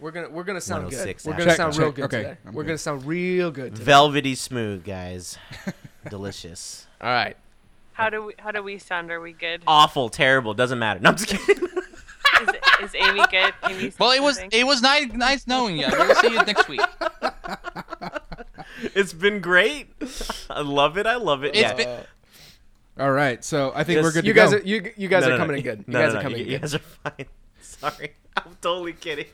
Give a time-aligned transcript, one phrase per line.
[0.00, 0.96] We're gonna we're gonna sound good.
[0.96, 2.36] 106 We're gonna Check, sound real good Okay, today.
[2.46, 2.68] I'm We're good.
[2.68, 3.72] gonna sound real good.
[3.74, 3.84] Today.
[3.84, 5.36] Velvety smooth, guys.
[6.10, 6.86] Delicious.
[7.00, 7.36] All right.
[7.94, 9.10] How do we how do we sound?
[9.10, 9.62] Are we good?
[9.66, 11.00] Awful, terrible, doesn't matter.
[11.00, 11.64] No, I'm just kidding.
[11.64, 12.48] Is,
[12.84, 13.52] is Amy good?
[13.68, 14.56] Amy Well, it was something?
[14.60, 15.86] it was nice nice knowing you.
[15.90, 16.80] We'll see you next week.
[18.94, 19.88] it's been great.
[20.48, 21.06] I love it.
[21.06, 21.48] I love it.
[21.56, 21.74] It's yeah.
[21.74, 22.04] been-
[23.00, 24.56] All right, so I think Yes, we're good You to guys go.
[24.58, 25.78] are you you guys No, are no, no, coming in good.
[25.88, 27.26] You no, guys no, are coming you, in you guys are fine.
[27.60, 29.26] Sorry, I'm totally kidding.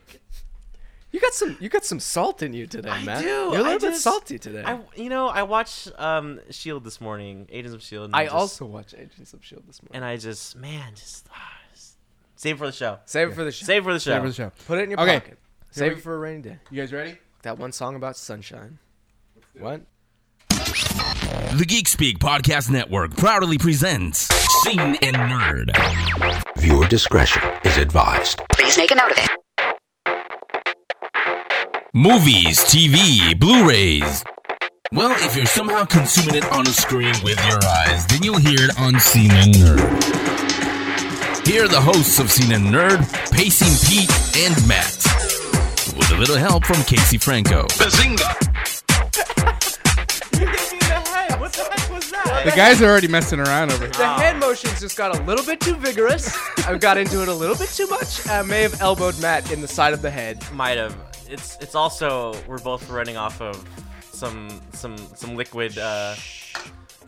[1.14, 3.22] You got some you got some salt in you today, I Matt.
[3.22, 4.64] do, You're a little bit just- salty today.
[4.66, 8.06] I, you know, I watched um Shield this morning, Agents of Shield.
[8.06, 9.94] and I just- also watch Agents of Shield this morning.
[9.94, 11.98] and I just, man, just, ah, just
[12.34, 12.98] save it for the show.
[13.04, 13.64] Save it for the show.
[13.64, 14.10] Save it for the show.
[14.10, 14.52] Save for the show.
[14.66, 15.20] Put it in your Okay.
[15.20, 15.38] pocket.
[15.70, 16.58] Save we- it for a rainy day.
[16.72, 17.16] You guys ready?
[17.42, 18.80] That one song about sunshine.
[19.56, 19.82] What?
[20.48, 24.22] The Geek Speak Podcast Network proudly presents
[24.64, 25.70] Scene and Nerd.
[26.58, 28.40] Viewer discretion is advised.
[28.50, 29.30] Please make a note of it.
[31.96, 34.24] Movies, TV, Blu-rays.
[34.90, 38.58] Well, if you're somehow consuming it on a screen with your eyes, then you'll hear
[38.58, 41.46] it on Scene and Nerd.
[41.46, 42.98] Here are the hosts of Scene and Nerd,
[43.30, 44.96] Pacing Pete and Matt.
[45.96, 47.62] With a little help from Casey Franco.
[47.62, 47.78] What
[51.52, 52.42] the heck was that?
[52.44, 53.92] The guys are already messing around over here.
[53.92, 56.36] The hand motions just got a little bit too vigorous.
[56.66, 58.26] I got into it a little bit too much.
[58.26, 60.44] I may have elbowed Matt in the side of the head.
[60.52, 60.96] Might have.
[61.28, 63.56] It's it's also we're both running off of
[64.02, 66.14] some some some liquid uh,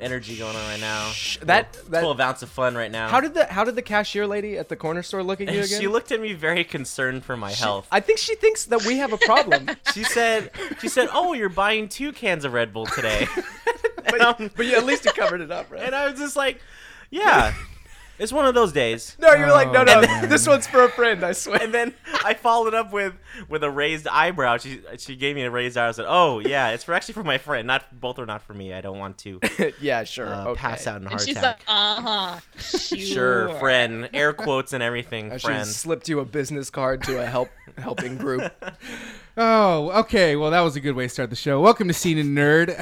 [0.01, 1.11] energy going on right now.
[1.43, 2.01] That that.
[2.01, 3.09] Twelve ounce of fun right now.
[3.09, 5.61] How did the how did the cashier lady at the corner store look at you
[5.65, 5.81] again?
[5.81, 7.87] she looked at me very concerned for my health.
[7.91, 9.69] I think she thinks that we have a problem.
[9.95, 13.27] She said, "She said, oh, you're buying two cans of Red Bull today."
[14.07, 15.81] and, I'm- but you, at least you covered it up, right?
[15.83, 16.61] and I was just like,
[17.11, 17.55] "Yeah,
[18.19, 20.89] it's one of those days." no, you're like, no, no, Oh, this one's for a
[20.91, 21.25] friend.
[21.25, 21.63] I swear.
[21.63, 23.15] And then I followed up with
[23.49, 24.57] with a raised eyebrow.
[24.59, 25.89] She she gave me a raised eyebrow.
[25.89, 27.67] I said, "Oh yeah, it's for actually for my friend.
[27.67, 28.73] Not both are not for me.
[28.73, 29.41] I don't want to
[29.81, 30.27] yeah, sure.
[30.33, 30.59] uh, okay.
[30.59, 32.41] pass out in heart And she's attack." like, uh huh.
[32.59, 34.09] Sure, friend.
[34.15, 35.59] Air quotes and everything, I should friend.
[35.59, 37.49] have slipped you a business card to a help
[37.79, 38.53] helping group.
[39.37, 40.37] Oh, okay.
[40.37, 41.61] Well, that was a good way to start the show.
[41.61, 42.75] Welcome to Scene and Nerd.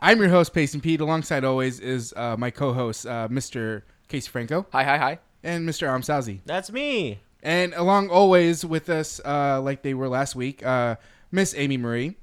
[0.00, 1.00] I'm your host, Pacing Pete.
[1.00, 3.82] Alongside always is uh, my co-host, uh, Mr.
[4.08, 5.18] Casey Franco, Hi, hi, hi.
[5.42, 5.88] and Mr.
[5.88, 6.40] Amsazi.
[6.46, 7.20] That's me.
[7.42, 10.96] And along always with us, uh, like they were last week, uh,
[11.30, 12.16] Miss Amy Marie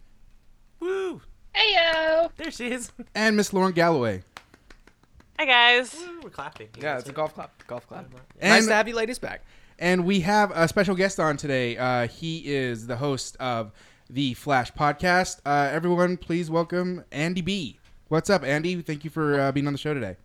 [0.80, 1.22] Woo!
[1.54, 2.30] Hey yo.
[2.38, 2.92] There she is.
[3.16, 4.24] and Miss Lauren Galloway.
[5.40, 5.94] Hi guys.
[5.96, 6.70] Woo, We're clapping.
[6.80, 7.52] Yeah, it's a golf clap.
[7.68, 8.06] Golf clap.
[8.40, 9.44] And- nice to have you ladies back.
[9.80, 11.78] And we have a special guest on today.
[11.78, 13.72] Uh, he is the host of
[14.10, 15.40] the Flash podcast.
[15.46, 17.80] Uh, everyone, please welcome Andy B.
[18.08, 18.82] What's up, Andy?
[18.82, 20.16] Thank you for uh, being on the show today.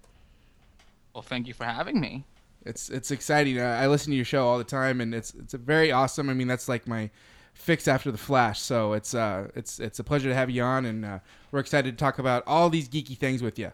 [1.18, 2.22] Well, thank you for having me.
[2.64, 3.60] It's it's exciting.
[3.60, 6.30] I listen to your show all the time, and it's it's a very awesome.
[6.30, 7.10] I mean, that's like my
[7.54, 8.60] fix after the Flash.
[8.60, 11.18] So it's uh it's it's a pleasure to have you on, and uh,
[11.50, 13.72] we're excited to talk about all these geeky things with you.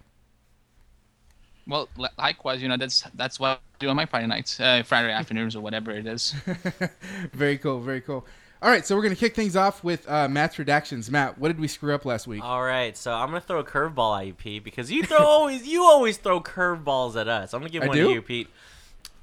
[1.66, 5.12] Well, likewise, you know that's that's what I do on my Friday nights, uh, Friday
[5.20, 6.34] afternoons, or whatever it is.
[7.34, 8.24] very cool, very cool.
[8.62, 11.10] All right, so we're gonna kick things off with uh, Matt's redactions.
[11.10, 12.42] Matt, what did we screw up last week?
[12.42, 15.66] All right, so I'm gonna throw a curveball at you, Pete, because you throw always
[15.66, 17.52] you always throw curveballs at us.
[17.52, 18.08] I'm gonna give I one do?
[18.08, 18.48] to you, Pete.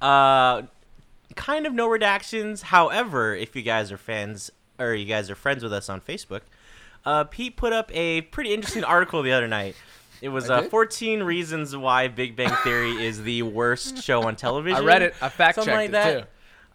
[0.00, 0.62] Uh,
[1.34, 2.62] kind of no redactions.
[2.62, 6.42] However, if you guys are fans or you guys are friends with us on Facebook,
[7.04, 9.74] uh, Pete put up a pretty interesting article the other night.
[10.20, 14.76] It was uh, 14 reasons why Big Bang Theory is the worst show on television.
[14.80, 15.14] I read it.
[15.20, 16.20] I fact Something checked like it that.
[16.20, 16.26] too.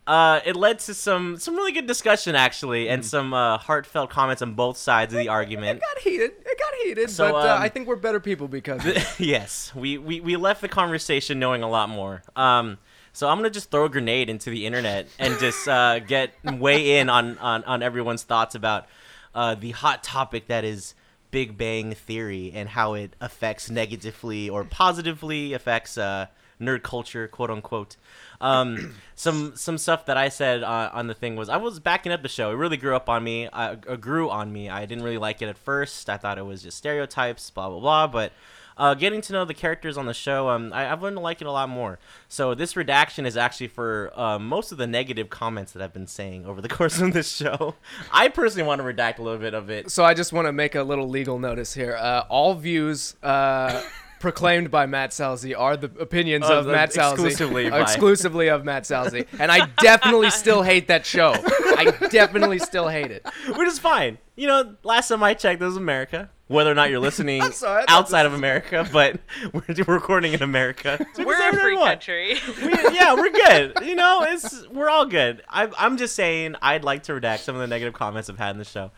[0.08, 4.42] Uh, it led to some some really good discussion actually, and some uh, heartfelt comments
[4.42, 5.80] on both sides of the argument.
[5.80, 6.32] It got heated.
[6.46, 9.06] It got heated, So, but uh, um, I think we're better people because of it.
[9.20, 12.24] yes, we, we, we left the conversation knowing a lot more.
[12.38, 12.78] Um,
[13.12, 17.00] so I'm gonna just throw a grenade into the internet and just uh, get weigh
[17.00, 18.88] in on, on, on everyone's thoughts about
[19.36, 20.94] uh, the hot topic that is
[21.32, 26.28] Big Bang Theory and how it affects negatively or positively affects uh,
[26.62, 27.98] nerd culture, quote unquote.
[28.40, 32.12] Um, some some stuff that I said uh, on the thing was I was backing
[32.12, 32.52] up the show.
[32.52, 33.48] It really grew up on me.
[33.48, 34.70] Uh, uh, grew on me.
[34.70, 36.10] I didn't really like it at first.
[36.10, 38.08] I thought it was just stereotypes, blah blah blah.
[38.08, 38.34] But
[38.78, 41.42] uh, getting to know the characters on the show, um, I, I've learned to like
[41.42, 41.98] it a lot more.
[42.30, 46.08] So this redaction is actually for uh, most of the negative comments that I've been
[46.08, 47.76] saying over the course of this show.
[48.12, 49.92] I personally want to redact a little bit of it.
[49.92, 51.96] So I just want to make a little legal notice here.
[51.96, 53.82] Uh, all views uh,
[54.20, 57.12] proclaimed by Matt Salzi are the opinions Oh, of the- Matt Salzi.
[57.14, 59.28] exclusively by- exclusively of Matt Salzi.
[59.40, 61.34] And I definitely still hate that show.
[61.36, 63.26] I definitely still hate it.
[63.56, 64.18] which is fine.
[64.36, 66.30] You know, last time I checked, it was America.
[66.48, 69.20] whether or not you're listening sorry, outside of America, but
[69.54, 71.04] we're recording in America.
[71.16, 72.36] So We're say a free country.
[72.62, 73.80] We- yeah, we're good.
[73.84, 75.42] You know, it's we're all good.
[75.50, 78.52] I, I'm just saying, I'd like to redact some of the negative comments I've had
[78.52, 78.92] in the show,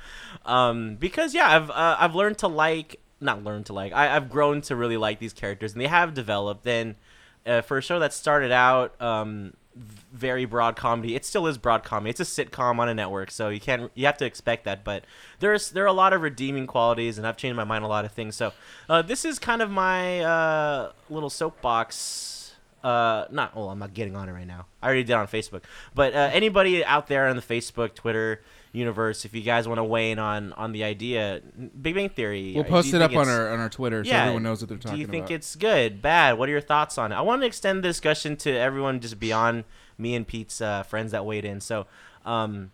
[0.46, 4.30] um, because yeah, I've uh, I've learned to like, not learned to like, I, I've
[4.30, 6.66] grown to really like these characters, and they have developed.
[6.68, 6.96] And
[7.46, 11.84] uh, for a show that started out um, very broad comedy, it still is broad
[11.84, 12.10] comedy.
[12.10, 14.84] It's a sitcom on a network, so you can't you have to expect that.
[14.84, 15.06] But
[15.40, 18.06] there's there are a lot of redeeming qualities, and I've changed my mind a lot
[18.06, 18.36] of things.
[18.36, 18.54] So
[18.90, 22.36] uh, this is kind of my uh, little soapbox
[22.82, 25.64] uh not well i'm not getting on it right now i already did on facebook
[25.94, 29.84] but uh, anybody out there on the facebook twitter universe if you guys want to
[29.84, 31.42] weigh in on on the idea
[31.82, 34.22] big bang theory We'll uh, post it up on our on our Twitter so yeah
[34.22, 35.36] everyone knows what they're talking about do you think about.
[35.36, 38.36] it's good bad what are your thoughts on it i want to extend the discussion
[38.38, 39.64] to everyone just beyond
[39.98, 41.88] me and pete's uh, friends that weighed in so
[42.26, 42.72] um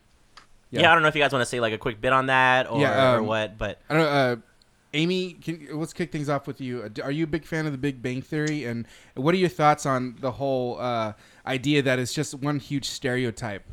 [0.72, 0.82] yeah.
[0.82, 0.92] Yeah.
[0.92, 2.70] i don't know if you guys want to say like a quick bit on that
[2.70, 4.36] or, Yeah, or um, what but I don't know, uh,
[4.94, 6.84] Amy, can, let's kick things off with you.
[6.84, 8.64] Uh, Are you a big fan of the Big Bang Theory?
[8.64, 11.12] And what are your thoughts on the whole uh,
[11.46, 13.66] idea that it's just one huge stereotype?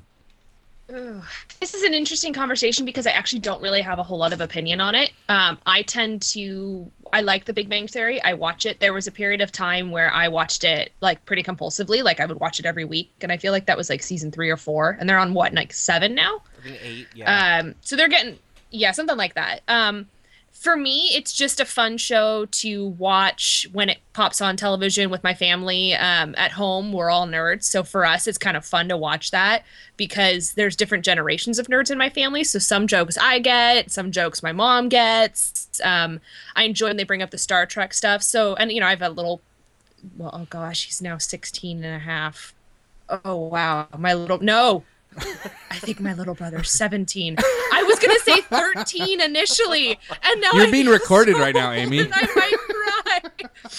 [0.93, 1.23] Ooh.
[1.61, 4.41] This is an interesting conversation because I actually don't really have a whole lot of
[4.41, 5.11] opinion on it.
[5.29, 8.23] Um, I tend to, I like The Big Bang Theory.
[8.23, 8.79] I watch it.
[8.81, 12.03] There was a period of time where I watched it like pretty compulsively.
[12.03, 14.31] Like I would watch it every week, and I feel like that was like season
[14.31, 16.43] three or four, and they're on what like seven now.
[16.59, 18.39] I think eight yeah Um, so they're getting
[18.73, 19.61] yeah, something like that.
[19.69, 20.09] Um,
[20.62, 25.25] for me, it's just a fun show to watch when it pops on television with
[25.25, 25.93] my family.
[25.94, 29.32] Um, at home, we're all nerds, so for us, it's kind of fun to watch
[29.32, 29.64] that
[29.97, 32.44] because there's different generations of nerds in my family.
[32.44, 35.81] So some jokes I get, some jokes my mom gets.
[35.82, 36.20] Um,
[36.55, 38.23] I enjoy when they bring up the Star Trek stuff.
[38.23, 39.41] So and you know, I have a little.
[40.17, 42.55] Well, oh gosh, he's now 16 and a half.
[43.08, 44.85] Oh wow, my little no.
[45.70, 47.37] I think my little brother's 17.
[47.38, 51.73] I was gonna say 13 initially, and now You're I being recorded so right now,
[51.73, 52.00] Amy.
[52.00, 53.70] I might cry.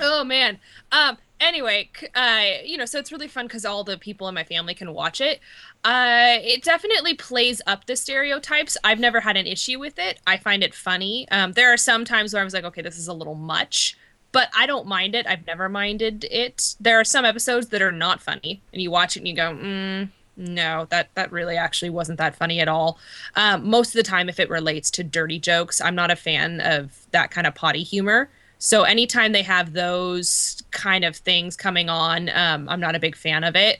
[0.00, 0.58] oh man.
[0.90, 1.18] Um.
[1.40, 4.74] Anyway, uh, you know, so it's really fun because all the people in my family
[4.74, 5.40] can watch it.
[5.82, 8.76] Uh, it definitely plays up the stereotypes.
[8.84, 10.20] I've never had an issue with it.
[10.24, 11.26] I find it funny.
[11.32, 13.98] Um, there are some times where I was like, okay, this is a little much,
[14.30, 15.26] but I don't mind it.
[15.26, 16.76] I've never minded it.
[16.78, 19.52] There are some episodes that are not funny, and you watch it and you go,
[19.52, 22.98] mm, no, that that really actually wasn't that funny at all.
[23.36, 26.60] Um, most of the time, if it relates to dirty jokes, I'm not a fan
[26.60, 28.30] of that kind of potty humor.
[28.58, 33.16] So anytime they have those kind of things coming on, um, I'm not a big
[33.16, 33.78] fan of it.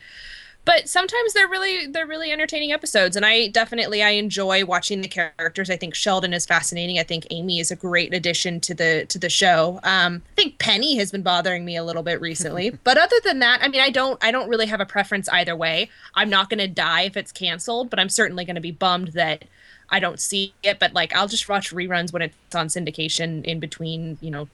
[0.64, 5.08] But sometimes they're really they're really entertaining episodes, and I definitely I enjoy watching the
[5.08, 5.70] characters.
[5.70, 7.00] I think Sheldon is fascinating.
[7.00, 9.80] I think Amy is a great addition to the to the show.
[9.82, 13.40] Um, I think Penny has been bothering me a little bit recently, but other than
[13.40, 15.90] that, I mean, I don't I don't really have a preference either way.
[16.14, 19.08] I'm not going to die if it's canceled, but I'm certainly going to be bummed
[19.08, 19.44] that
[19.90, 20.78] I don't see it.
[20.78, 24.48] But like, I'll just watch reruns when it's on syndication in between, you know,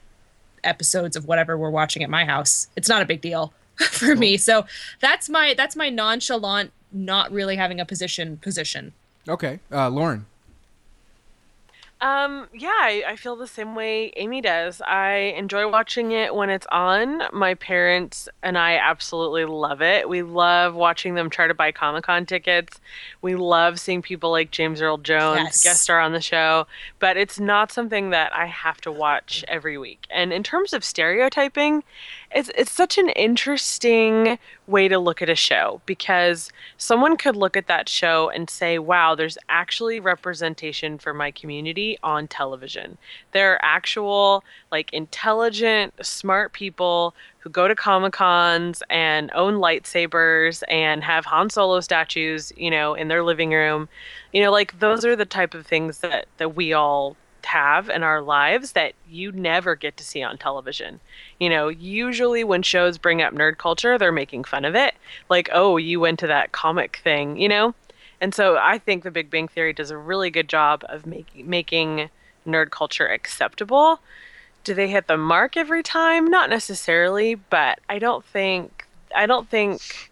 [0.63, 2.67] episodes of whatever we're watching at my house.
[2.75, 3.53] It's not a big deal
[3.91, 4.37] for me.
[4.37, 4.65] So
[4.99, 8.93] that's my that's my nonchalant, not really having a position position.
[9.27, 10.25] Okay, uh, Lauren.
[12.01, 14.79] Um, yeah, I, I feel the same way Amy does.
[14.79, 17.23] I enjoy watching it when it's on.
[17.33, 20.07] My parents and I absolutely love it.
[20.07, 22.79] We love watching them try to buy Comic Con tickets.
[23.21, 25.63] We love seeing people like James Earl Jones Yes.
[25.63, 26.67] guest star on the show,
[26.99, 30.05] but it's not something that I have to watch every week.
[30.09, 31.83] And in terms of stereotyping,
[32.31, 34.37] it's it's such an interesting
[34.67, 38.77] way to look at a show because someone could look at that show and say,
[38.77, 42.97] "Wow, there's actually representation for my community on television.
[43.31, 51.03] There are actual like intelligent, smart people who go to Comic-Cons and own lightsabers and
[51.03, 53.89] have Han Solo statues, you know, in their living room.
[54.33, 57.15] You know, like those are the type of things that that we all
[57.45, 60.99] have in our lives that you never get to see on television.
[61.39, 64.95] You know, usually when shows bring up nerd culture, they're making fun of it.
[65.29, 67.73] Like, oh, you went to that comic thing, you know?
[68.21, 71.45] And so I think The Big Bang Theory does a really good job of make,
[71.45, 72.09] making
[72.45, 73.99] nerd culture acceptable.
[74.63, 76.25] Do they hit the mark every time?
[76.25, 80.11] Not necessarily, but I don't think I don't think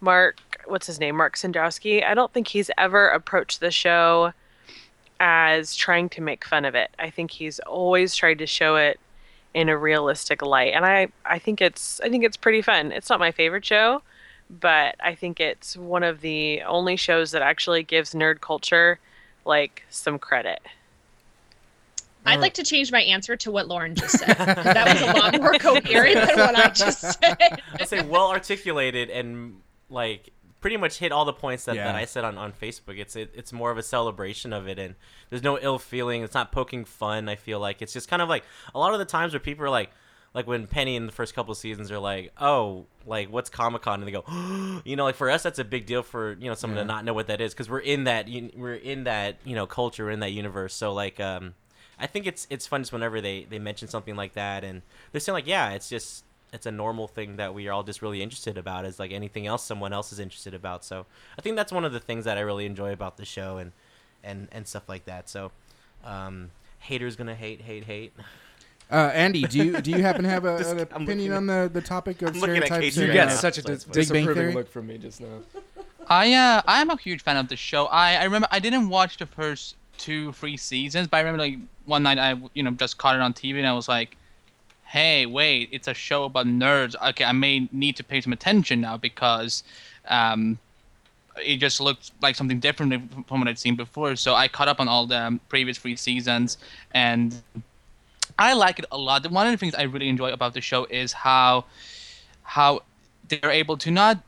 [0.00, 4.32] Mark, what's his name, Mark Sandrowski, I don't think he's ever approached the show
[5.20, 6.90] as trying to make fun of it.
[6.98, 9.00] I think he's always tried to show it
[9.54, 12.92] in a realistic light, and I I think it's I think it's pretty fun.
[12.92, 14.02] It's not my favorite show,
[14.50, 18.98] but I think it's one of the only shows that actually gives nerd culture
[19.44, 20.60] like some credit.
[22.26, 24.36] I'd like to change my answer to what Lauren just said.
[24.36, 27.62] that was a lot more coherent than what I just said.
[27.80, 31.84] I say well articulated and like pretty much hit all the points that, Yeah.
[31.84, 32.98] that I said on, on Facebook.
[32.98, 34.94] It's it, it's more of a celebration of it, and
[35.30, 36.22] there's no ill feeling.
[36.22, 37.28] It's not poking fun.
[37.28, 39.64] I feel like it's just kind of like a lot of the times where people
[39.64, 39.90] are like,
[40.34, 43.82] like when Penny in the first couple of seasons are like, oh, like what's Comic
[43.82, 44.24] Con, and they go,
[44.84, 46.82] you know, like for us that's a big deal for you know someone Yeah.
[46.82, 49.66] to not know what that is because we're in that we're in that you know
[49.66, 50.74] culture, we're in that universe.
[50.74, 51.54] So like, um,
[51.98, 55.20] I think it's it's fun just whenever they they mention something like that, and they're
[55.20, 58.22] saying like, yeah, it's just it's a normal thing that we are all just really
[58.22, 61.04] interested about as like anything else someone else is interested about so
[61.38, 63.72] i think that's one of the things that i really enjoy about the show and
[64.24, 65.50] and and stuff like that so
[66.04, 68.12] um haters gonna hate hate hate
[68.90, 71.68] Uh, Andy, do you do you happen to have a, Just- an opinion on the,
[71.70, 72.96] the topic of I'm stereotypes?
[72.96, 73.36] You and, right get uh, now.
[73.36, 74.54] such a So dis- Big Bang disapproving Theory?
[74.54, 75.40] look from me just now.
[76.08, 77.84] I uh I am a huge fan of the show.
[77.86, 81.58] I I remember I didn't watch the first two three seasons, but I remember like
[81.84, 84.16] one night I you know just caught it on TV and I was like,
[84.88, 86.94] hey wait, it's a show about nerds.
[87.10, 89.62] Okay, I may need to pay some attention now because
[90.08, 90.58] um
[91.44, 92.90] it just looked like something different
[93.28, 94.16] from what I'd seen before.
[94.16, 96.58] So I caught up on all the previous three seasons
[96.92, 97.40] and
[98.38, 99.30] I like it a lot.
[99.30, 101.64] One of the things I really enjoy about the show is how
[102.42, 102.82] how
[103.28, 104.22] they're able to not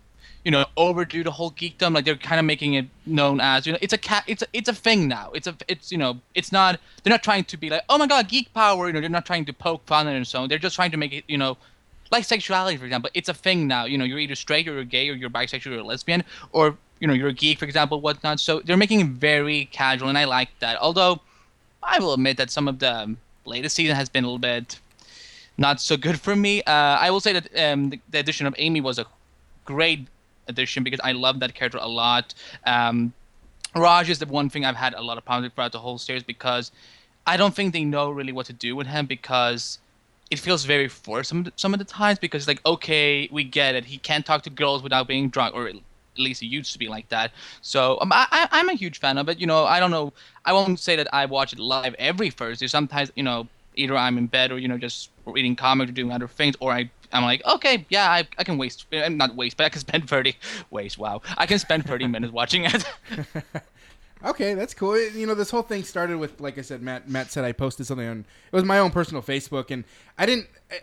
[0.45, 3.73] you know overdo the whole geekdom like they're kind of making it known as you
[3.73, 6.19] know it's a cat it's a, it's a thing now it's a it's you know
[6.35, 9.01] it's not they're not trying to be like oh my god geek power you know
[9.01, 10.49] they're not trying to poke fun at it and so on.
[10.49, 11.57] they're just trying to make it you know
[12.11, 14.85] like sexuality for example it's a thing now you know you're either straight or you're
[14.85, 18.41] gay or you're bisexual or lesbian or you know you're a geek for example whatnot
[18.41, 21.21] so they're making it very casual and i like that although
[21.83, 24.81] i will admit that some of the um, latest season has been a little bit
[25.61, 26.63] not so good for me.
[26.63, 29.05] Uh, I will say that um, the, the addition of Amy was a
[29.67, 30.09] great
[30.49, 32.35] addition because I love that character a lot.
[32.67, 33.13] Um,
[33.75, 35.99] Raj is the one thing I've had a lot of problems with throughout the whole
[35.99, 36.73] series because
[37.27, 39.79] I don't think they know really what to do with him because
[40.31, 43.75] it feels very forced some some of the times because it's like okay we get
[43.75, 43.85] it.
[43.85, 45.77] He can't talk to girls without being drunk or at
[46.17, 47.33] least it used to be like that.
[47.63, 49.39] So um, I, I'm a huge fan of it.
[49.39, 50.13] You know I don't know
[50.45, 52.67] I won't say that I watch it live every Thursday.
[52.67, 56.13] Sometimes you know either I'm in bed or you know just reading comics or doing
[56.13, 59.57] other things or I I'm like okay yeah I, I can waste eh, not waste
[59.57, 60.37] but I can spend 30
[60.71, 62.85] waste wow I can spend 30 minutes watching it
[64.23, 64.93] Okay, that's cool.
[64.95, 67.09] It- You know, this whole thing started with, like I said, Matt.
[67.09, 68.19] Matt said I posted something on.
[68.53, 69.83] It was my own personal Facebook, and
[70.19, 70.47] I didn't.
[70.71, 70.81] I-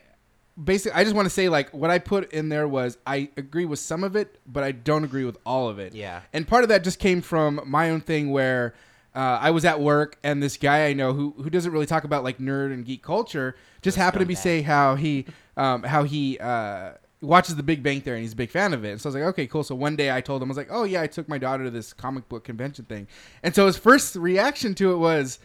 [0.64, 3.66] Basically, I just want to say, like, what I put in there was I agree
[3.66, 5.94] with some of it, but I don't agree with all of it.
[5.94, 6.22] Yeah.
[6.34, 8.74] And part of that just came from my own thing where
[9.14, 12.06] uh, I was at work, and this guy I know who who doesn't really talk
[12.06, 14.38] about like nerd and geek culture just happened to be scumbag.
[14.40, 15.28] say how he
[15.58, 18.86] um, how he uh, watches The Big Bang Theory and he's a big fan of
[18.86, 18.92] it.
[18.92, 19.66] And so I was like, okay, cool.
[19.66, 21.66] So one day I told him I was like, oh yeah, I took my daughter
[21.66, 23.08] to this comic book convention thing,
[23.44, 25.40] and so his first reaction to it was.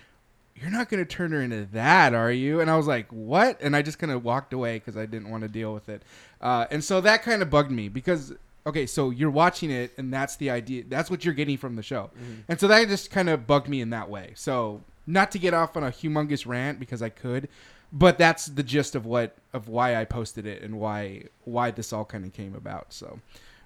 [0.55, 2.61] You're not going to turn her into that, are you?
[2.61, 3.59] And I was like, what?
[3.63, 6.03] And I just kind of walked away because I didn't want to deal with it.
[6.43, 8.35] Uh, and so that kind of bugged me because,
[8.67, 10.85] okay, so you're watching it and that's the idea.
[10.87, 12.11] That's what you're getting from the show.
[12.49, 14.33] And so that just kind of bugged me in that way.
[14.37, 17.49] So not to get off on a humongous rant because I could,
[17.93, 21.93] but that's the gist of what of why I posted it and why why this
[21.93, 22.93] all kind of came about.
[22.93, 23.21] So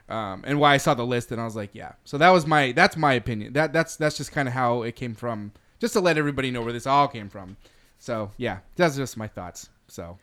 [0.09, 1.93] um, and why I saw the list and I was like, yeah.
[2.05, 3.53] So that was my that's my opinion.
[3.53, 5.53] That that's that's just kind of how it came from.
[5.79, 7.57] Just to let everybody know where this all came from.
[7.99, 9.69] So yeah, that's just my thoughts.
[9.89, 10.19] So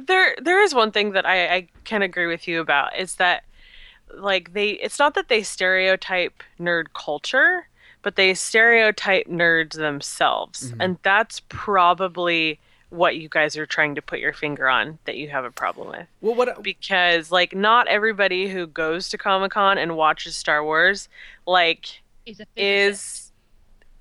[0.00, 3.44] there there is one thing that I, I can agree with you about is that
[4.14, 7.66] like they it's not that they stereotype nerd culture
[8.02, 12.60] but they stereotype nerds themselves and that's probably
[12.90, 15.88] what you guys are trying to put your finger on that you have a problem
[15.88, 16.06] with.
[16.20, 21.08] Well, what because like not everybody who goes to comic-con and watches star wars
[21.46, 23.32] like He's a is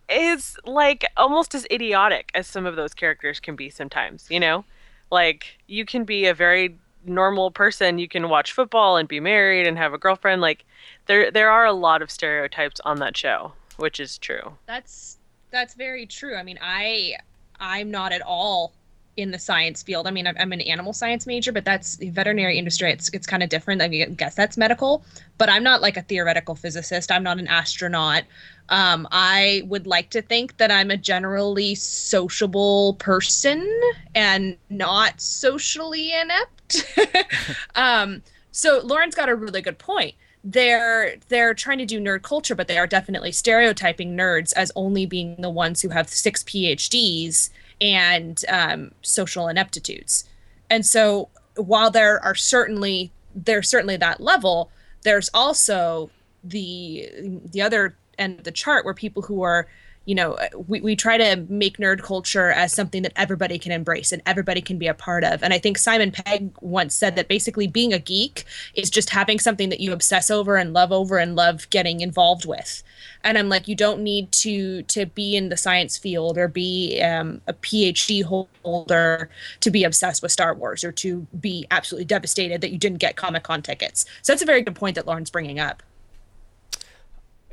[0.08, 4.66] is like almost as idiotic as some of those characters can be sometimes you know?
[5.12, 9.68] Like you can be a very normal person you can watch football and be married
[9.68, 10.66] and have a girlfriend like
[11.06, 14.58] there there are a lot of stereotypes on that show which is true.
[14.66, 15.18] That's
[15.52, 16.36] that's very true.
[16.36, 17.18] I mean, I
[17.60, 18.74] I'm not at all
[19.18, 20.08] in the science field.
[20.08, 22.92] I mean, I'm, an animal science major, but that's the veterinary industry.
[22.92, 23.82] It's it's kind of different.
[23.82, 25.06] I mean, I guess that's medical,
[25.38, 27.12] but I'm not like a theoretical physicist.
[27.12, 28.24] I'm not an astronaut.
[28.70, 33.66] Um, I would like to think that I'm a generally sociable person
[34.14, 36.98] and not socially inept.
[37.76, 38.22] um,
[38.52, 42.68] so Lauren's got a really good point they're they're trying to do nerd culture, but
[42.68, 47.50] they are definitely stereotyping nerds as only being the ones who have six PhDs
[47.82, 50.24] and um, social ineptitudes.
[50.70, 54.70] And so, while there are certainly there's certainly that level,
[55.02, 56.12] there's also
[56.44, 57.10] the
[57.52, 59.68] the other end of the chart where people who are
[60.06, 64.12] you know, we, we try to make nerd culture as something that everybody can embrace
[64.12, 65.42] and everybody can be a part of.
[65.42, 68.46] And I think Simon Pegg once said that basically being a geek
[68.76, 72.46] is just having something that you obsess over and love over and love getting involved
[72.46, 72.84] with.
[73.24, 77.02] And I'm like, you don't need to to be in the science field or be
[77.02, 79.30] um, a PhD holder
[79.62, 83.16] to be obsessed with Star Wars or to be absolutely devastated that you didn't get
[83.16, 84.06] Comic Con tickets.
[84.22, 85.82] So that's a very good point that Lauren's bringing up.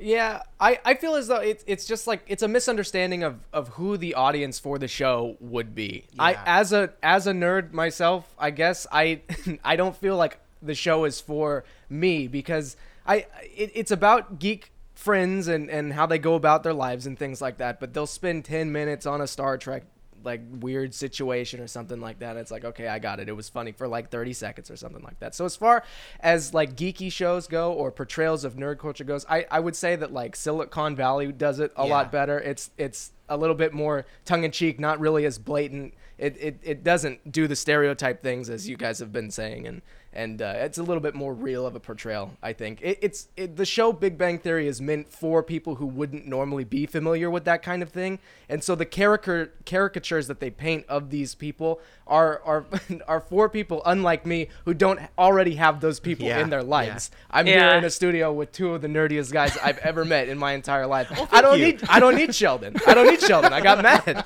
[0.03, 3.69] Yeah, I, I feel as though it's it's just like it's a misunderstanding of, of
[3.69, 6.07] who the audience for the show would be.
[6.19, 9.21] I as a as a nerd myself, I guess I
[9.65, 14.73] I don't feel like the show is for me because I it, it's about geek
[14.95, 17.79] friends and and how they go about their lives and things like that.
[17.79, 19.85] But they'll spend ten minutes on a Star Trek
[20.25, 22.37] like weird situation or something like that.
[22.37, 23.29] It's like, okay, I got it.
[23.29, 25.35] It was funny for like 30 seconds or something like that.
[25.35, 25.85] So as far
[26.21, 29.97] as like geeky shows go or portrayals of nerd culture goes, I, I would say
[29.97, 31.93] that like Silicon Valley does it a Yeah.
[31.93, 32.39] lot better.
[32.39, 35.95] It's it's a little bit more tongue in cheek, not really as blatant.
[36.19, 39.83] It, it, it doesn't do the stereotype things as you guys have been saying, and
[40.13, 42.33] and uh, it's a little bit more real of a portrayal.
[42.43, 45.87] I think it, it's it, the show Big Bang Theory is meant for people who
[45.87, 50.41] wouldn't normally be familiar with that kind of thing, and so the caricature caricatures that
[50.41, 51.81] they paint of these people
[52.13, 52.67] are are
[53.09, 56.67] are for people unlike me who don't already have those people Yeah, in their yeah.
[56.79, 57.11] lives.
[57.31, 57.71] I'm Yeah.
[57.71, 60.53] here in a studio with two of the nerdiest guys I've ever met in my
[60.53, 61.09] entire life.
[61.33, 61.67] I don't you.
[61.67, 62.77] need I don't need Sheldon.
[62.87, 63.53] I don't need Sheldon.
[63.53, 64.25] I got mad.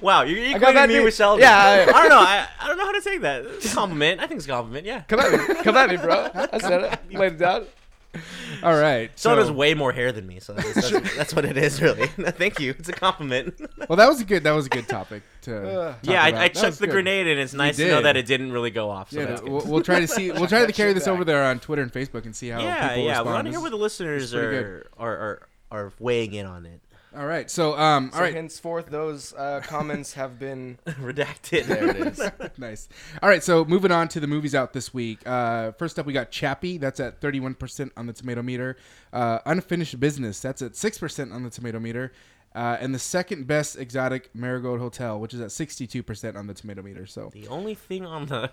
[0.00, 1.42] Wow, you're got equating that me with Sheldon.
[1.42, 2.18] Yeah, I- I, don't know.
[2.18, 3.44] I, I don't know how to take that.
[3.44, 4.20] It's a compliment.
[4.20, 4.86] I think it's a compliment.
[4.86, 5.02] Yeah.
[5.02, 5.54] Come at me.
[5.62, 6.30] Come at me, bro.
[6.34, 7.12] I said it.
[7.18, 7.66] Laid it down.
[8.62, 9.10] All right.
[9.16, 12.06] Sheldon has way more hair than me, so that's, that's, that's what it is, really.
[12.08, 12.74] Thank you.
[12.78, 13.58] It's a compliment.
[13.88, 14.44] well, that was a good.
[14.44, 15.62] That was a good topic to.
[15.62, 16.22] talk yeah.
[16.22, 16.92] I, I chucked the good.
[16.92, 19.10] grenade, and it's nice to know that it didn't really go off.
[19.10, 19.52] So Yeah, that's no, good.
[19.52, 20.30] we'll, we'll try to see.
[20.30, 22.88] We'll try to carry this over there on Twitter and Facebook and see how yeah,
[22.88, 23.10] people yeah.
[23.10, 23.26] respond.
[23.26, 26.80] We want to hear where the listeners are, are are are weighing in on it.
[27.16, 27.50] All right.
[27.50, 28.34] So, um, all So right.
[28.34, 30.78] henceforth, those uh, comments have been.
[30.86, 31.66] Redacted.
[31.66, 32.30] There it is.
[32.58, 32.88] nice.
[33.22, 35.26] All right, so moving on to the movies out this week.
[35.26, 36.78] Uh, first up, we got Chappie.
[36.78, 38.76] That's at 31% on the tomato meter.
[39.12, 40.40] Uh, Unfinished Business.
[40.40, 42.12] That's at 6% on the tomato meter.
[42.54, 46.82] Uh, and the second best exotic Marigold Hotel, which is at 62% on the tomato
[46.82, 47.06] meter.
[47.06, 48.50] So, The only thing on the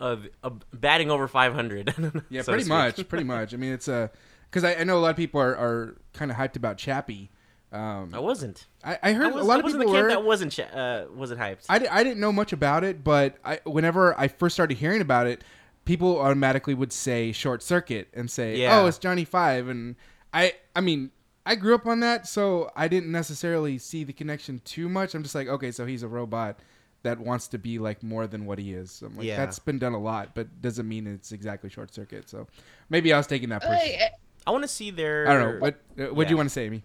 [0.00, 2.22] uh, uh, batting over 500.
[2.30, 3.08] yeah, so pretty much.
[3.08, 3.54] Pretty much.
[3.54, 4.10] I mean, it's a.
[4.50, 7.30] Because I, I know a lot of people are, are kind of hyped about Chappie.
[7.76, 8.66] Um, I wasn't.
[8.84, 10.08] I, I heard I was, a lot I of wasn't people the kid were.
[10.10, 11.66] that wasn't ch- uh, wasn't hyped.
[11.68, 15.26] I, I didn't know much about it, but I, whenever I first started hearing about
[15.26, 15.42] it,
[15.84, 18.80] people automatically would say Short Circuit and say, Yeah.
[18.80, 19.96] "Oh, it's Johnny Five," and
[20.32, 21.10] I I mean
[21.44, 25.14] I grew up on that, so I didn't necessarily see the connection too much.
[25.14, 26.58] I'm just like, okay, so he's a robot
[27.04, 28.90] that wants to be like more than what he is.
[28.90, 29.36] So I'm like, Yeah.
[29.36, 32.28] that's been done a lot, but doesn't mean it's exactly Short Circuit.
[32.28, 32.48] So
[32.90, 33.60] maybe I was taking that.
[33.62, 33.74] Person.
[33.76, 34.10] I-
[34.48, 35.28] I want to see their.
[35.28, 35.58] I don't know.
[35.60, 36.84] What uh, what do you want to say, Amy?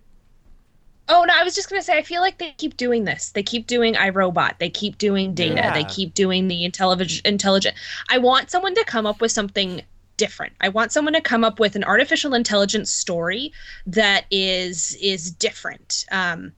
[1.13, 3.31] Oh no, I was just gonna say I feel like they keep doing this.
[3.31, 4.57] They keep doing iRobot.
[4.59, 5.55] They keep doing data.
[5.55, 5.73] Yeah.
[5.73, 7.75] They keep doing the intelligent intelligent.
[8.09, 9.81] I want someone to come up with something
[10.15, 10.53] different.
[10.61, 13.51] I want someone to come up with an artificial intelligence story
[13.85, 16.05] that is is different.
[16.11, 16.53] Um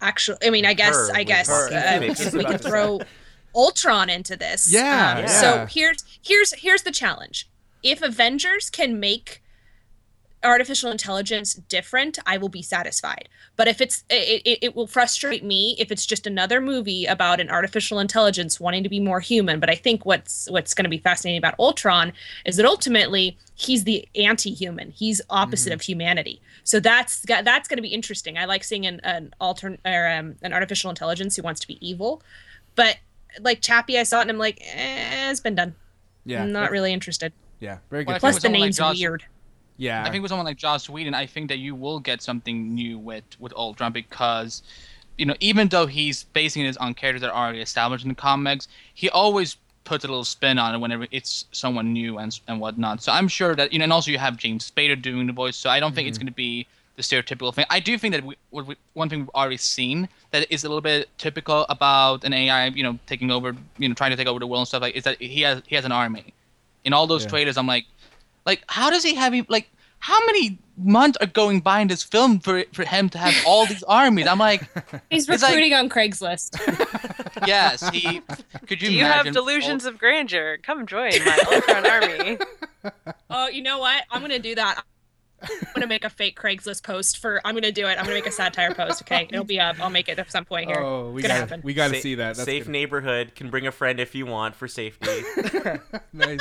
[0.00, 1.72] actually I mean I guess Her, I guess her.
[1.72, 3.00] uh, Phoenix is we about could throw
[3.54, 4.72] Ultron into this.
[4.72, 5.26] Yeah, Um, yeah.
[5.26, 7.48] So here's here's here's the challenge.
[7.82, 9.41] If Avengers can make
[10.44, 13.28] artificial intelligence different, I will be satisfied.
[13.56, 17.40] But if it's it, it, it will frustrate me if it's just another movie about
[17.40, 19.60] an artificial intelligence wanting to be more human.
[19.60, 22.12] But I think what's what's going to be fascinating about Ultron
[22.44, 24.90] is that ultimately he's the anti-human.
[24.90, 26.40] He's opposite of humanity.
[26.64, 28.38] So that's that's going to be interesting.
[28.38, 31.78] I like seeing an an altern or um, an artificial intelligence who wants to be
[31.86, 32.22] evil,
[32.74, 32.98] but
[33.40, 35.74] like Chappie, I saw it and I'm like, eh, it's been done.
[36.24, 37.32] Yeah, I'm not really interested.
[37.60, 38.12] Yeah, very good.
[38.12, 39.24] think Plus the someone like name's weird.
[39.76, 42.74] Yeah, I think with someone like Joss Whedon, I think that you will get something
[42.74, 44.62] new with with Ultron because,
[45.18, 48.14] you know, even though he's basing it on characters that are already established in the
[48.14, 52.60] comics, he always puts a little spin on it whenever it's someone new and and
[52.60, 53.02] whatnot.
[53.02, 55.56] So I'm sure that you know, and also you have James Spader doing the voice.
[55.56, 56.26] So I don't think it's mm-hmm.
[56.26, 57.64] going to be the stereotypical thing.
[57.70, 60.68] I do think that we, what we, one thing we've already seen that is a
[60.68, 64.26] little bit typical about an AI, you know, taking over, you know, trying to take
[64.26, 66.34] over the world and stuff like is that he has he has an army.
[66.84, 67.30] In all those Yeah.
[67.30, 67.86] trailers, I'm like,
[68.46, 72.02] like how does he have e- like how many months are going by in this
[72.02, 74.26] film for for him to have all these armies?
[74.26, 74.62] I'm like,
[75.10, 76.58] He's It's like- recruiting on Craigslist.
[77.46, 78.20] yes, he.
[78.66, 78.88] Could you?
[78.88, 80.58] Do you have imagine delusions of grandeur?
[80.62, 82.38] Come join my Ultron army.
[83.30, 84.02] Oh, you know what?
[84.10, 84.82] I'm gonna do that.
[85.40, 87.40] I'm gonna make a fake Craigslist post for.
[87.44, 87.90] I'm gonna do it.
[87.96, 89.02] I'm gonna make a satire post.
[89.02, 89.80] Okay, it'll be up.
[89.80, 90.80] I'll make it at some point here.
[90.80, 91.60] Oh, we It's gonna got happen.
[91.64, 92.34] we got to Sa- see that.
[92.36, 92.72] That's safe good.
[92.72, 95.22] neighborhood can bring a friend if you want for safety.
[96.12, 96.40] nice.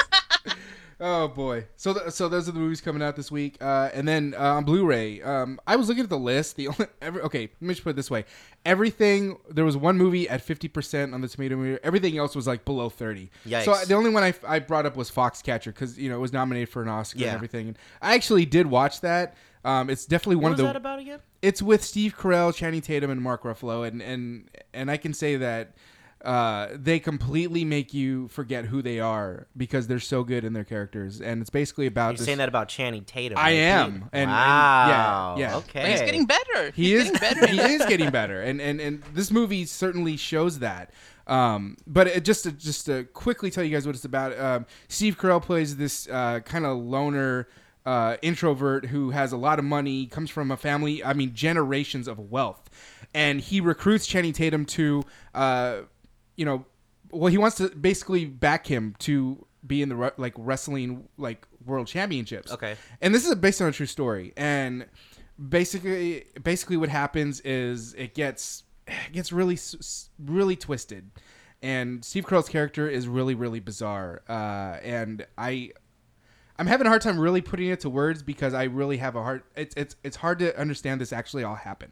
[1.03, 1.65] Oh boy!
[1.77, 4.53] So th- so those are the movies coming out this week, uh, and then uh,
[4.57, 5.23] on Blu-ray.
[5.23, 6.57] Um, I was looking at the list.
[6.57, 8.23] The only every, okay, let me just put it this way:
[8.65, 11.79] everything there was one movie at fifty percent on the tomato meter.
[11.83, 13.31] Everything else was like below thirty.
[13.45, 13.87] So Yikes.
[13.87, 16.69] the only one I, I brought up was Foxcatcher because you know it was nominated
[16.69, 17.27] for an Oscar Yeah.
[17.29, 17.67] and everything.
[17.69, 19.35] And I actually did watch that.
[19.65, 21.19] Um, it's definitely one What of was the that about again?
[21.41, 25.35] it's with Steve Carell, Channing Tatum, and Mark Ruffalo, and and and I can say
[25.37, 25.73] that
[26.23, 30.63] uh, they completely make you forget who they are because they're so good in their
[30.63, 32.25] characters, and it's basically about You're this.
[32.25, 33.37] saying that about Channing Tatum.
[33.37, 33.51] I right?
[33.53, 35.35] am, and- and- wow.
[35.37, 35.57] yeah, yeah.
[35.57, 35.81] Okay.
[35.81, 36.71] But he's getting better.
[36.75, 37.47] he he's is getting better.
[37.47, 40.91] he is getting better, and and and this movie certainly shows that.
[41.27, 44.37] Um, but it, just to just to quickly tell you guys what it's about.
[44.37, 47.47] Um, Steve Carell plays this uh, kind of loner
[47.85, 52.07] uh, introvert who has a lot of money, comes from a family, I mean, generations
[52.07, 52.69] of wealth,
[53.13, 55.03] and he recruits Channing Tatum to,
[55.33, 55.77] uh,
[56.35, 56.65] you know,
[57.11, 61.87] well, he wants to basically back him to be in the like wrestling like world
[61.87, 62.51] championships.
[62.51, 62.75] Okay.
[63.01, 64.33] And this is based on a true story.
[64.35, 64.85] And
[65.49, 69.57] basically, basically, what happens is it gets it gets really
[70.19, 71.11] really twisted.
[71.63, 74.23] And Steve Carell's character is really really bizarre.
[74.27, 75.71] Uh, and I
[76.61, 79.23] I'm having a hard time really putting it to words because I really have a
[79.23, 79.41] hard.
[79.55, 81.91] It's it's it's hard to understand this actually all happened.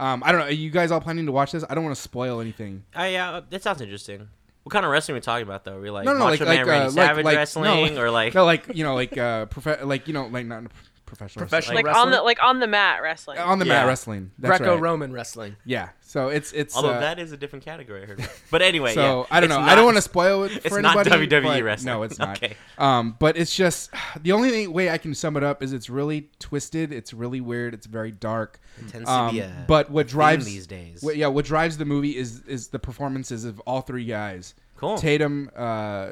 [0.00, 0.46] Um, I don't know.
[0.46, 1.62] Are you guys all planning to watch this?
[1.68, 2.84] I don't want to spoil anything.
[2.96, 4.28] Oh yeah, that sounds interesting.
[4.62, 5.76] What kind of wrestling are we talking about though?
[5.76, 7.94] Are we like no, no, Macho like Man like Randy uh, Savage like, like wrestling
[7.94, 10.64] no, or like no, like you know, like uh, prof- like you know, like not
[11.10, 11.86] professional, Professional wrestling.
[11.94, 13.38] like on the like on the mat wrestling.
[13.38, 13.72] on the Yeah.
[13.80, 14.30] mat wrestling.
[14.38, 14.58] That's right.
[14.60, 15.56] Greco-Roman wrestling.
[15.64, 16.76] Yeah, so it's it's.
[16.76, 18.28] Although uh, that is a different category, I heard.
[18.50, 19.26] But anyway, so yeah.
[19.36, 19.62] I don't It's know.
[19.62, 21.26] I not- don't want to spoil it for it's not anybody.
[21.26, 21.86] WWE but- wrestling.
[21.94, 22.36] No, it's not.
[22.42, 22.56] Okay.
[22.78, 23.90] Um, but it's just
[24.22, 26.92] the only thing- way I can sum it up is it's really twisted.
[26.92, 27.74] It's really weird.
[27.74, 28.60] It's very dark.
[28.90, 31.02] tends to Um, be a but what drives these days.
[31.02, 34.54] What, yeah, what drives the movie is is the performances of all three guys.
[34.76, 34.96] Cool.
[34.96, 36.06] Tatum, uh,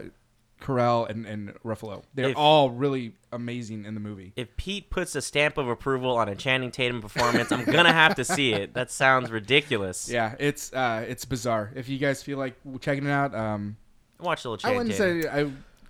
[0.61, 2.03] Carell, and and Ruffalo.
[2.15, 4.33] They're If- all really amazing in the movie.
[4.37, 8.15] If Pete puts a stamp of approval on a Channing Tatum performance, I'm gonna have
[8.17, 8.75] to see it.
[8.75, 10.09] That sounds ridiculous.
[10.19, 11.71] Yeah, it's uh, it's bizarre.
[11.75, 13.77] If you guys feel like checking it out, um,
[14.21, 15.23] Watch a little Channing I wouldn't Tatum.
[15.23, 15.29] say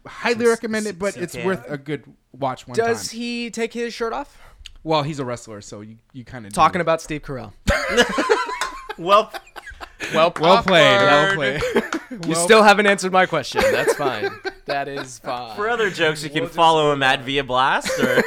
[0.06, 3.18] I highly Some- recommend it, but some it's worth a good watch one Does time.
[3.18, 4.38] he take his shirt off?
[4.84, 7.52] Well, he's a wrestler, so you, you kind of Talking about Steve Carell.
[8.98, 9.32] well,
[10.14, 11.60] Well, well played, well played.
[12.26, 13.60] you still haven't answered my question.
[13.72, 14.30] That's fine.
[14.66, 15.56] That is fine.
[15.56, 18.22] for other jokes, you can We'll follow him at Via Blast or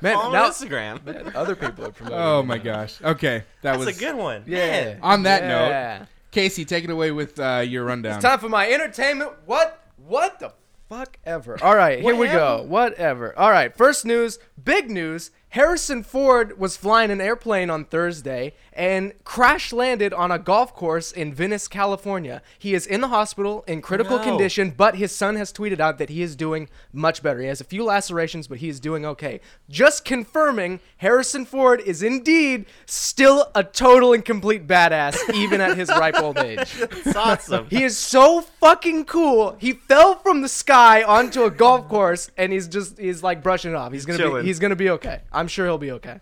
[0.00, 1.04] Man, follow him now- on Instagram.
[1.04, 2.18] man, other people are promoting.
[2.18, 3.00] Oh my gosh.
[3.02, 4.44] Okay, that That's was a good one.
[4.46, 4.56] Yeah.
[4.84, 4.98] Man.
[5.02, 5.98] On that Yeah.
[6.00, 8.14] note, Casey, take it away with uh, your rundown.
[8.16, 9.32] It's time for my entertainment.
[9.46, 9.82] What?
[10.06, 10.52] What the
[10.88, 11.62] fuck ever?
[11.62, 12.64] All right, here we go.
[12.66, 13.36] Whatever.
[13.38, 15.30] All right, first news, big news.
[15.50, 21.10] Harrison Ford was flying an airplane on Thursday and crash landed on a golf course
[21.10, 22.42] in Venice, California.
[22.58, 24.22] He is in the hospital in critical No.
[24.24, 27.40] condition, but his son has tweeted out that he is doing much better.
[27.40, 29.40] He has a few lacerations, but he is doing okay.
[29.70, 35.88] Just confirming Harrison Ford is indeed still a total and complete badass, even at his
[35.88, 36.58] ripe old age.
[37.08, 37.66] It's awesome.
[37.70, 39.56] He is so fucking cool.
[39.58, 43.72] He fell from the sky onto a golf course, and he's just he's like brushing
[43.72, 43.92] it off.
[43.92, 44.42] He's gonna chilling.
[44.42, 45.20] be he's gonna be okay.
[45.38, 46.20] I'm sure he'll be okay.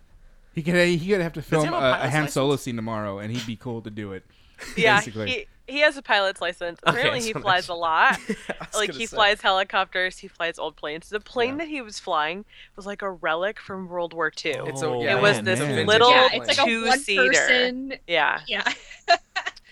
[0.54, 2.32] He could he could have to film have a, a a Han license?
[2.32, 4.24] Solo scene tomorrow, and he'd be cool to do it.
[4.76, 5.30] yeah, basically.
[5.30, 6.78] he he has a pilot's license.
[6.84, 7.74] Apparently, he so flies much.
[7.74, 8.18] a lot.
[8.74, 9.16] like he say.
[9.16, 10.18] flies helicopters.
[10.18, 11.08] He flies old planes.
[11.10, 12.44] The plane that he was flying
[12.76, 14.54] was like a relic from World War II.
[14.60, 15.86] Oh, it's a, Oh, yeah, it was man, this man.
[15.86, 17.22] little yeah, it's like a two-seater.
[17.24, 17.94] one person.
[18.06, 18.40] Yeah.
[18.46, 18.72] Yeah.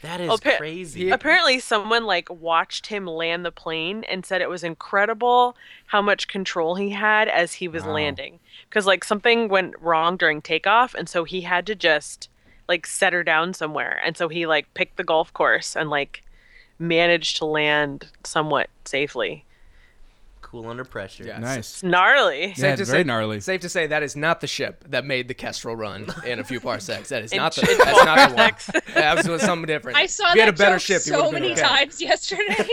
[0.03, 1.09] That is Appa- crazy.
[1.09, 6.29] Apparently, someone like watched him land the plane and said it was incredible how much
[6.29, 7.93] control he had as he was Wow.
[7.95, 8.39] landing.
[8.75, 12.29] Because like something went wrong during takeoff, and so he had to just
[12.69, 16.25] like set her down somewhere, and so he like picked the golf course and like
[16.77, 19.45] managed to land somewhat safely.
[20.43, 21.23] cool under pressure.
[21.25, 21.39] Yeah.
[21.39, 21.59] Nice.
[21.59, 22.47] It's gnarly.
[22.49, 23.41] Yeah, Safe to very say, gnarly.
[23.41, 26.45] Safe to say that is not the ship that made the Kessel run in a
[26.45, 27.11] few parsecs.
[27.11, 27.71] That is In- not the.
[27.71, 28.51] in That's not the one.
[28.51, 28.81] parsecs.
[28.95, 29.99] That was something different.
[29.99, 31.53] I saw if you had that a better joke ship, you so would've been many
[31.53, 31.63] okay.
[31.63, 32.67] times yesterday.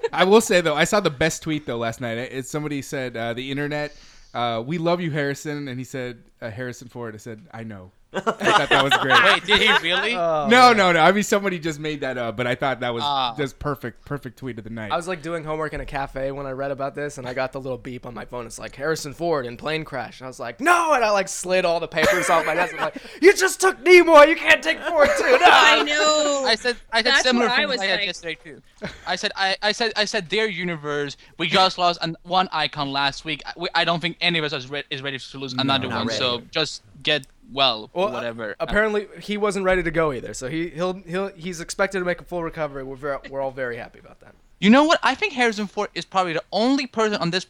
[0.14, 2.16] I will say though, I saw the best tweet though last night.
[2.16, 3.94] It's somebody said uh, the internet.
[4.34, 7.14] Uh, we love you, Harrison, and he said uh, Harrison Ford.
[7.14, 7.92] I said I know.
[8.14, 9.22] I thought that was great.
[9.24, 10.14] Wait, did he really?
[10.14, 10.76] Oh, no, man.
[10.76, 11.00] no, no.
[11.00, 13.34] I mean, somebody just made that up, but I thought that was Ah.
[13.36, 14.92] just perfect, perfect tweet of the night.
[14.92, 17.32] I was like doing homework in a cafe when I read about this, and I
[17.34, 18.44] got the little beep on my phone.
[18.46, 20.20] It's like Harrison Ford in plane crash.
[20.20, 22.74] And I was like, no, and I like slid all the papers off my desk.
[22.74, 24.28] I'm like, you just took Nimoy.
[24.28, 25.24] You can't take Ford too.
[25.24, 25.38] No.
[25.42, 26.44] I know.
[26.46, 28.06] I said I said That's similar what I things was I had like.
[28.06, 28.62] yesterday too.
[29.06, 31.16] I said I, I said I said their universe.
[31.38, 33.42] We just lost an, one icon last week.
[33.46, 35.88] I, we, I don't think any of us is, re- is ready to lose another
[35.88, 36.06] not one.
[36.08, 36.18] ready.
[36.18, 38.50] So just get well, Well, or whatever.
[38.52, 40.34] uh, apparently, he wasn't ready to go either.
[40.34, 42.82] So he he'll he'll he's expected to make a full recovery.
[42.84, 44.34] We're very, we're all very happy about that.
[44.60, 44.98] You know what?
[45.02, 47.46] I think Harrison Ford is probably the only person on this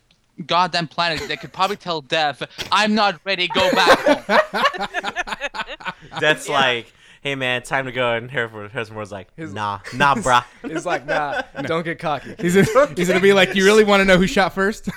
[0.47, 3.49] goddamn planet that could probably tell Death, "I'm not ready.
[3.49, 5.83] Go back home."
[6.21, 8.15] That's like, hey man, time to go.
[8.15, 10.45] And Harrison Harrison Ford's like, nah, nah, bruh.
[10.67, 12.35] He's like, nah, don't get cocky.
[12.39, 12.73] He's, he's
[13.09, 14.89] gonna be like, you really want to know who shot first?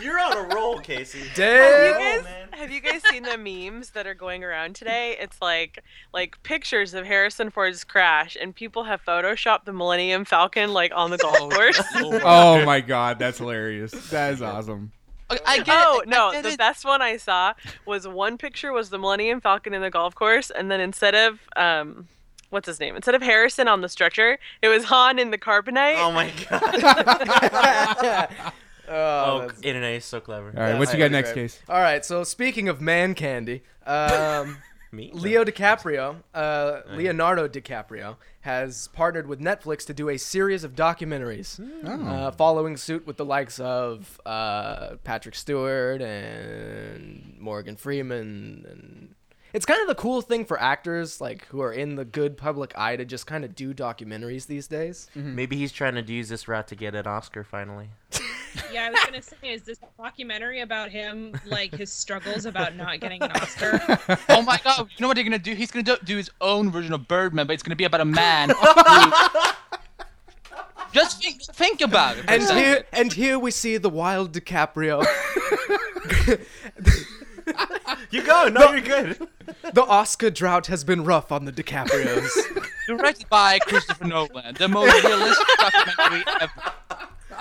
[0.00, 1.18] You're on a roll, Casey.
[1.18, 1.98] Have you Damn.
[2.00, 2.39] guys, man.
[2.60, 5.16] Have you guys seen the memes that are going around today?
[5.18, 10.72] It's like like pictures of Harrison Ford's crash, and people have photoshopped the Millennium Falcon
[10.72, 11.82] like on the golf course.
[11.96, 13.92] oh my god, that's hilarious.
[14.10, 14.92] That is awesome.
[15.46, 16.08] I get Oh it.
[16.08, 16.58] I no, get the it.
[16.58, 17.54] best one I saw
[17.86, 21.38] was one picture was the Millennium Falcon in the golf course, and then instead of
[21.56, 22.08] um,
[22.50, 22.96] what's his name?
[22.96, 25.96] Instead of Harrison on the stretcher, it was Han in the carbonite.
[25.98, 28.28] Oh my god.
[28.90, 30.48] oh, Oh, that's- internet is so clever.
[30.56, 31.42] All right, what you got next, great.
[31.44, 31.60] Case?
[31.68, 32.04] All right.
[32.04, 34.58] So speaking of man candy, um,
[34.92, 35.12] Me?
[35.14, 41.60] Leo DiCaprio, uh, Leonardo DiCaprio, has partnered with Netflix to do a series of documentaries,
[41.86, 48.66] uh, following suit with the likes of uh, Patrick Stewart and Morgan Freeman.
[48.68, 49.14] And
[49.52, 52.76] it's kind of the cool thing for actors like who are in the good public
[52.76, 55.08] eye to just kind of do documentaries these days.
[55.14, 57.90] Maybe he's trying to use this route to get an Oscar finally.
[58.72, 62.76] Yeah, I was gonna say, is this a documentary about him, like his struggles about
[62.76, 63.80] not getting an Oscar?
[64.28, 64.88] Oh my god!
[64.96, 65.54] You know what they're gonna do?
[65.54, 68.04] He's gonna do, do his own version of Birdman, but it's gonna be about a
[68.04, 68.50] man.
[70.92, 72.24] Just think, think about it.
[72.24, 72.64] for a And second.
[72.64, 75.04] here, and here we see the wild DiCaprio.
[78.10, 78.48] You go.
[78.48, 79.28] No, you're good.
[79.72, 82.28] the Oscar drought has been rough on the DiCaprios.
[82.86, 86.72] directed by Christopher Nolan, the most realistic documentary ever.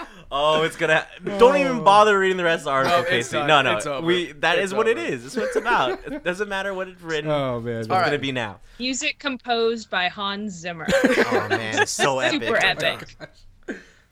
[0.32, 1.08] Oh, it's gonna.
[1.40, 3.32] Don't even bother reading the rest of the article, No, Casey.
[3.38, 3.48] done.
[3.48, 3.78] No, no.
[3.78, 4.06] It's over.
[4.06, 4.32] We.
[4.34, 5.08] That It's is what it over.
[5.08, 5.24] is.
[5.24, 6.00] That's what it's about.
[6.06, 7.32] It doesn't matter what it's written.
[7.32, 7.80] Oh man.
[7.80, 8.60] it's All gonna be now.
[8.78, 10.86] Music composed by Hans Zimmer.
[11.32, 12.44] Oh man, it's so epic.
[12.44, 13.16] Super epic.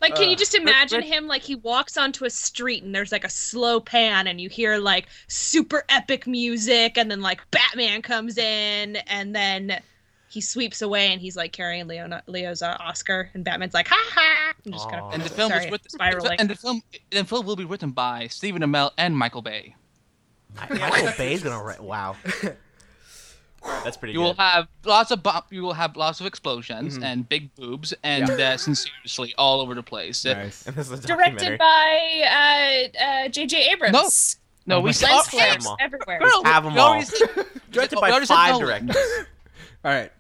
[0.02, 3.12] Like, can you just Uh, imagine him like he walks onto a street and there's
[3.12, 8.02] like a slow pan and you hear like super epic music and then like Batman
[8.02, 9.82] comes in and then
[10.30, 13.96] he sweeps away and he's like carrying Leo Leo's uh, Oscar and Batman's like ha
[14.14, 15.08] ha and just kind Aw.
[15.08, 16.40] of And the film sorry, was written, spiraling.
[16.40, 19.76] and the film, the film will be written by Stephen Amell and Michael Bay.
[20.70, 21.80] Michael Bay's gonna write.
[21.82, 22.16] Wow.
[23.84, 24.24] That's pretty You good.
[24.26, 27.04] will have lots of bo- you will have lots of explosions Mm-hmm.
[27.04, 30.26] and big boobs and uh, sincerely all over the place.
[30.26, 30.66] Uh, Nice.
[30.68, 31.58] And this is a Directed documentary.
[31.58, 33.72] by uh, uh, J.J.
[33.72, 34.38] Abrams.
[34.66, 35.08] No, we my saw.
[35.08, 35.24] Lens God.
[35.24, 35.78] Have flares 'em all.
[35.80, 36.20] everywhere.
[36.20, 37.28] Girl, Have 'em we already all.
[37.28, 38.86] said- Directed we by already said five Nolan.
[38.86, 39.26] directors.
[39.84, 40.12] All right.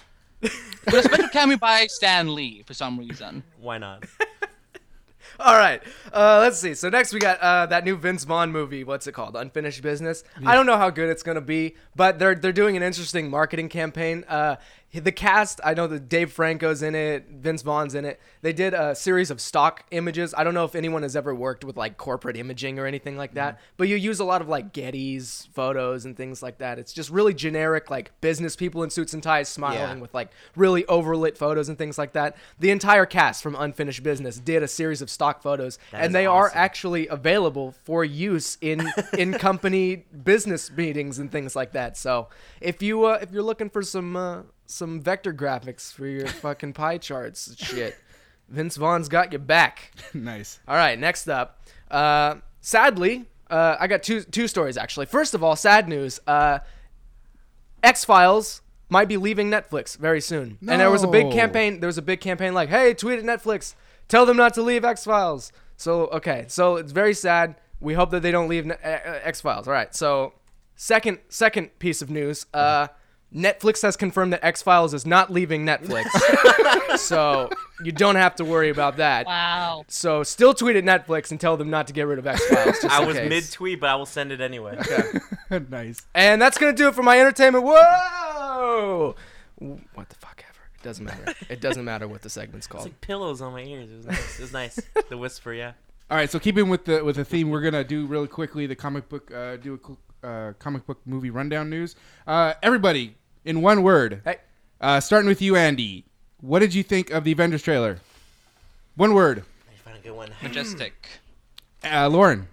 [0.42, 3.44] With a special cameo by Stan Lee for some reason.
[3.60, 4.06] Why not?
[5.40, 5.82] All right.
[6.12, 6.74] Uh, let's see.
[6.74, 8.84] So next we got uh, that new Vince Vaughn movie.
[8.84, 9.36] What's it called?
[9.36, 10.24] Unfinished Business.
[10.44, 13.70] I don't know how good it's gonna be, but they're they're doing an interesting marketing
[13.70, 14.26] campaign.
[14.28, 14.56] Uh,
[14.94, 18.20] the cast, I know that Dave Franco's in it, Vince Vaughn's in it.
[18.42, 20.34] They did a series of stock images.
[20.36, 23.34] I don't know if anyone has ever worked with like corporate imaging or anything like
[23.34, 26.80] that, but you use a lot of like Getty's photos and things like that.
[26.80, 29.96] It's just really generic, like business people in suits and ties smiling Yeah.
[29.98, 32.36] with like really overlit photos and things like that.
[32.60, 36.26] The entire cast from Unfinished Business did a series of stock photos, That and they
[36.26, 41.98] are actually available for use in in company business meetings and things like that.
[41.98, 42.30] So
[42.62, 46.74] if you uh, if you're looking for some uh, some vector graphics for your fucking
[46.74, 47.96] pie charts and shit,
[48.50, 49.92] Vince Vaughn's got your back.
[50.14, 50.60] nice.
[50.68, 51.62] All right, next up.
[51.90, 55.06] Uh, sadly, uh, I got two two stories actually.
[55.08, 56.20] First of all, sad news.
[56.28, 56.60] Uh,
[57.84, 61.80] X Files might be leaving Netflix very soon, and there was a big campaign.
[61.80, 63.76] There was a big campaign like, "Hey, tweet at Netflix,
[64.08, 67.56] tell them not to leave X Files." So okay, so it's very sad.
[67.80, 69.68] We hope that they don't leave X Files.
[69.68, 69.94] All right.
[69.96, 70.34] So
[70.76, 72.46] second second piece of news.
[72.54, 72.88] Uh,
[73.36, 76.08] Netflix has confirmed that X Files is not leaving Netflix,
[76.98, 77.50] so
[77.84, 79.26] you don't have to worry about that.
[79.26, 79.84] Wow.
[79.90, 82.78] So still tweet at Netflix and tell them not to get rid of X Files.
[82.90, 84.80] I was mid tweet, but I will send it anyway.
[85.70, 86.06] nice.
[86.16, 87.66] And that's gonna do it for my entertainment.
[87.66, 89.16] Whoa!
[89.60, 90.60] What the fuck ever.
[90.76, 91.34] It doesn't matter.
[91.50, 92.86] It doesn't matter what the segment's called.
[92.88, 93.90] It's like pillows on my ears.
[93.92, 94.40] It was nice.
[94.40, 94.80] It was nice.
[95.10, 95.74] the whisper, yeah.
[96.10, 98.76] All right, so keeping with the with the theme, we're gonna do really quickly the
[98.76, 101.96] comic book uh, do a cl- uh, comic book movie rundown news.
[102.26, 104.38] Uh, everybody, in one word, Hey,
[104.82, 106.06] uh, starting with you, Andy.
[106.42, 108.00] What did you think of the Avengers trailer?
[108.96, 109.44] One word.
[109.72, 110.32] I found a good one.
[110.42, 110.94] Majestic.
[111.84, 112.48] Uh, Lauren.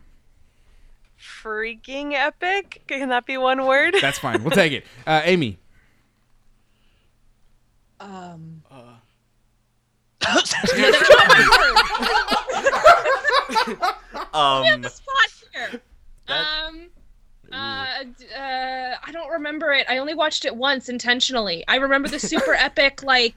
[1.19, 2.83] Freaking epic.
[2.87, 3.97] Can that be one word?
[4.01, 4.45] That's fine.
[4.45, 4.85] We'll take it.
[5.07, 5.59] Uh, Amy.
[7.99, 8.63] Um.
[14.35, 15.81] Um, the spot here.
[16.29, 16.91] Um.
[17.53, 17.57] Uh,
[18.37, 19.87] uh, I don't remember it.
[19.89, 21.65] I only watched it once intentionally.
[21.69, 23.35] I remember the super epic like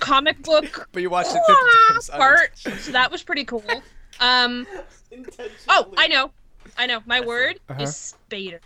[0.00, 1.52] comic book but you watched it 50
[1.92, 2.10] times.
[2.10, 3.64] part, so that was pretty cool.
[4.20, 4.66] Um,
[5.68, 6.30] Oh, I know.
[6.76, 7.00] I know.
[7.06, 7.82] My word Uh-huh.
[7.82, 8.58] is Spader.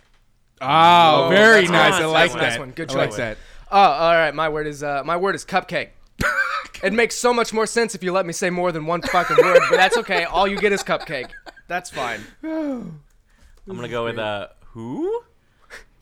[0.59, 1.91] Oh, Oh, very nice.
[1.93, 2.01] nice.
[2.01, 2.59] I like That's a that.
[2.59, 2.71] one.
[2.71, 3.17] Good I like choice.
[3.17, 3.37] that.
[3.71, 4.33] Oh, all right.
[4.35, 5.89] My word is uh, my word is cupcake.
[6.83, 9.37] it makes so much more sense if you let me say more than one fucking
[9.37, 10.25] word, but that's okay.
[10.25, 11.29] All you get is cupcake.
[11.67, 12.21] That's fine.
[13.67, 15.21] I'm gonna go with uh who?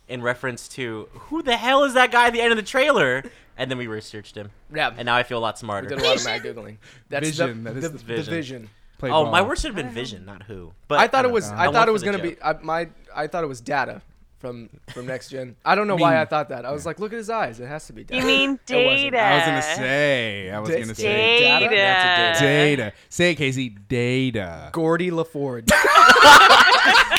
[0.08, 3.24] In reference to who the hell is that guy at the end of the trailer?
[3.58, 4.92] And then we researched him, Yeah.
[4.98, 5.88] and now I feel a lot smarter.
[5.90, 6.78] did a lot of mad googling.
[7.10, 8.34] That's Vision, The, that is the, the the vision.
[8.34, 8.70] vision.
[9.04, 9.32] Oh, ball.
[9.32, 10.72] my word should have been Vision, not who.
[10.88, 11.50] But I thought it was.
[11.52, 11.58] know.
[11.58, 12.38] I went thought it was gonna be.
[12.42, 12.90] I, my.
[13.16, 14.02] I thought it was data
[14.40, 15.56] from from next gen.
[15.64, 16.66] I don't know why mean- I thought that.
[16.66, 17.60] I was like, look at his eyes.
[17.60, 18.20] It has to be data.
[18.22, 19.20] You mean data?
[19.22, 20.50] I was gonna say.
[20.52, 21.40] I was Da- gonna say.
[21.40, 21.66] Data.
[21.66, 21.76] Data?
[21.76, 22.82] That's a data.
[22.84, 22.94] Data.
[23.10, 23.70] Say it, Casey.
[23.70, 24.70] Data.
[24.74, 25.66] Geordi La Forge.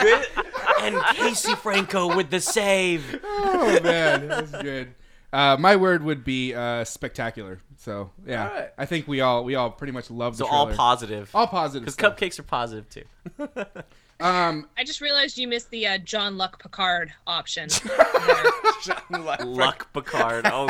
[0.00, 0.26] Good.
[0.82, 3.20] and Casey Franco with the save.
[3.24, 4.94] Oh man, that was good.
[5.32, 7.60] Uh, my word would be uh, spectacular.
[7.76, 8.72] So yeah, Alright.
[8.78, 11.30] I think we all we all pretty much love the So all positive.
[11.34, 11.84] all positive.
[11.84, 13.04] Because cupcakes are positive too.
[14.18, 17.68] Um, I just realized you missed the uh, John Luck Picard option.
[18.82, 20.46] John Luck Luck Picard.
[20.46, 20.68] Oh,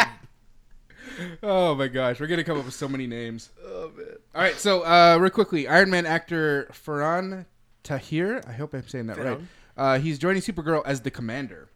[1.44, 3.50] oh my gosh, we're gonna come up with so many names.
[3.64, 4.06] Oh man.
[4.34, 7.46] All right, so uh, real quickly, Iron Man actor Farhan
[7.86, 8.42] Tahir.
[8.46, 9.40] I hope I'm saying that right.
[9.76, 11.68] Uh, he's joining Supergirl as the commander.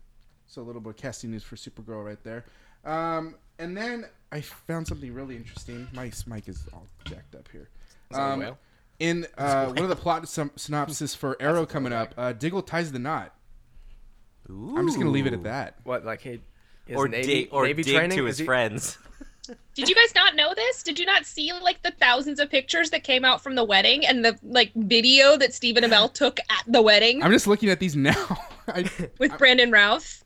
[0.46, 2.44] So a little bit of casting news for Supergirl right there.
[2.84, 5.86] Um, and then I found something really interesting.
[5.92, 7.68] My mic is all jacked up here.
[8.12, 8.56] Um,
[8.98, 12.90] in uh, one of the plot sym- synopsis for Arrow coming up, uh, Diggle ties
[12.90, 13.34] the knot.
[14.48, 15.76] I'm just gonna leave it at that.
[15.84, 16.40] What like he?
[16.92, 18.18] or Navy, dig or Navy dig training?
[18.18, 18.98] to his he- friends.
[19.74, 20.82] Did you guys not know this?
[20.82, 24.06] Did you not see like the thousands of pictures that came out from the wedding
[24.06, 27.80] and the like video that Stephen Amell took at the wedding I'm just looking at
[27.80, 28.38] these now.
[28.68, 30.24] I, with Brandon Routh?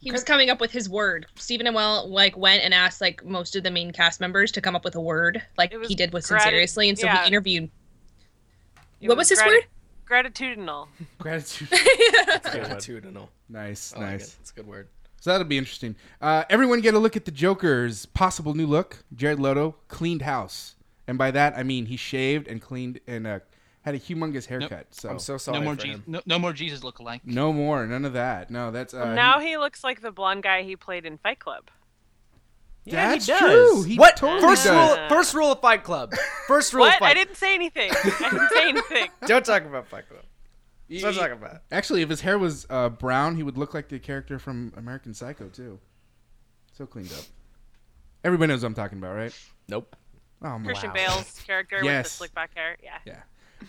[0.00, 1.26] He was coming up with his word.
[1.34, 4.76] Stephen Amell like went and asked like most of the main cast members to come
[4.76, 7.22] up with a word, like he did with Sin grati- Seriously, and so yeah.
[7.22, 7.68] he interviewed.
[9.00, 9.66] It What was his grati- word?
[10.08, 10.88] Gratitudinal.
[11.18, 11.68] gratitude.
[12.42, 13.28] Gratitudinal.
[13.48, 14.28] nice, I like nice.
[14.28, 14.36] it.
[14.40, 14.88] It's a good word.
[15.20, 15.96] So that'll be interesting.
[16.20, 19.04] Uh, everyone get a look at the Joker's possible new look.
[19.14, 20.76] Jared Leto cleaned house,
[21.06, 23.40] and by that I mean he shaved and cleaned and uh,
[23.82, 24.86] had a humongous haircut.
[24.94, 25.96] So I'm so sorry no more for Jesus.
[25.98, 26.04] him.
[26.06, 27.20] No, no more Jesus lookalike.
[27.24, 28.50] no more, none of that.
[28.50, 31.64] No, that's uh, now he looks like the blonde guy he played in Fight Club.
[32.84, 33.40] Yeah, that's he does.
[33.40, 33.82] true.
[33.82, 34.16] He What?
[34.16, 34.98] totally first does.
[34.98, 35.08] rule.
[35.10, 36.12] First rule of Fight Club.
[36.46, 37.00] First rule of What?
[37.00, 37.10] Fight.
[37.10, 37.90] I didn't say anything.
[37.92, 39.08] I didn't say anything.
[39.26, 40.22] Don't talk about Fight Club.
[40.88, 41.62] He- Don't talk about.
[41.70, 45.12] Actually, if his hair was uh, brown, he would look like the character from American
[45.14, 45.78] Psycho too.
[46.72, 47.24] So cleaned up.
[48.24, 49.34] Everybody knows what I'm talking about, right?
[49.68, 49.94] Nope.
[50.42, 50.64] Oh my.
[50.64, 52.76] Christian Bale's character with the slick back hair.
[52.82, 52.98] Yeah.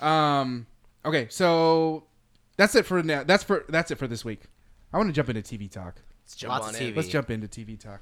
[0.02, 0.40] Yeah.
[0.42, 0.66] Um.
[1.06, 2.04] Okay, so
[2.58, 3.24] that's it for now.
[3.24, 4.42] That's for that's it for this week.
[4.94, 5.96] I want to jump into TV talk.
[6.24, 6.94] Let's jump Lots on in.
[6.94, 6.96] TV.
[6.96, 8.02] Let's jump into TV talk.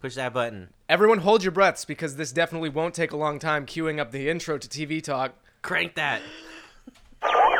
[0.00, 0.68] Push that button.
[0.88, 3.66] Everyone, hold your breaths because this definitely won't take a long time.
[3.66, 5.32] Queuing up the intro to TV talk.
[5.62, 6.22] Crank that.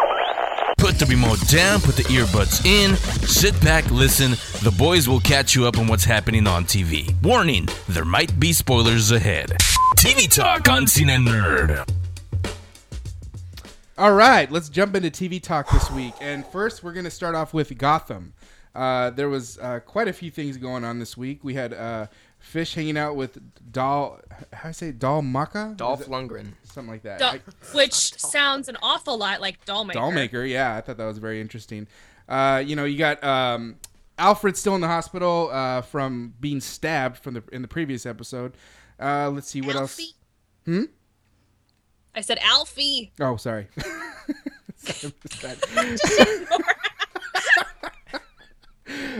[0.88, 2.96] Put the remote down, put the earbuds in,
[3.26, 4.30] sit back, listen.
[4.64, 7.14] The boys will catch you up on what's happening on TV.
[7.22, 9.50] Warning, there might be spoilers ahead.
[9.98, 11.86] TV Talk on Cine Nerd.
[13.98, 16.14] All right, let's jump into TV talk this week.
[16.22, 18.32] And first, we're going to start off with Gotham.
[18.74, 21.44] Uh, there was uh, quite a few things going on this week.
[21.44, 22.06] We had uh,
[22.48, 23.38] Fish hanging out with
[23.72, 24.20] Doll.
[24.54, 24.98] How do I say it?
[24.98, 25.74] Doll Maka?
[25.76, 26.52] Dolph Is Lundgren.
[26.64, 27.18] Something like that.
[27.18, 27.40] Doll- I-
[27.76, 29.92] which sounds an awful lot like Dollmaker.
[29.94, 31.86] Dollmaker, yeah, I thought that was very interesting.
[32.26, 33.76] Uh, you know, you got um,
[34.18, 38.54] Alfred still in the hospital uh, from being stabbed from the in the previous episode.
[38.98, 40.00] Uh, let's see what else.
[40.64, 40.84] Hmm?
[42.14, 43.12] I said Alfie.
[43.20, 43.68] Oh, sorry.
[44.80, 45.12] Sorry,
[45.76, 46.64] I missed that.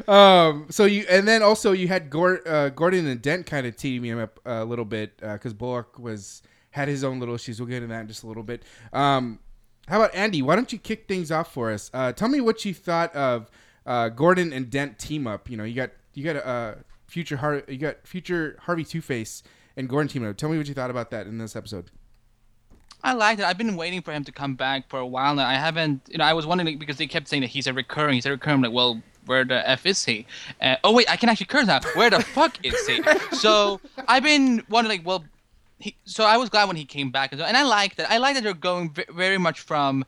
[0.08, 0.66] um.
[0.70, 4.18] So you and then also you had uh, Gordon and Dent kind of teaming him
[4.18, 7.60] up a little bit because Bullock was had his own little issues.
[7.60, 8.62] We'll get into that in just a little bit.
[8.92, 9.40] Um.
[9.88, 10.42] How about Andy?
[10.42, 11.90] Why don't you kick things off for us?
[11.94, 13.50] Uh, tell me what you thought of
[13.86, 15.48] uh, Gordon and Dent team up.
[15.48, 16.74] You know, you got you got a uh,
[17.06, 19.42] future Har- you got future Harvey Two Face
[19.76, 20.36] and Gordon team up.
[20.36, 21.90] Tell me what you thought about that in this episode.
[23.02, 23.46] I liked it.
[23.46, 25.46] I've been waiting for him to come back for a while now.
[25.46, 28.14] I haven't, you know, I was wondering because they kept saying that he's a recurring,
[28.14, 28.56] he's a recurring.
[28.56, 30.26] I'm like, well, where the f is he?
[30.60, 31.80] Uh, oh wait, I can actually curse now.
[31.94, 33.02] Where the fuck is he?
[33.32, 35.24] So I've been wondering, like, well,
[35.78, 38.10] he, so I was glad when he came back, and I like that.
[38.10, 40.04] I like that they're going v- very much from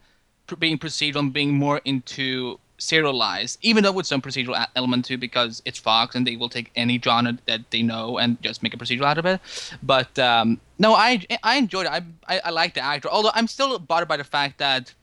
[0.46, 5.18] pr- being procedural and being more into serialized, even though with some procedural element too,
[5.18, 8.74] because it's Fox and they will take any genre that they know and just make
[8.74, 9.40] a procedural out of it.
[9.82, 11.92] But um, no, I I enjoyed it.
[11.92, 14.94] I, I I like the actor, although I'm still bothered by the fact that,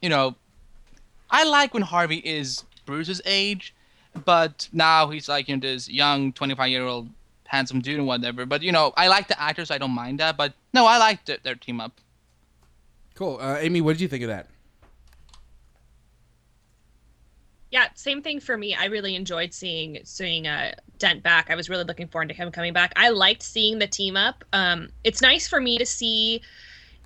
[0.00, 0.34] you know,
[1.30, 3.74] I like when Harvey is Bruce's age,
[4.24, 7.08] but now he's like you know this young 25 year old
[7.46, 8.46] handsome dude and whatever.
[8.46, 9.70] But you know, I like the actors.
[9.70, 10.36] I don't mind that.
[10.36, 11.92] But no, I like the, their team up.
[13.14, 13.38] Cool.
[13.40, 14.48] Uh, Amy, what did you think of that?
[17.70, 18.74] Yeah, same thing for me.
[18.74, 21.50] I really enjoyed seeing seeing uh, Dent back.
[21.50, 22.92] I was really looking forward to him coming back.
[22.94, 24.44] I liked seeing the team up.
[24.52, 26.40] Um, it's nice for me to see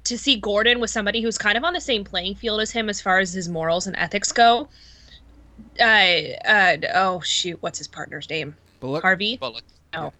[0.04, 2.88] to see Gordon with somebody who's kind of on the same playing field as him
[2.88, 4.68] as far as his morals and ethics go.
[5.80, 8.54] Uh, uh oh shoot, what's his partner's name?
[8.80, 9.02] Bullock.
[9.02, 9.36] Harvey.
[9.36, 9.64] Bullock.
[9.92, 10.12] No.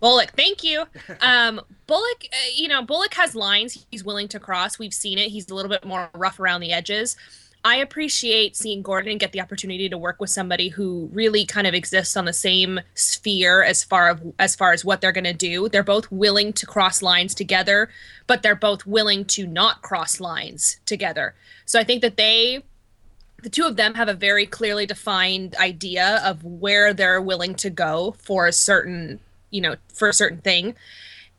[0.00, 0.84] Bullock, thank you.
[1.20, 4.78] Um, Bullock, uh, you know, Bullock has lines he's willing to cross.
[4.78, 5.30] We've seen it.
[5.30, 7.16] He's a little bit more rough around the edges.
[7.64, 11.74] I appreciate seeing Gordon get the opportunity to work with somebody who really kind of
[11.74, 15.32] exists on the same sphere as far of as far as what they're going to
[15.32, 15.68] do.
[15.68, 17.88] They're both willing to cross lines together,
[18.26, 21.34] but they're both willing to not cross lines together.
[21.64, 22.64] So I think that they
[23.42, 27.70] the two of them have a very clearly defined idea of where they're willing to
[27.70, 29.20] go for a certain,
[29.50, 30.74] you know, for a certain thing.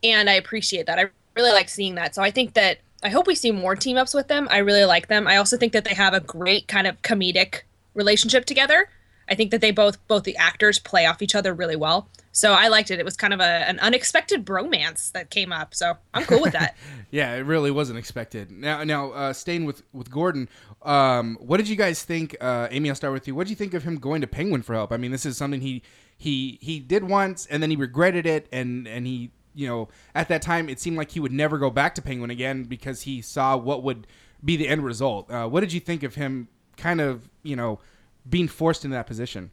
[0.02, 0.98] And I appreciate that.
[0.98, 2.14] I really like seeing that.
[2.14, 4.48] So I think that I hope we see more team ups with them.
[4.50, 5.26] I really like them.
[5.26, 7.62] I also think that they have a great kind of comedic
[7.94, 8.88] relationship together.
[9.28, 12.08] I think that they both both the actors play off each other really well.
[12.32, 12.98] So I liked it.
[12.98, 15.74] It was kind of a, an unexpected bromance that came up.
[15.74, 16.76] So I'm cool with that.
[17.10, 18.50] yeah, it really wasn't expected.
[18.50, 20.48] Now, now uh, staying with with Gordon,
[20.82, 22.36] um, what did you guys think?
[22.40, 23.34] Uh, Amy, I'll start with you.
[23.34, 24.92] What did you think of him going to Penguin for help?
[24.92, 25.82] I mean, this is something he
[26.16, 30.28] he he did once, and then he regretted it, and and he you know, at
[30.28, 33.22] that time, it seemed like he would never go back to Penguin again because he
[33.22, 34.06] saw what would
[34.44, 35.30] be the end result.
[35.30, 37.78] Uh, what did you think of him kind of, you know,
[38.28, 39.50] being forced into that position?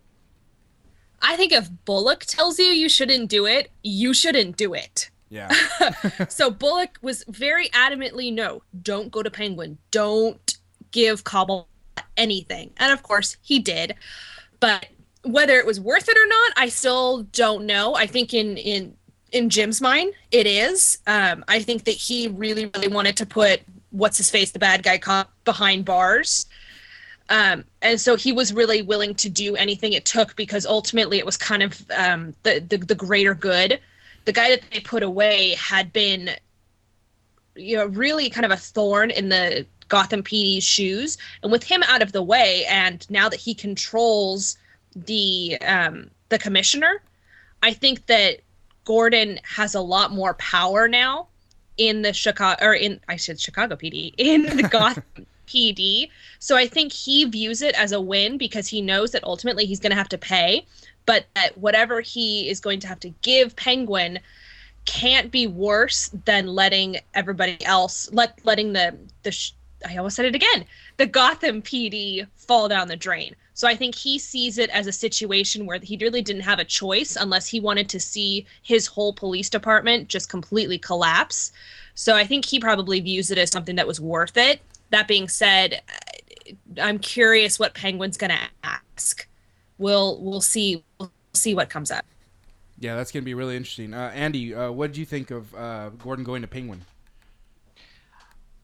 [1.22, 5.10] I think if Bullock tells you you shouldn't do it, you shouldn't do it.
[5.30, 5.50] Yeah.
[6.30, 9.78] so Bullock was very adamantly no, don't go to Penguin.
[9.92, 10.58] Don't
[10.92, 11.68] give Cobble
[12.18, 12.72] anything.
[12.78, 13.96] And of course, he did.
[14.60, 14.88] But
[15.24, 17.96] whether it was worth it or not, I still don't know.
[17.96, 18.96] I think in in
[19.32, 20.98] in Jim's mind, it is.
[21.08, 23.62] Um, I think that he really, really wanted to put
[23.92, 25.00] what's his face, the bad guy
[25.46, 26.48] behind bars.
[27.32, 31.26] Um, and so he was really willing to do anything it took because ultimately it
[31.26, 33.80] was kind of um, the, the the greater good.
[34.26, 36.32] The guy that they put away had been,
[37.56, 41.84] you know, really kind of a thorn in the Gotham PD's shoes, and with him
[41.84, 44.58] out of the way, and now that he controls
[44.94, 47.02] the um, the commissioner,
[47.64, 48.42] I think that
[48.84, 51.28] Gordon has a lot more power now
[51.78, 56.10] in the Chicago or in I said Chicago PD in the Gotham PD.
[56.40, 59.80] So I think he views it as a win because he knows that ultimately he's
[59.80, 60.66] going to have to pay,
[61.06, 64.20] but that whatever he is going to have to give Penguin
[64.86, 69.52] can't be worse than letting everybody else let letting the the
[69.88, 70.66] I almost said it again
[70.98, 73.36] the Gotham PD fall down the drain.
[73.54, 76.66] So I think he sees it as a situation where he really didn't have a
[76.66, 81.52] choice unless he wanted to see his whole police department just completely collapse.
[81.94, 84.62] So I think he probably views it as something that was worth it.
[84.92, 85.82] That being said,
[86.80, 89.28] I'm curious what Penguin's going to ask.
[89.78, 92.06] We'll we'll see we'll see what comes up.
[92.80, 93.94] Yeah, that's going to be really interesting.
[93.94, 96.82] Uh, Andy, uh, what did you think of uh, Gordon going to Penguin?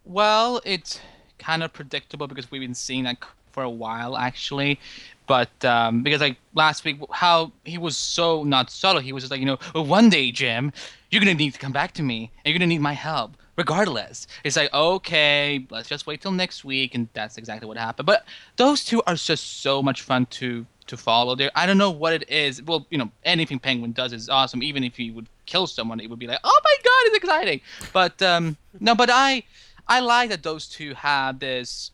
[0.05, 0.99] Well, it's
[1.38, 3.17] kind of predictable because we've been seeing that
[3.51, 4.80] for a while actually.
[5.28, 9.32] But um, because like last week, how he was so not subtle, he was just
[9.32, 10.71] like, you know, well, one day, Jim,
[11.11, 14.28] you're gonna need to come back to me, and you're gonna need my help, regardless.
[14.43, 18.05] It's like, okay, let's just wait till next week, and that's exactly what happened.
[18.05, 21.36] But those two are just so much fun to to follow.
[21.36, 22.64] There, I don't know what it is.
[22.64, 24.64] Well, you know, anything Penguin does is awesome.
[24.64, 27.62] Even if he would kill someone, it would be like, oh my god, it's exciting.
[27.91, 29.43] But um, no, but I
[29.88, 31.91] I like that those two have this.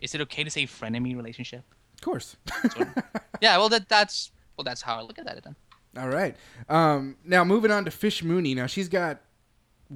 [0.00, 1.62] Is it okay to say frenemy relationship?
[1.94, 2.36] Of course.
[3.40, 5.56] yeah, well that that's well that's how I look at that then.
[5.96, 6.34] All right.
[6.70, 8.54] Um, now moving on to Fish Mooney.
[8.54, 9.20] Now she's got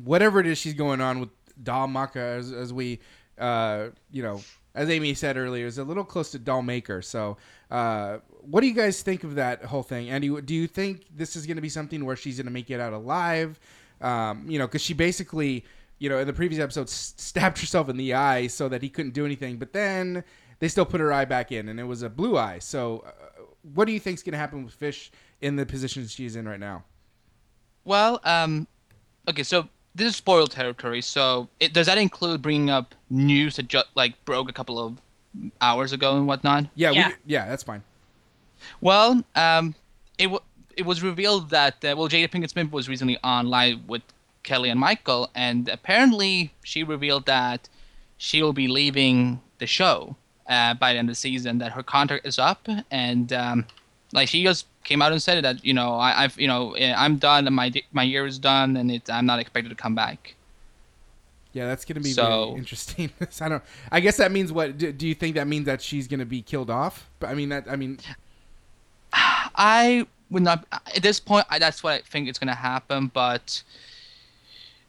[0.04, 1.30] whatever it is she's going on with
[1.62, 3.00] Doll Maker as, as we,
[3.38, 4.42] uh, you know,
[4.74, 7.00] as Amy said earlier, is a little close to Doll Maker.
[7.02, 7.36] So,
[7.70, 10.10] uh, what do you guys think of that whole thing?
[10.10, 12.70] Andy, do you think this is going to be something where she's going to make
[12.70, 13.58] it out alive?
[14.00, 15.64] Um, you know, because she basically
[15.98, 19.14] you know, in the previous episode, stabbed herself in the eye so that he couldn't
[19.14, 19.56] do anything.
[19.56, 20.24] But then
[20.58, 22.58] they still put her eye back in, and it was a blue eye.
[22.58, 23.42] So, uh,
[23.74, 26.46] what do you think is going to happen with Fish in the position she's in
[26.48, 26.84] right now?
[27.84, 28.66] Well, um,
[29.28, 31.02] okay, so this is spoiled territory.
[31.02, 34.98] So, it, does that include bringing up news that just like broke a couple of
[35.60, 36.66] hours ago and whatnot?
[36.74, 37.82] Yeah, yeah, we, yeah that's fine.
[38.80, 39.74] Well, um,
[40.18, 40.42] it w-
[40.76, 44.02] it was revealed that uh, well, Jada Pinkett Smith was recently on live with
[44.42, 47.68] Kelly and Michael, and apparently she revealed that
[48.18, 50.16] she will be leaving the show
[50.46, 51.58] uh, by the end of the season.
[51.58, 53.66] That her contract is up, and um,
[54.16, 56.92] like she just came out and said that you know I, have you know eh,
[56.96, 59.94] I'm done, and my my year is done, and it, I'm not expected to come
[59.94, 60.34] back.
[61.52, 63.10] Yeah, that's gonna be So- very interesting.
[63.40, 63.62] I don't.
[63.92, 64.78] I guess that means what?
[64.78, 67.08] Do, do you think that means that she's gonna be killed off?
[67.20, 67.70] But I mean that.
[67.70, 67.98] I mean,
[69.12, 71.46] I would not at this point.
[71.50, 73.10] I, that's what I think is going to happen.
[73.12, 73.62] But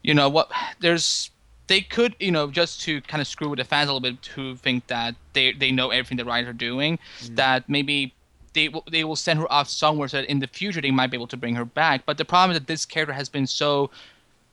[0.02, 0.50] you know what?
[0.80, 1.30] There's
[1.68, 4.24] they could you know just to kind of screw with the fans a little bit
[4.34, 6.98] who think that they they know everything the writers are doing.
[7.32, 8.14] That maybe
[8.52, 11.10] they will they will send her off somewhere so that in the future they might
[11.10, 12.02] be able to bring her back.
[12.06, 13.90] But the problem is that this character has been so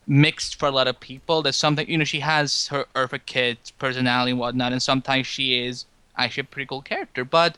[0.08, 1.42] mixed for a lot of people.
[1.42, 5.66] That something you know she has her Eartha Kitt personality and whatnot, and sometimes she
[5.66, 5.86] is
[6.18, 7.26] actually a pretty cool character.
[7.26, 7.58] But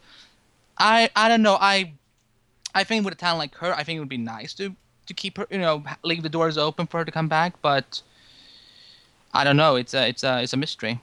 [0.77, 1.93] I I don't know I
[2.73, 4.75] I think with a talent like her, I think it would be nice to
[5.07, 7.61] to keep her, you know, leave the doors open for her to come back.
[7.61, 8.01] But
[9.33, 9.75] I don't know.
[9.75, 11.01] It's a it's a it's a mystery.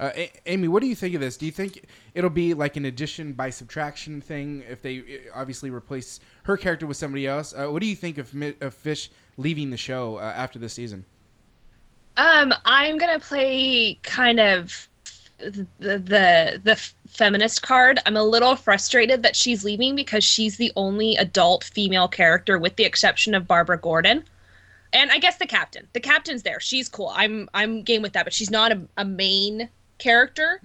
[0.00, 1.36] Uh, A- Amy, what do you think of this?
[1.36, 1.84] Do you think
[2.14, 5.02] it'll be like an addition by subtraction thing if they uh,
[5.34, 7.54] obviously replace her character with somebody else?
[7.54, 11.04] Uh, what do you think of, of Fish leaving the show uh, after this season?
[12.16, 14.88] Um, I'm gonna play kind of
[15.38, 16.76] the the the
[17.08, 17.98] feminist card.
[18.06, 22.76] I'm a little frustrated that she's leaving because she's the only adult female character, with
[22.76, 24.24] the exception of Barbara Gordon,
[24.92, 25.88] and I guess the captain.
[25.92, 26.60] The captain's there.
[26.60, 27.12] She's cool.
[27.14, 29.68] I'm I'm game with that, but she's not a, a main
[29.98, 30.60] character.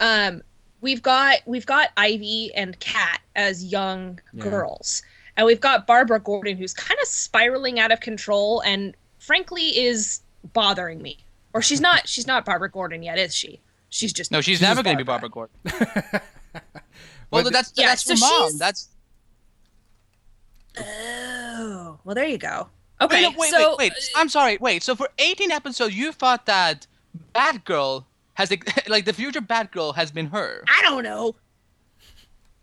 [0.00, 0.42] Um,
[0.80, 4.44] we've got we've got Ivy and Kat as young Yeah.
[4.44, 5.02] girls,
[5.36, 10.20] and we've got Barbara Gordon who's kind of spiraling out of control and frankly is
[10.52, 11.18] bothering me.
[11.54, 13.60] Or she's not she's not Barbara Gordon yet, is she?
[13.90, 15.54] She's just No, she's, just never going to be Barbara Gordon.
[17.30, 18.48] well, But- that's Yeah, that's so her mom.
[18.50, 18.88] she's- That's
[20.80, 22.68] Oh, well there you go.
[23.00, 24.10] wait, Okay, no, wait, so wait, wait.
[24.16, 24.58] I'm sorry.
[24.58, 24.82] Wait.
[24.82, 26.86] So for 18 episodes, you thought that
[27.34, 28.04] Batgirl
[28.38, 28.52] has
[28.88, 30.64] like the future Batgirl has been her.
[30.66, 31.34] I don't know.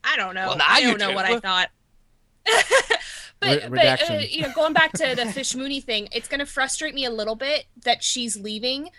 [0.04, 0.48] I don't know.
[0.48, 1.16] Well, now I don't know do.
[1.16, 1.70] what I thought.
[3.40, 6.40] but Re- but uh, you know, going back to the Fish Mooney thing, it's going
[6.40, 8.90] to frustrate me a little bit that she's leaving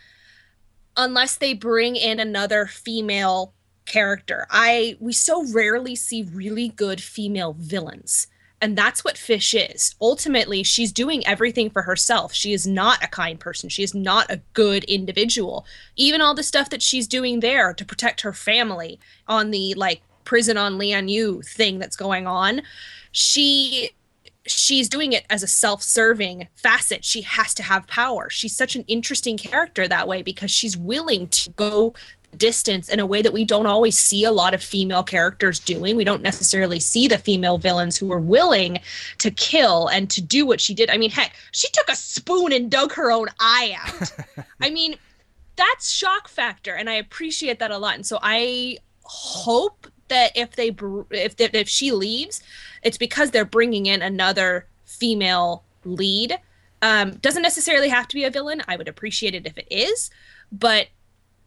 [0.96, 3.54] unless they bring in another female
[3.86, 4.46] character.
[4.50, 8.26] I we so rarely see really good female villains.
[8.60, 9.94] And that's what Fish is.
[10.00, 12.32] Ultimately, she's doing everything for herself.
[12.32, 13.68] She is not a kind person.
[13.68, 15.66] She is not a good individual.
[15.94, 18.98] Even all the stuff that she's doing there to protect her family
[19.28, 22.62] on the like prison on Lian Yu thing that's going on,
[23.12, 23.90] she
[24.46, 27.04] she's doing it as a self-serving facet.
[27.04, 28.30] She has to have power.
[28.30, 31.94] She's such an interesting character that way because she's willing to go
[32.36, 35.96] distance in a way that we don't always see a lot of female characters doing.
[35.96, 38.78] We don't necessarily see the female villains who are willing
[39.18, 40.90] to kill and to do what she did.
[40.90, 44.12] I mean, heck, she took a spoon and dug her own eye out.
[44.60, 44.96] I mean,
[45.56, 47.94] that's shock factor and I appreciate that a lot.
[47.94, 50.68] And so I hope that if they
[51.10, 52.42] if if, if she leaves,
[52.82, 56.38] it's because they're bringing in another female lead.
[56.82, 58.62] Um, doesn't necessarily have to be a villain.
[58.68, 60.10] I would appreciate it if it is,
[60.52, 60.88] but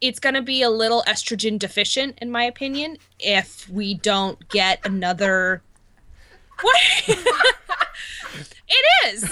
[0.02, 4.80] it's going to be a little estrogen deficient, in my opinion, if we don't get
[4.86, 5.62] another.
[6.62, 7.18] What?
[8.68, 9.24] it is.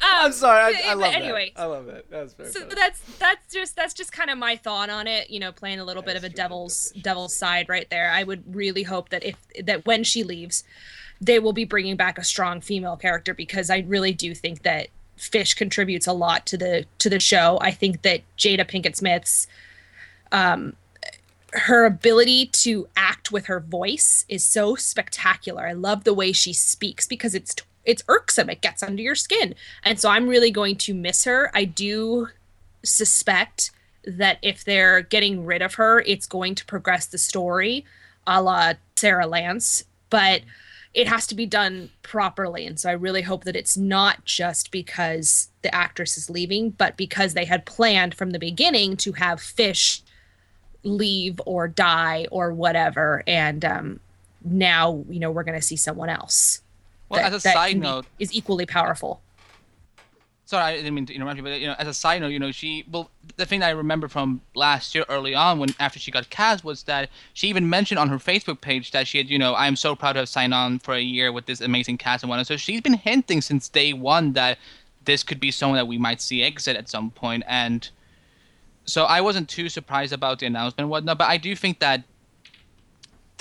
[0.00, 0.76] Um, I'm sorry.
[0.76, 1.62] I, I love anyway, that.
[1.62, 2.08] I love that.
[2.08, 2.74] That's very so funny.
[2.76, 5.84] that's that's just that's just kind of my thought on it you know playing a
[5.84, 9.36] little bit of a devil's devil's side right there i would really hope that if
[9.64, 10.62] that when she leaves
[11.20, 14.86] they will be bringing back a strong female character because i really do think that
[15.16, 19.48] fish contributes a lot to the to the show i think that jada pinkett smith's
[20.32, 20.74] um
[21.52, 25.66] her ability to act with her voice is so spectacular.
[25.66, 27.54] I love the way she speaks because it's
[27.84, 28.50] it's irksome.
[28.50, 29.54] It gets under your skin.
[29.82, 31.50] And so I'm really going to miss her.
[31.54, 32.28] I do
[32.84, 33.70] suspect
[34.04, 37.86] that if they're getting rid of her, it's going to progress the story
[38.26, 39.84] a la Sara Lance.
[40.10, 40.42] But
[40.92, 42.66] it has to be done properly.
[42.66, 46.96] And so I really hope that it's not just because the actress is leaving, but
[46.96, 50.02] because they had planned from the beginning to have Fish
[50.88, 53.22] leave or die or whatever.
[53.26, 54.00] And um,
[54.44, 56.62] now, you know, we're going to see someone else.
[57.08, 59.20] Well, that- as a side note, is equally powerful.
[60.44, 62.38] sorry, I didn't mean to interrupt you, but you know, as a side note, you
[62.38, 65.98] know, she well, the thing that I remember from last year, early on, when after
[65.98, 69.28] she got cast, was that she even mentioned on her Facebook page that she had,
[69.30, 71.98] you know, I'm so proud to have signed on for a year with this amazing
[71.98, 72.46] cast and whatnot.
[72.46, 74.58] So she's been hinting since day one that
[75.04, 77.88] this could be someone that we might see exit at some point, and
[78.88, 81.18] so I wasn't too surprised about the announcement and whatnot.
[81.18, 82.04] But I do think that.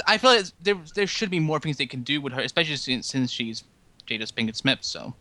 [0.05, 2.75] I feel like there there should be more things they can do with her, especially
[2.75, 3.63] since, since she's
[4.05, 4.79] Jada Pinkett Smith.
[4.81, 5.15] So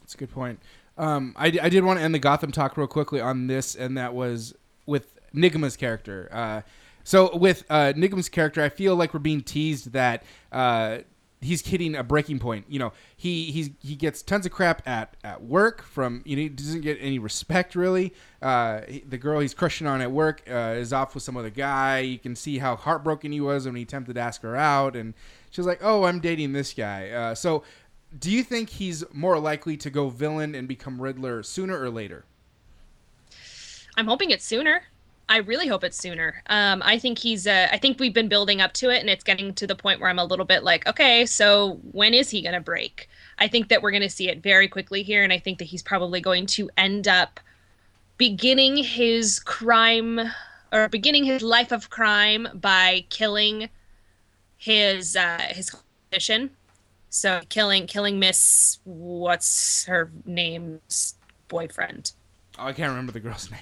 [0.00, 0.60] That's a good point.
[0.96, 3.96] Um, I, I did want to end the Gotham talk real quickly on this, and
[3.98, 4.54] that was
[4.86, 6.28] with Nygma's character.
[6.32, 6.62] Uh,
[7.04, 10.22] so with uh, Nygma's character, I feel like we're being teased that
[10.52, 10.98] uh,
[11.42, 12.64] he's hitting a breaking point.
[12.68, 16.42] You know, he he's he gets tons of crap at at work from you know
[16.42, 18.14] he doesn't get any respect really.
[18.40, 21.50] Uh, he- the girl he's crushing on at work uh, is off with some other
[21.50, 21.98] guy.
[21.98, 25.14] You can see how heartbroken he was when he attempted to ask her out, and
[25.50, 27.62] she was like, "Oh, I'm dating this guy." Uh, so,
[28.18, 32.24] do you think he's more likely to go villain and become Riddler sooner or later?
[33.96, 34.82] I'm hoping it's sooner.
[35.28, 36.42] I really hope it's sooner.
[36.46, 37.46] Um, I think he's.
[37.46, 40.00] Uh, I think we've been building up to it, and it's getting to the point
[40.00, 43.08] where I'm a little bit like, okay, so when is he going to break?
[43.38, 45.66] I think that we're going to see it very quickly here, and I think that
[45.66, 47.40] he's probably going to end up
[48.18, 50.20] beginning his crime
[50.72, 53.68] or beginning his life of crime by killing
[54.56, 56.50] his uh, his competition.
[57.10, 61.14] So killing killing Miss what's her name's
[61.48, 62.12] boyfriend.
[62.58, 63.60] Oh, I can't remember the girl's name.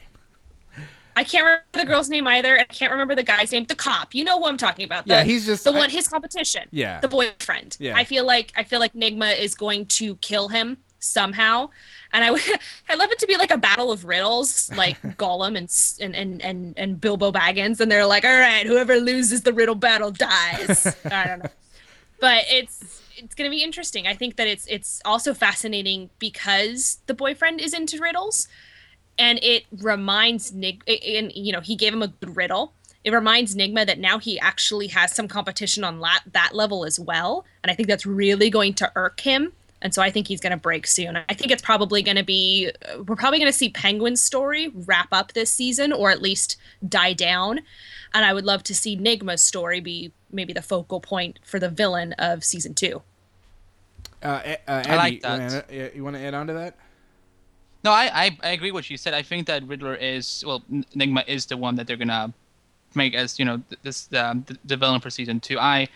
[1.21, 2.59] I can't remember the girl's name either.
[2.59, 3.65] I can't remember the guy's name.
[3.67, 4.15] The cop.
[4.15, 5.07] You know who I'm talking about.
[5.07, 5.91] The, Yeah, he's just- the I- one.
[5.91, 6.63] His competition.
[6.71, 7.01] Yeah.
[7.01, 7.77] The boyfriend.
[7.79, 7.95] Yeah.
[7.97, 11.69] I feel like I feel like Nygma is going to kill him somehow,
[12.13, 12.41] and I would
[12.89, 16.43] I love it to be like a battle of riddles, like Gollum and and and
[16.43, 20.87] and and Bilbo Baggins, and they're like, all right, whoever loses the riddle battle dies.
[21.05, 21.51] I don't know,
[22.19, 24.07] but it's it's gonna be interesting.
[24.07, 28.49] I think that it's it's also fascinating because the boyfriend is into riddles
[29.21, 32.73] and it reminds Nig and you know he gave him a good riddle.
[33.05, 36.99] It reminds Nygma that now he actually has some competition on la- that level as
[36.99, 39.53] well, and I think that's really going to irk him.
[39.83, 41.17] And so I think he's going to break soon.
[41.17, 44.69] I think it's probably going to be uh, we're probably going to see Penguin's story
[44.75, 46.57] wrap up this season, or at least
[46.87, 47.61] die down.
[48.13, 51.71] And I would love to see Nygma's story be maybe the focal point for the
[51.71, 53.01] villain of season two.
[54.23, 55.73] Uh, uh, Andy, I like You wanna, that.
[55.73, 56.77] add- you want to add on to that?
[57.83, 59.15] No, I, I I agree with what you said.
[59.15, 60.63] I think that Riddler is well,
[60.95, 62.33] Enigma is the one that they're gonna
[62.95, 65.59] make as you know this um, the, the villain for season two.
[65.59, 65.89] I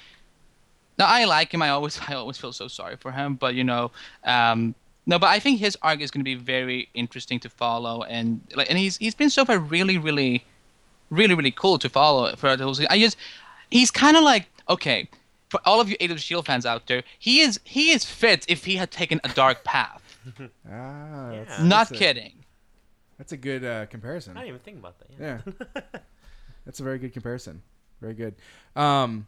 [0.99, 1.63] no, I like him.
[1.63, 3.91] I always I always feel so sorry for him, but you know,
[4.25, 4.75] um,
[5.07, 8.71] no, but I think his arc is gonna be very interesting to follow, and like,
[8.71, 10.45] and he's he's been so far really really
[11.11, 12.89] really really cool to follow for the whole season.
[12.91, 13.17] I just
[13.71, 15.09] he's kind of like okay.
[15.51, 18.45] For all of you Agents of Shield fans out there, he is he is Fitz
[18.49, 20.03] if he had taken a dark path.
[20.71, 22.45] Ah, that's, Not that's a- kidding.
[23.19, 24.37] That's a good uh, comparison.
[24.37, 25.09] I didn't even think about that.
[25.19, 25.41] Yeah.
[25.77, 25.99] Yeah.
[26.65, 27.63] that's a very good comparison.
[28.01, 28.35] Very good.
[28.75, 29.27] Um,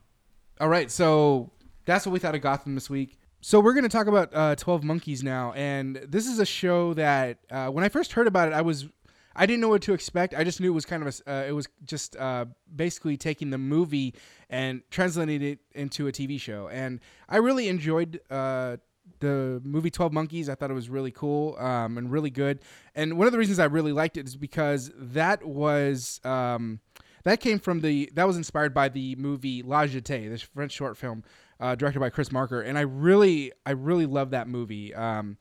[0.61, 1.51] all right, so
[1.85, 3.19] that's what we thought of Gotham this week.
[3.43, 6.95] So we're going to talk about uh, Twelve Monkeys now, and this is a show
[6.95, 8.89] that uh, when I first heard about it, I was
[9.37, 10.35] I didn't know what to expect.
[10.35, 13.17] I just knew it was kind of a s- uh, it was just uh, basically
[13.17, 14.15] taking the movie
[14.51, 18.21] and translating it into a TV show, and I really enjoyed.
[18.29, 18.79] Uh,
[19.21, 22.61] the movie 12 monkeys i thought it was really cool um, and really good.
[22.95, 26.81] And one of the reasons i really liked it is because that was um,
[27.25, 30.97] that came from the that was inspired by the movie la jetée this french short
[30.97, 31.25] film
[31.61, 32.61] uh, directed by chris marker.
[32.61, 34.95] And i really i really love that movie.
[34.95, 35.39] Um,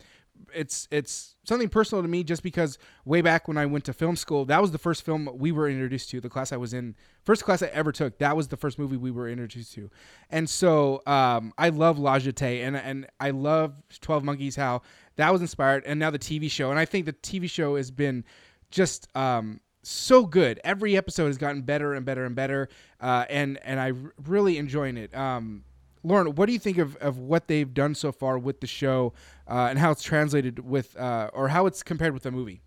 [0.53, 4.15] it's it's something personal to me just because way back when I went to film
[4.15, 6.21] school, that was the first film we were introduced to.
[6.21, 8.97] The class I was in, first class I ever took, that was the first movie
[8.97, 9.89] we were introduced to.
[10.29, 14.81] And so um, I love La Jetée and and I love Twelve Monkeys how
[15.17, 16.71] that was inspired, and now the TV show.
[16.71, 18.23] And I think the TV show has been
[18.71, 20.59] just um, so good.
[20.63, 22.69] Every episode has gotten better and better and better,
[22.99, 25.15] uh, and and I r- really enjoying it.
[25.15, 25.63] Um,
[26.05, 29.13] Lauren, what do you think of, of what they've done so far with the show
[29.47, 32.61] uh, and how it's translated with, uh, or how it's compared with the movie?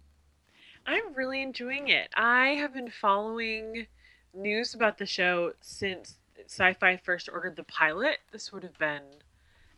[0.86, 2.08] I'm really enjoying it.
[2.14, 3.86] I have been following
[4.34, 6.16] news about the show since
[6.48, 8.18] Syfy first ordered the pilot.
[8.32, 9.02] This would have been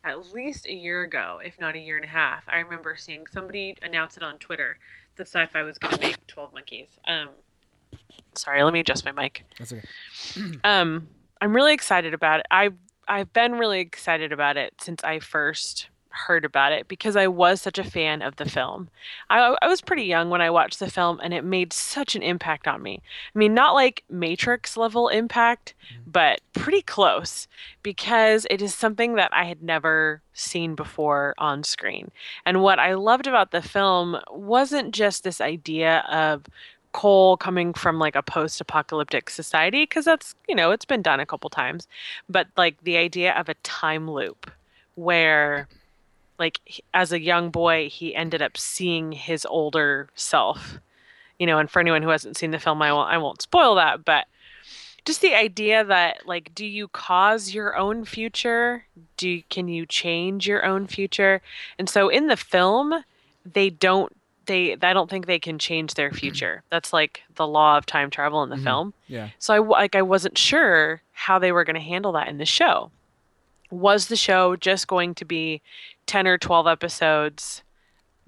[0.03, 2.43] at least a year ago, if not a year and a half.
[2.47, 4.77] I remember seeing somebody announce it on Twitter
[5.17, 6.89] that Syfy was going to make 12 Monkeys.
[7.05, 7.29] Um,
[8.35, 9.43] sorry, let me adjust my mic.
[9.57, 9.87] That's okay.
[10.63, 11.07] Um,
[11.41, 12.45] I'm really excited about it.
[12.51, 12.69] I
[13.07, 17.61] I've been really excited about it since I first heard about it because I was
[17.61, 18.89] such a fan of the film.
[19.29, 22.21] I I was pretty young when I watched the film and it made such an
[22.21, 23.01] impact on me.
[23.33, 26.11] I mean, not like Matrix level impact, mm-hmm.
[26.11, 27.47] but pretty close
[27.83, 32.11] because it is something that I had never seen before on screen.
[32.45, 36.45] And what I loved about the film wasn't just this idea of
[36.91, 41.25] Cole coming from like a post-apocalyptic society because that's you know it's been done a
[41.25, 41.87] couple times
[42.27, 44.51] but like the idea of a time loop
[44.95, 45.69] where
[46.41, 46.59] like
[46.93, 50.79] as a young boy he ended up seeing his older self
[51.39, 53.75] you know and for anyone who hasn't seen the film I won't I won't spoil
[53.75, 54.25] that but
[55.05, 58.85] just the idea that like do you cause your own future
[59.17, 61.41] do you, can you change your own future
[61.79, 63.03] and so in the film
[63.45, 64.11] they don't
[64.47, 66.63] they I don't think they can change their future.
[66.71, 68.63] That's like the law of time travel in the Mhm.
[68.63, 68.93] film.
[69.07, 69.29] Yeah.
[69.37, 72.45] So i like I wasn't sure how they were going to handle that in the
[72.45, 72.89] show.
[73.69, 75.61] was the show just going to be
[76.11, 77.63] 10 or 12 episodes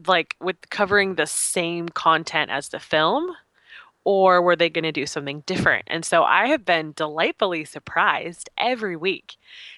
[0.07, 3.29] like with covering the same content as the film
[4.05, 8.49] or were they going to do something different and so i have been delightfully surprised
[8.57, 9.35] every week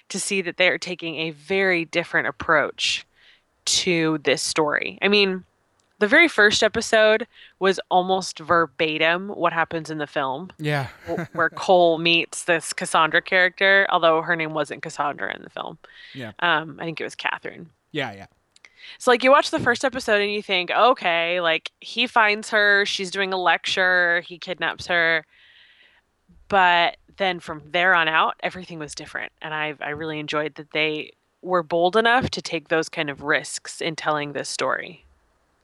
[0.10, 3.06] to see that they're taking a very different approach
[3.66, 5.44] to this story i mean
[5.98, 7.26] the very first episode
[7.60, 10.88] was almost verbatim what happens in the film Yeah.
[11.34, 15.78] where Cole meets this Cassandra character, although her name wasn't Cassandra in the film.
[16.14, 16.34] Yeah.
[16.40, 17.70] Um, I think it was Catherine.
[17.96, 18.26] Yeah, yeah.
[19.00, 22.86] So like you watch the first episode and you think, okay, like he finds her,
[22.86, 25.26] she's doing a lecture, he kidnaps her.
[26.50, 29.32] But then from there on out, everything was different.
[29.42, 33.22] And I I really enjoyed that they were bold enough to take those kind of
[33.22, 35.06] risks in telling this story.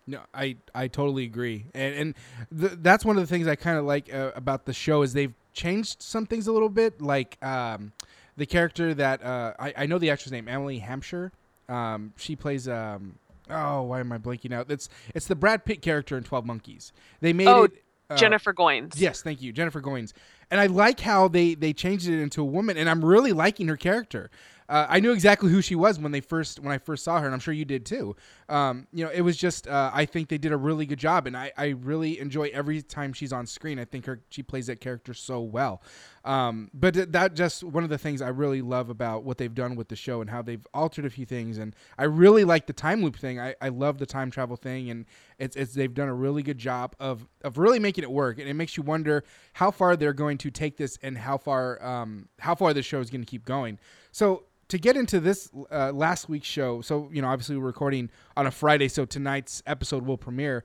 [0.07, 2.15] No, I I totally agree, and and
[2.57, 5.13] th- that's one of the things I kind of like uh, about the show is
[5.13, 7.01] they've changed some things a little bit.
[7.01, 7.91] Like um,
[8.37, 11.31] the character that uh, I I know the actress name Emily Hampshire.
[11.69, 13.15] Um, she plays um.
[13.49, 14.71] Oh, why am I blanking out?
[14.71, 16.93] It's it's the Brad Pitt character in Twelve Monkeys.
[17.19, 17.83] They made Oh, it.
[18.09, 18.93] uh, Jennifer Goines.
[18.95, 20.13] Yes, thank you, Jennifer Goines.
[20.49, 23.67] And I like how they they changed it into a woman, and I'm really liking
[23.67, 24.29] her character.
[24.69, 27.25] Uh, I knew exactly who she was when they first when I first saw her,
[27.25, 28.15] and I'm sure you did too.
[28.47, 31.27] Um, you know, it was just uh, I think they did a really good job,
[31.27, 33.79] and I, I really enjoy every time she's on screen.
[33.79, 35.81] I think her she plays that character so well.
[36.23, 39.53] Um, but th- that just one of the things I really love about what they've
[39.53, 42.67] done with the show and how they've altered a few things, and I really like
[42.67, 43.39] the time loop thing.
[43.39, 45.05] I, I love the time travel thing, and
[45.39, 48.47] it's, it's they've done a really good job of of really making it work, and
[48.47, 52.27] it makes you wonder how far they're going to take this and how far um,
[52.39, 53.79] how far the show is going to keep going.
[54.11, 58.09] So to get into this uh, last week's show, so you know, obviously we're recording
[58.37, 60.63] on a Friday, so tonight's episode will premiere.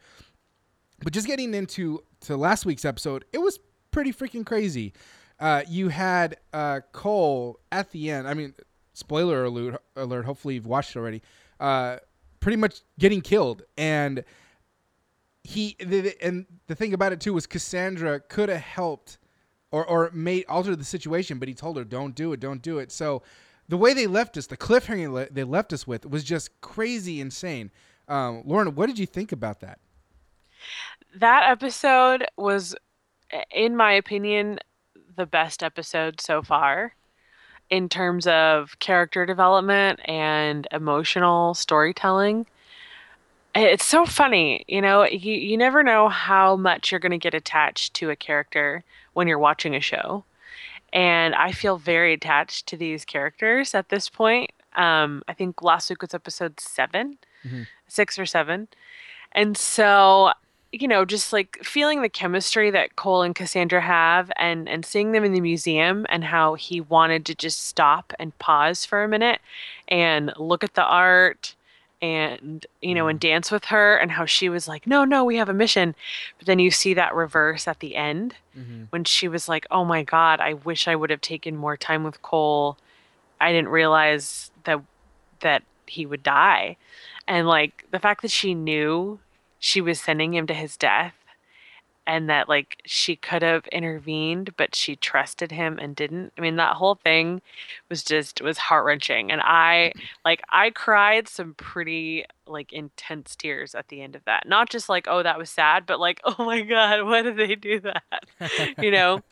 [1.03, 3.59] But just getting into to last week's episode, it was
[3.91, 4.93] pretty freaking crazy.
[5.39, 8.27] Uh, you had uh, Cole at the end.
[8.27, 8.55] I mean,
[8.95, 9.83] spoiler alert!
[9.97, 10.25] Alert.
[10.25, 11.23] Hopefully you've watched it already.
[11.61, 11.99] Uh,
[12.41, 14.25] pretty much getting killed, and
[15.45, 19.19] he the, the- and the thing about it too was Cassandra could have helped
[19.71, 22.79] or or made altered the situation, but he told her don't do it, don't do
[22.79, 22.91] it.
[22.91, 23.23] So
[23.69, 27.21] the way they left us, the cliffhanger le- they left us with was just crazy
[27.21, 27.71] insane.
[28.09, 29.79] Um, Lauren, what did you think about that?
[31.17, 32.75] that episode was
[33.51, 34.59] in my opinion
[35.17, 36.95] the best episode so far
[37.71, 42.47] in terms of character development and emotional storytelling.
[43.55, 47.35] It's so funny you know you, you never know how much you're going to get
[47.35, 50.25] attached to a character when you're watching a show.
[50.93, 54.51] And i feel very attached to these characters at this point.
[54.75, 57.19] Um, i think last week was episode 7
[57.89, 58.69] six or seven.
[59.33, 60.33] And so
[60.73, 65.13] you know just like feeling the chemistry that cole and cassandra have and and seeing
[65.13, 69.09] them in the museum and how he wanted to just stop and pause for a
[69.09, 69.41] minute
[69.89, 71.55] and look at the art
[72.03, 73.23] and you know and mm.
[73.23, 75.95] dance with her and how she was like no no we have a mission.
[76.39, 78.85] But then you see that reverse at the end mm-hmm.
[78.91, 82.05] when she was like oh my god i wish i would have taken more time
[82.05, 82.77] with cole.
[83.41, 84.81] I didn't realize that
[85.41, 86.77] that he would die.
[87.29, 89.19] And like the fact that she knew
[89.59, 91.15] she was sending him to his death
[92.07, 96.33] and that like she could have intervened but she trusted him and didn't.
[96.39, 97.43] I mean that whole thing
[97.89, 100.05] was just was heart-wrenching and i mm-hmm.
[100.25, 104.47] like i cried some pretty like intense tears at the end of that.
[104.47, 107.55] Not just like oh that was sad but like oh my god why did they
[107.55, 108.25] do that?
[108.79, 109.21] You know?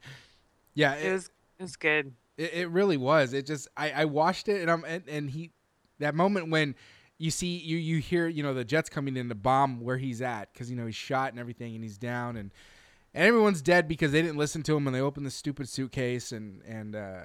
[0.77, 2.13] Yeah, it was it was good.
[2.37, 3.33] It, it really was.
[3.33, 5.53] It just I, I watched it and I'm and, and he
[6.01, 6.75] that moment when
[7.19, 10.21] you see you you hear you know the jets coming in to bomb where he's
[10.21, 12.53] at because you know he's shot and everything and he's down and
[13.15, 16.33] and everyone's dead because they didn't listen to him and they opened the stupid suitcase
[16.33, 17.21] and and uh,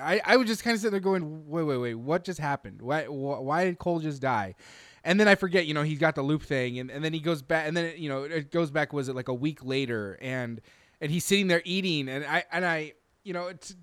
[0.00, 2.80] I I was just kind of sitting there going wait wait wait what just happened
[2.82, 4.54] why why, did Cole just die.
[5.04, 7.18] And then I forget, you know, he's got the loop thing, and, and then he
[7.18, 8.92] goes back, and then you know it goes back.
[8.92, 10.16] Was it like a week later?
[10.22, 10.60] And
[11.00, 12.92] and he's sitting there eating, and I and I,
[13.24, 13.74] you know, it's,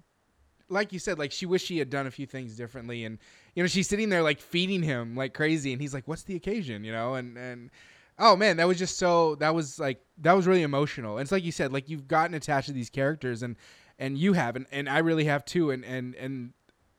[0.69, 3.17] like you said, like she wished she had done a few things differently, and
[3.55, 6.35] you know she's sitting there like feeding him like crazy, and he's like, "What's the
[6.35, 7.69] occasion?" You know, and and
[8.17, 11.17] oh man, that was just so that was like that was really emotional.
[11.17, 13.55] And it's like you said, like you've gotten attached to these characters, and
[13.97, 16.53] and you have, and, and I really have too, and and and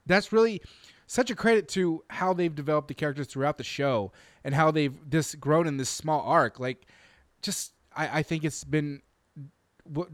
[0.07, 0.61] that's really
[1.07, 4.13] such a credit to how they've developed the characters throughout the show
[4.45, 6.61] and how they've just grown in this small arc.
[6.61, 6.87] Like,
[7.43, 9.03] just I, I think it's been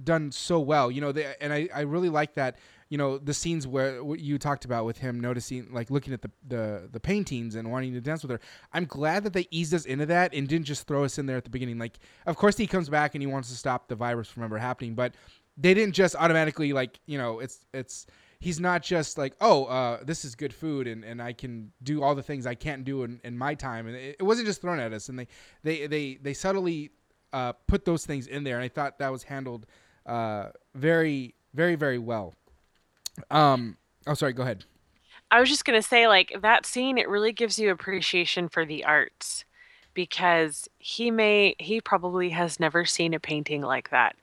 [0.02, 0.90] done so well.
[0.90, 2.56] You know, they, and I, I really like that.
[2.88, 6.22] You know, the scenes where what you talked about with him noticing, like looking at
[6.22, 8.40] the, the the paintings and wanting to dance with her.
[8.72, 11.36] I'm glad that they eased us into that and didn't just throw us in there
[11.36, 11.78] at the beginning.
[11.78, 14.58] Like, of course he comes back and he wants to stop the virus from ever
[14.58, 15.14] happening, but
[15.56, 18.06] they didn't just automatically like you know it's it's
[18.38, 22.02] he's not just like, oh, uh, this is good food, and, and I can do
[22.02, 24.60] all the things I can't do in, in my time, and it, it wasn't just
[24.60, 25.26] thrown at us, and they
[25.62, 26.90] they they they subtly
[27.32, 29.66] uh, put those things in there, and I thought that was handled
[30.04, 32.34] uh, very very very well.
[33.30, 34.64] Um, oh, sorry, go ahead.
[35.30, 38.84] I was just gonna say, like that scene, it really gives you appreciation for the
[38.84, 39.44] arts
[39.94, 44.14] because he may he probably has never seen a painting like that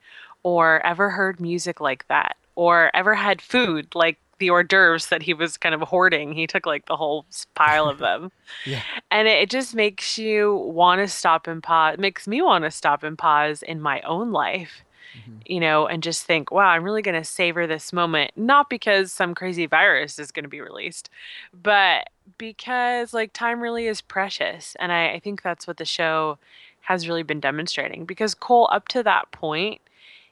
[0.44, 5.24] or ever heard music like that or ever had food like the hors d'oeuvres that
[5.24, 6.34] he was kind of hoarding.
[6.34, 7.26] He took like the whole
[7.56, 8.32] pile of them.
[8.66, 8.82] Yeah.
[9.10, 11.96] And it, it just makes you want to stop and pause.
[11.96, 14.84] It makes me want to stop and pause in my own life,
[15.14, 15.38] Mm-hmm.
[15.46, 18.32] you know, and just think, wow, I'm really going to savor this moment.
[18.36, 21.10] Not because some crazy virus is going to be released,
[21.54, 22.10] but
[22.40, 24.76] because like time really is precious.
[24.80, 26.40] And I, I think that's what the show
[26.82, 29.82] has really been demonstrating because Cole, up to that point,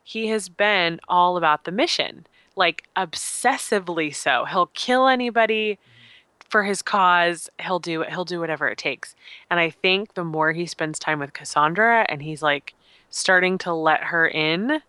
[0.03, 2.25] he has been all about the mission,
[2.55, 4.45] like obsessively so.
[4.45, 6.49] He'll kill anybody mm-hmm.
[6.49, 7.49] for his cause.
[7.59, 9.15] He'll do he'll do whatever it takes.
[9.49, 12.73] And I think the more he spends time with Cassandra and he's like
[13.11, 14.81] starting to let her in,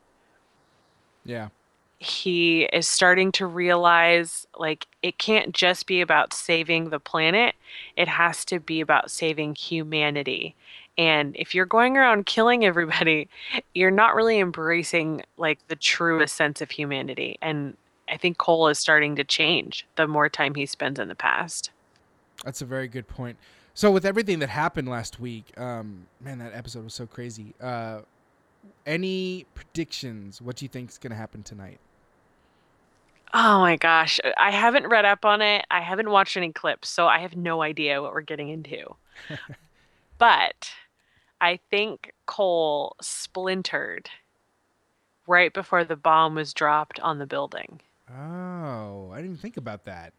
[1.25, 1.49] Yeah.
[1.99, 7.55] he is starting to realize like it can't just be about saving the planet.
[7.97, 10.55] It has to be about saving humanity.
[10.99, 13.29] And if you're going around killing everybody,
[13.75, 17.39] you're not really embracing like the truest sense of humanity.
[17.43, 17.77] And
[18.09, 21.71] I think Cole is starting to change the more time he spends in the past.
[22.45, 23.37] That's a very good point.
[23.75, 27.55] So with everything that happened last week, um, man, that episode was so crazy.
[27.61, 28.01] Uh,
[28.85, 30.43] any predictions?
[30.43, 31.79] What do you think is going to happen tonight?
[33.35, 34.21] Oh my gosh.
[34.37, 35.65] I haven't read up on it.
[35.71, 38.95] I haven't watched any clips, so I have no idea what we're getting into.
[40.19, 40.71] but
[41.41, 44.11] I think Cole splintered
[45.27, 47.81] right before the bomb was dropped on the building.
[48.11, 50.13] Oh, I didn't think about that.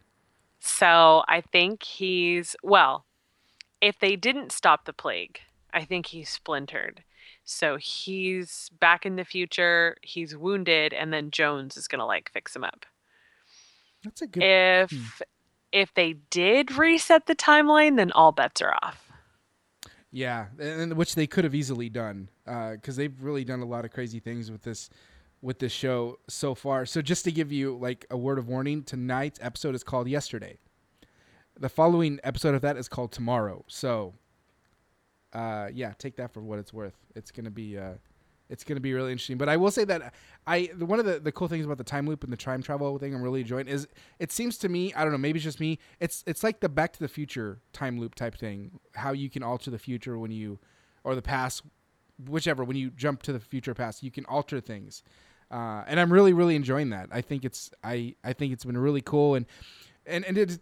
[0.60, 3.06] So I think he's, well,
[3.84, 5.40] if they didn't stop the plague,
[5.74, 7.04] I think he's splintered.
[7.44, 12.32] So he's back in the future, he's wounded, and then Jones is going to like
[12.32, 12.86] fix him up.
[14.04, 14.44] That's a good.
[14.44, 15.04] If hmm.
[15.74, 19.12] if they did reset the timeline, then all bets are off.
[20.12, 23.84] Yeah, and, which they could have easily done uh, because they've really done a lot
[23.84, 24.90] of crazy things with this
[25.42, 26.86] with this show so far.
[26.86, 30.60] So just to give you like a word of warning, tonight's episode is called Yesterday.
[31.60, 33.64] The following episode of that is called Tomorrow.
[33.68, 34.16] So,
[35.34, 36.98] uh, yeah, take that for what it's worth.
[37.16, 37.94] It's gonna be uh,
[38.50, 39.38] it's gonna be really interesting.
[39.38, 40.14] But I will say that
[40.46, 42.62] I the, one of the, the cool things about the time loop and the time
[42.62, 43.88] travel thing I'm really enjoying is
[44.20, 46.70] it seems to me I don't know maybe it's just me it's it's like the
[46.70, 50.32] Back to the Future time loop type thing how you can alter the future when
[50.32, 50.60] you
[51.04, 51.64] or the past
[52.28, 55.04] whichever when you jump to the future past you can alter things
[55.52, 58.78] uh, and I'm really really enjoying that I think it's I I think it's been
[58.78, 59.46] really cool and
[60.06, 60.60] and and it,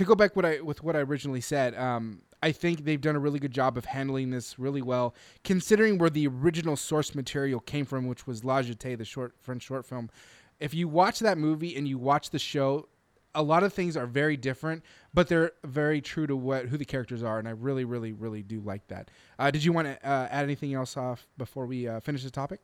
[0.00, 3.16] to go back what I with what I originally said um, I think they've done
[3.16, 7.60] a really good job of handling this really well, considering where the original source material
[7.60, 10.08] came from, which was La Jetée, the short French short film.
[10.58, 12.88] If you watch that movie and you watch the show,
[13.34, 14.82] a lot of things are very different,
[15.12, 18.42] but they're very true to what who the characters are, and I really, really, really
[18.42, 19.10] do like that.
[19.38, 22.30] Uh, did you want to uh, add anything else off before we uh, finish the
[22.30, 22.60] topic?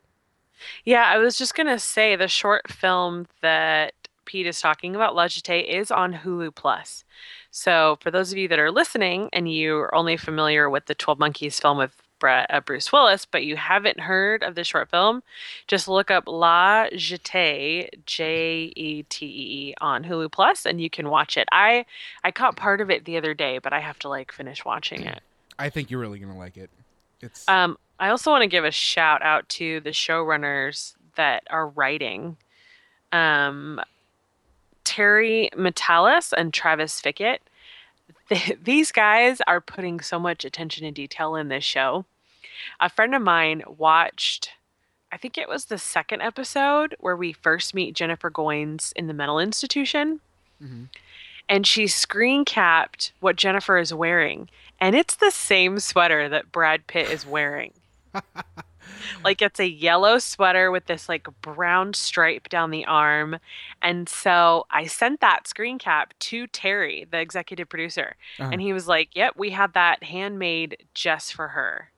[0.86, 3.92] Yeah, I was just gonna say the short film that
[4.26, 7.04] Pete is talking about, La Jetée, is on Hulu Plus.
[7.50, 11.18] So for those of you that are listening and you're only familiar with the Twelve
[11.18, 15.22] Monkeys film with Brett, uh, Bruce Willis, but you haven't heard of the short film,
[15.66, 21.08] just look up La Jetée, J E T E, on Hulu Plus, and you can
[21.10, 21.46] watch it.
[21.52, 21.84] I
[22.24, 25.02] I caught part of it the other day, but I have to like finish watching
[25.02, 25.20] it.
[25.58, 26.70] I think you're really gonna like it.
[27.20, 31.68] It's Um, I also want to give a shout out to the showrunners that are
[31.68, 32.36] writing.
[33.12, 33.80] Um,
[34.96, 37.40] Terry Matalas and Travis Fickett.
[38.30, 42.06] Th- these guys are putting so much attention and detail in this show.
[42.80, 44.52] A friend of mine watched,
[45.12, 49.12] I think it was the second episode where we first meet Jennifer Goines in the
[49.12, 50.20] mental institution.
[50.64, 50.84] Mm-hmm.
[51.46, 54.48] And she screen capped what Jennifer is wearing.
[54.80, 57.74] And it's the same sweater that Brad Pitt is wearing.
[59.24, 63.38] like it's a yellow sweater with this like brown stripe down the arm.
[63.82, 68.16] And so I sent that screen cap to Terry, the executive producer.
[68.38, 68.50] Uh-huh.
[68.52, 71.90] And he was like, Yep, we had that handmade just for her.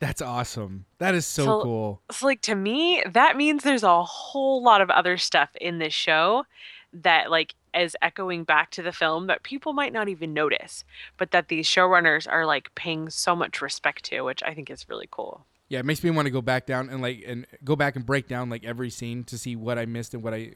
[0.00, 0.84] that's awesome.
[0.98, 2.00] That is so, So- cool.
[2.10, 5.94] So like to me, that means there's a whole lot of other stuff in this
[5.94, 6.44] show
[6.92, 10.84] that like is echoing back to the film that people might not even notice,
[11.16, 14.88] but that these showrunners are like paying so much respect to, which I think is
[14.88, 15.44] really cool.
[15.74, 18.06] Yeah, it makes me want to go back down and like and go back and
[18.06, 20.52] break down like every scene to see what I missed and what I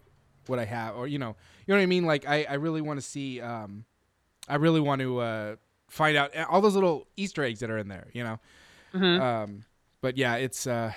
[0.47, 1.35] what I have, or you know,
[1.67, 2.05] you know what I mean.
[2.05, 3.41] Like I, I really want to see.
[3.41, 3.85] Um,
[4.49, 5.57] I really want to uh,
[5.89, 8.07] find out all those little Easter eggs that are in there.
[8.13, 8.41] You know.
[9.21, 9.65] Um,
[10.03, 10.93] but yeah, it's uh,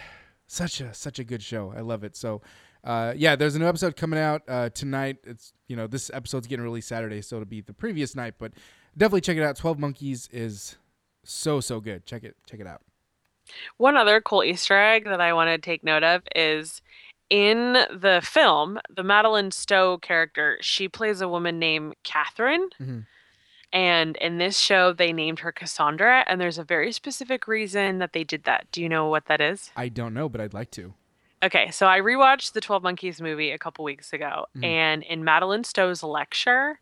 [0.45, 1.73] such a such a good show.
[1.75, 2.15] I love it.
[2.15, 2.41] So.
[2.83, 5.17] Uh, yeah, there's a new episode coming out uh, tonight.
[5.23, 8.35] It's you know this episode's getting released Saturday, so it'll be the previous night.
[8.39, 8.53] But
[8.95, 9.55] definitely check it out.
[9.55, 10.77] Twelve Monkeys is
[11.23, 12.07] so so good.
[12.07, 12.81] Check it check it out.
[13.77, 16.81] One other cool Easter egg that I want to take note of is
[17.29, 22.69] in the film, the Madeline Stowe character, she plays a woman named Catherine.
[22.79, 23.05] Mhm.
[23.73, 28.11] And in this show, they named her Cassandra, and there's a very specific reason that
[28.11, 28.69] they did that.
[28.73, 29.71] Do you know what that is?
[29.77, 30.93] I don't know, but I'd like to.
[31.41, 35.63] Okay, so I rewatched the 12 Monkeys movie a couple weeks ago, and in Madeline
[35.63, 36.81] Stowe's lecture,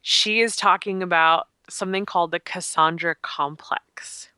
[0.00, 4.30] she is talking about something called the Cassandra complex,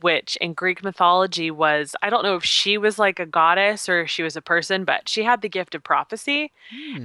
[0.00, 4.06] which in Greek mythology was I don't know if she was like a goddess or
[4.06, 6.52] she was a person, but she had the gift of prophecy.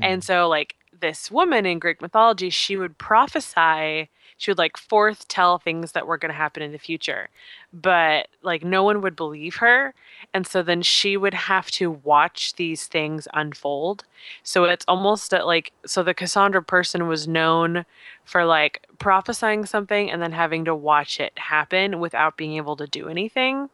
[0.01, 0.25] And hmm.
[0.25, 4.09] so, like, this woman in Greek mythology, she would prophesy,
[4.43, 7.29] she would like forth tell things that were going to happen in the future.
[7.71, 9.93] But like, no one would believe her.
[10.33, 14.03] And so then she would have to watch these things unfold.
[14.43, 17.85] So it's almost like, so the Cassandra person was known
[18.25, 22.85] for like prophesying something and then having to watch it happen without being able to
[22.85, 23.69] do anything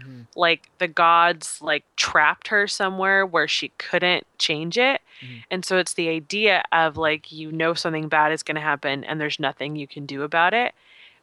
[0.00, 0.20] Mm-hmm.
[0.36, 5.00] like the gods like trapped her somewhere where she couldn't change it.
[5.22, 5.36] Mm-hmm.
[5.50, 9.04] And so it's the idea of like you know something bad is going to happen
[9.04, 10.74] and there's nothing you can do about it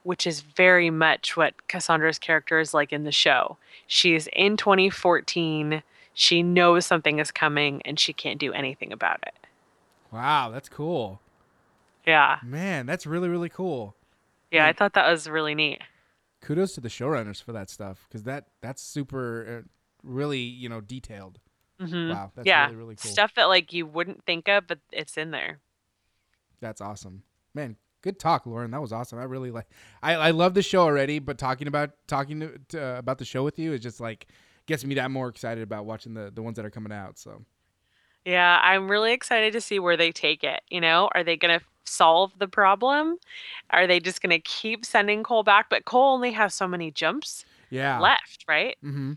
[0.04, 3.58] which is very much what cassandra's character is like in the show.
[3.88, 9.36] She's in 2014 she knows something is coming and she can't do anything about it.
[10.12, 11.20] Wow, that's cool.
[12.06, 12.40] yeah.
[12.42, 13.96] Man, that's really really cool.
[14.52, 15.82] yeah i thought that was really neat
[16.42, 19.68] Kudos to the showrunners for that stuff because that that's super uh,
[20.04, 21.40] really you know detailed.
[21.80, 23.12] Wow, that's yeah really really cool.
[23.12, 25.60] stuff that like you wouldn't think of but it's in there
[26.60, 27.22] That's awesome,
[27.54, 27.76] man.
[28.02, 28.72] Good talk, Lauren.
[28.72, 29.20] That was awesome.
[29.20, 29.68] I really like.
[30.02, 33.26] I I love the show already, but talking about talking to, to, uh, about the
[33.26, 34.28] show with you is just like
[34.66, 37.18] gets me that more excited about watching the the ones that are coming out.
[37.18, 37.44] So
[38.26, 40.62] Yeah, I'm really excited to see where they take it.
[40.70, 43.18] You know, are they going to solve the problem?
[43.70, 45.68] Are they just going to keep sending Cole back?
[45.70, 48.78] But Cole only has so many jumps yeah, left, right?
[48.84, 49.14] Mm-hmm.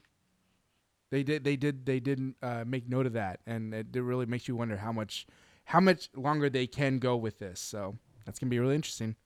[1.10, 1.44] They did.
[1.44, 1.86] They did.
[1.86, 4.92] They didn't uh, make note of that, and it, it really makes you wonder how
[4.92, 5.26] much,
[5.64, 7.58] how much longer they can go with this.
[7.58, 9.16] So that's gonna be really interesting.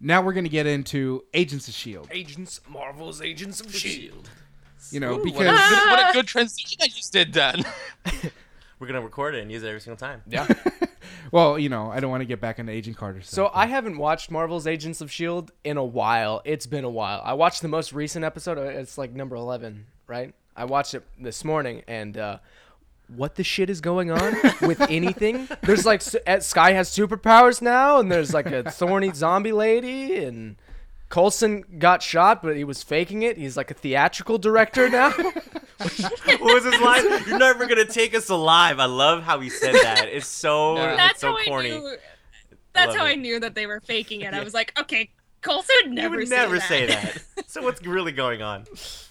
[0.00, 2.08] Now we're gonna get into Agents of Shield.
[2.10, 4.28] Agents, Marvel's Agents of Shield.
[4.90, 7.64] You know, Ooh, because what, a good, what a good transition I just did then.
[8.78, 10.22] We're gonna record it and use it every single time.
[10.28, 10.46] Yeah.
[11.34, 13.20] well, you know, I don't want to get back into Agent Carter.
[13.22, 16.40] So I haven't watched Marvel's Agents of Shield in a while.
[16.44, 17.20] It's been a while.
[17.24, 18.56] I watched the most recent episode.
[18.56, 20.32] uh, It's like number eleven, right?
[20.54, 22.38] I watched it this morning, and uh,
[23.08, 25.48] what the shit is going on with anything?
[25.62, 30.54] There's like uh, Skye has superpowers now, and there's like a thorny zombie lady, and
[31.14, 33.38] Coulson got shot, but he was faking it.
[33.38, 35.10] He's like a theatrical director now.
[35.78, 37.04] what was his line?
[37.28, 38.80] You're never gonna take us alive.
[38.80, 40.08] I love how he said that.
[40.08, 41.70] It's so That's it's so how corny.
[41.70, 41.96] I knew.
[42.72, 43.10] That's love how it.
[43.10, 44.34] I knew that they were faking it.
[44.34, 45.08] I was like, okay,
[45.40, 46.68] Coulson would You never, would say, never that.
[46.68, 47.22] say that.
[47.46, 48.64] So what's really going on?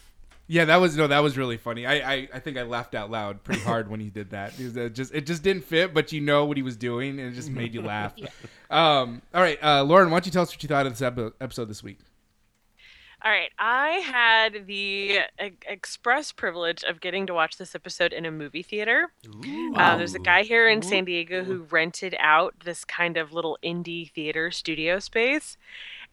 [0.48, 1.86] yeah, that was no, that was really funny.
[1.86, 4.56] I, I, I think I laughed out loud pretty hard when he did that.
[4.58, 7.32] Because it just it just didn't fit, but you know what he was doing, and
[7.32, 8.14] it just made you laugh.
[8.70, 11.02] Um, all right, uh, Lauren, why don't you tell us what you thought of this
[11.02, 12.00] epi- episode this week?
[13.26, 13.52] All right.
[13.58, 18.64] I had the e- express privilege of getting to watch this episode in a movie
[18.64, 19.14] theater.
[19.78, 23.58] Uh, there's a guy here in San Diego who rented out this kind of little
[23.64, 25.56] indie theater studio space.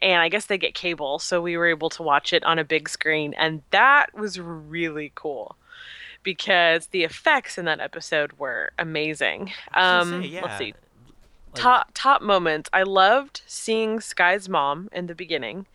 [0.01, 2.65] And I guess they get cable, so we were able to watch it on a
[2.65, 3.35] big screen.
[3.35, 5.57] And that was really cool
[6.23, 9.53] because the effects in that episode were amazing.
[9.75, 10.43] Um, say, yeah.
[10.43, 10.65] Let's see.
[10.67, 10.75] Like-
[11.55, 12.71] top top moments.
[12.73, 15.67] I loved seeing Skye's mom in the beginning.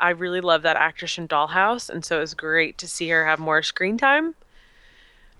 [0.00, 3.26] I really love that actress in Dollhouse, and so it was great to see her
[3.26, 4.34] have more screen time.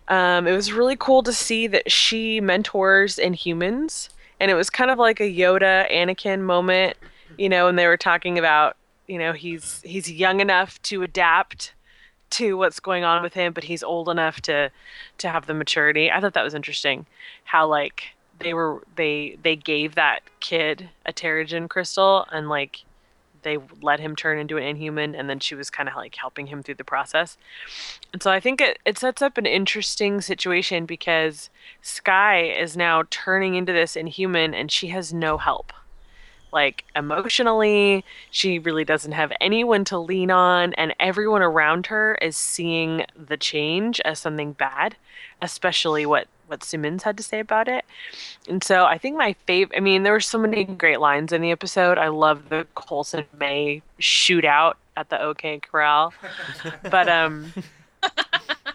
[0.08, 4.08] Um, it was really cool to see that she mentors Inhumans,
[4.40, 6.96] and it was kind of like a Yoda Anakin moment,
[7.38, 8.76] you know, and they were talking about,
[9.06, 11.72] you know, he's he's young enough to adapt
[12.30, 14.70] to what's going on with him, but he's old enough to
[15.18, 16.10] to have the maturity.
[16.10, 17.06] I thought that was interesting,
[17.44, 22.84] how like they were they they gave that kid a Terrigen crystal and like
[23.42, 26.48] they let him turn into an inhuman and then she was kind of like helping
[26.48, 27.38] him through the process
[28.12, 31.48] and so i think it, it sets up an interesting situation because
[31.80, 35.72] skye is now turning into this inhuman and she has no help
[36.52, 42.36] like emotionally she really doesn't have anyone to lean on and everyone around her is
[42.36, 44.96] seeing the change as something bad
[45.42, 47.84] especially what what Simmons had to say about it.
[48.48, 51.42] And so I think my favorite, I mean, there were so many great lines in
[51.42, 51.98] the episode.
[51.98, 56.14] I love the Coulson May shootout at the OK Corral.
[56.90, 57.52] but um,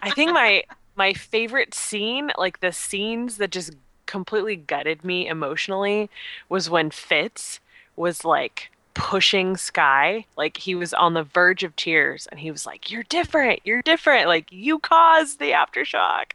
[0.02, 0.64] I think my
[0.94, 3.72] my favorite scene, like the scenes that just
[4.06, 6.10] completely gutted me emotionally,
[6.48, 7.60] was when Fitz
[7.96, 10.26] was like pushing Skye.
[10.36, 13.60] Like he was on the verge of tears and he was like, You're different.
[13.64, 14.28] You're different.
[14.28, 16.32] Like you caused the aftershock.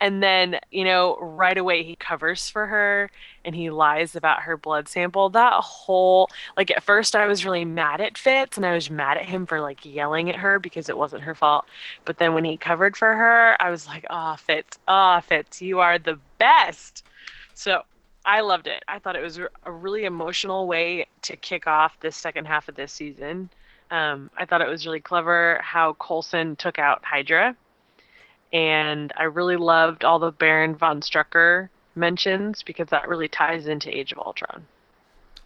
[0.00, 3.10] And then, you know, right away he covers for her
[3.44, 5.28] and he lies about her blood sample.
[5.30, 9.16] That whole, like at first I was really mad at Fitz and I was mad
[9.16, 11.66] at him for like yelling at her because it wasn't her fault.
[12.04, 14.78] But then when he covered for her, I was like, Oh, Fitz.
[14.88, 17.04] Oh, Fitz, you are the best.
[17.54, 17.82] So
[18.24, 18.82] I loved it.
[18.86, 22.76] I thought it was a really emotional way to kick off this second half of
[22.76, 23.50] this season.
[23.90, 27.56] Um, I thought it was really clever how Coulson took out Hydra,
[28.52, 33.94] and I really loved all the Baron von Strucker mentions because that really ties into
[33.94, 34.66] Age of Ultron.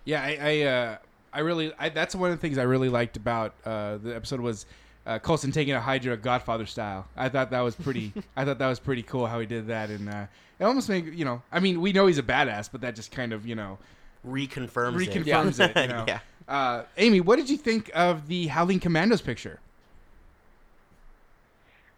[0.04, 0.96] Yeah, I, I, uh,
[1.32, 4.40] I really, I, that's one of the things I really liked about uh, the episode
[4.40, 4.66] was
[5.06, 7.06] uh, Coulson taking a Hydra Godfather style.
[7.16, 8.12] I thought that was pretty.
[8.36, 10.26] I thought that was pretty cool how he did that, and uh,
[10.58, 11.42] it almost made you know.
[11.52, 13.78] I mean, we know he's a badass, but that just kind of you know
[14.26, 15.76] reconfirms reconfirms it.
[15.76, 15.82] it.
[15.82, 16.04] You know?
[16.08, 16.20] yeah.
[16.48, 19.60] Uh, Amy, what did you think of the Howling Commandos picture?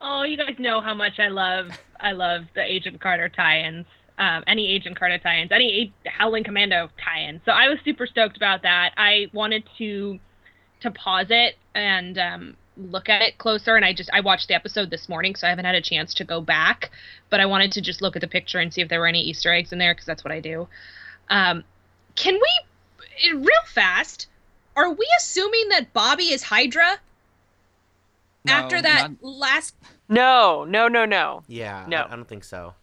[0.00, 3.86] Oh, you guys know how much I love I love the Agent Carter tie-ins.
[4.18, 7.40] Um, any Agent Carter tie-ins, any A- Howling Commando tie-ins.
[7.44, 8.92] So I was super stoked about that.
[8.96, 10.18] I wanted to
[10.80, 14.54] to pause it and um, look at it closer and I just I watched the
[14.54, 16.90] episode this morning so I haven't had a chance to go back
[17.28, 19.20] but I wanted to just look at the picture and see if there were any
[19.22, 20.68] easter eggs in there because that's what I do
[21.30, 21.64] um,
[22.14, 24.28] can we real fast
[24.76, 26.98] are we assuming that Bobby is Hydra
[28.44, 29.74] No, after that not- last
[30.08, 31.42] No, no, no, no.
[31.48, 31.84] Yeah.
[31.88, 32.02] No.
[32.02, 32.74] I, I don't think so.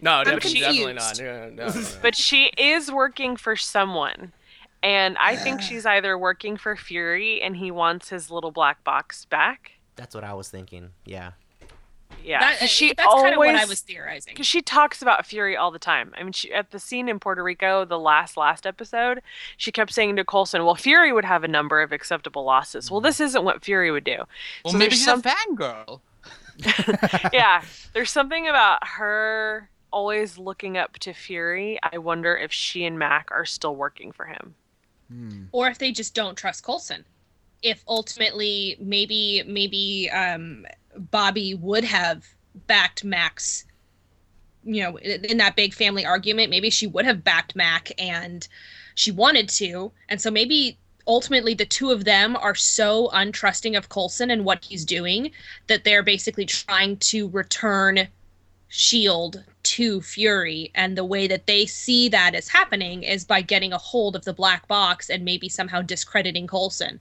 [0.00, 0.64] No, definitely, confused.
[0.78, 1.18] definitely not.
[1.18, 1.86] Yeah, no, no, no.
[2.00, 4.32] But she is working for someone.
[4.82, 9.24] And I think she's either working for Fury and he wants his little black box
[9.26, 9.72] back.
[9.96, 10.90] That's what I was thinking.
[11.04, 11.32] Yeah.
[12.24, 12.40] Yeah.
[12.40, 15.56] that, 'Cause she that's kind of what I was theorizing because she talks about Fury
[15.56, 16.12] all the time.
[16.16, 19.22] I mean, she, at the scene in Puerto Rico, the last last episode,
[19.56, 22.90] she kept saying to Coulson, "Well, Fury would have a number of acceptable losses.
[22.90, 24.24] Well, this isn't what Fury would do."
[24.64, 26.00] Well, So maybe she's some- a fangirl.
[27.32, 27.62] yeah,
[27.92, 31.78] there's something about her always looking up to Fury.
[31.82, 34.54] I wonder if she and Mac are still working for him.
[35.52, 37.04] Or if they just don't trust Coulson.
[37.62, 42.26] If ultimately maybe maybe um, Bobby would have
[42.66, 43.64] backed Max,
[44.64, 48.48] you know, in in that big family argument, maybe she would have backed Mac and
[48.94, 53.88] she wanted to, and so maybe ultimately the two of them are so untrusting of
[53.88, 55.30] Coulson and what he's doing
[55.66, 58.08] that they're basically trying to return
[58.68, 63.72] shield to fury and the way that they see that as happening is by getting
[63.72, 66.98] a hold of the black box and maybe somehow discrediting coulson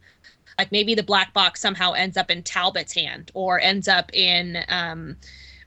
[0.60, 4.64] like maybe the black box somehow ends up in talbot's hand or ends up in
[4.70, 5.16] um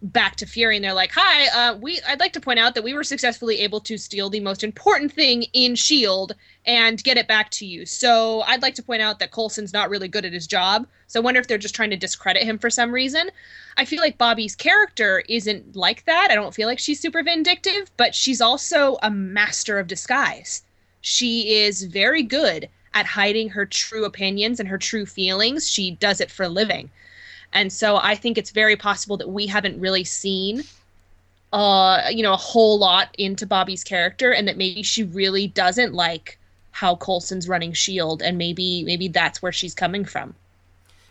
[0.04, 2.84] back to fury and they're like hi uh we i'd like to point out that
[2.84, 6.34] we were successfully able to steal the most important thing in shield
[6.66, 9.88] and get it back to you so i'd like to point out that coulson's not
[9.88, 12.58] really good at his job so i wonder if they're just trying to discredit him
[12.58, 13.30] for some reason
[13.76, 16.28] I feel like Bobby's character isn't like that.
[16.30, 20.62] I don't feel like she's super vindictive, but she's also a master of disguise.
[21.00, 25.68] She is very good at hiding her true opinions and her true feelings.
[25.68, 26.90] She does it for a living.
[27.54, 30.64] And so I think it's very possible that we haven't really seen
[31.52, 35.94] uh you know a whole lot into Bobby's character and that maybe she really doesn't
[35.94, 36.36] like
[36.72, 40.34] how Coulson's running Shield and maybe maybe that's where she's coming from.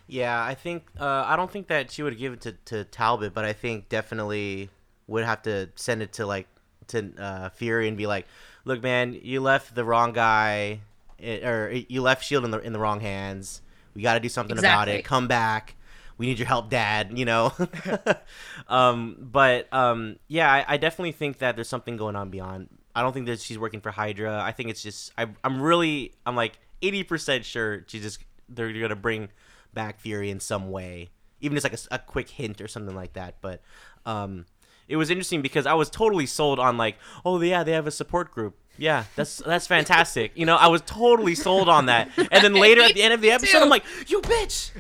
[0.08, 3.34] Yeah, I think uh, I don't think that she would give it to, to Talbot,
[3.34, 4.70] but I think definitely
[5.08, 6.48] would have to send it to like
[6.88, 8.28] to uh, Fury and be like,
[8.66, 10.82] "Look, man, you left the wrong guy,
[11.22, 13.62] eh, or you left Shield in the in the wrong hands.
[13.96, 15.06] We got to do something about it.
[15.06, 15.76] Come back.
[16.18, 17.18] We need your help, Dad.
[17.18, 17.54] You know."
[18.68, 22.70] um, but um, yeah, I, I definitely think that there's something going on beyond.
[22.96, 24.42] I don't think that she's working for Hydra.
[24.42, 28.20] I think it's just I, I'm really I'm like 80% sure she's just
[28.50, 29.30] they're gonna bring
[29.74, 31.10] back Fury in some way,
[31.42, 33.36] even just like a quick hint or something like that.
[33.42, 33.62] But
[34.06, 34.46] um,
[34.88, 37.92] it was interesting because I was totally sold on like, oh yeah, they have a
[37.92, 38.58] support group.
[38.78, 40.32] Yeah, that's that's fantastic.
[40.36, 42.10] You know, I was totally sold on that.
[42.18, 44.72] And then later at the end of the episode, I'm like, you bitch.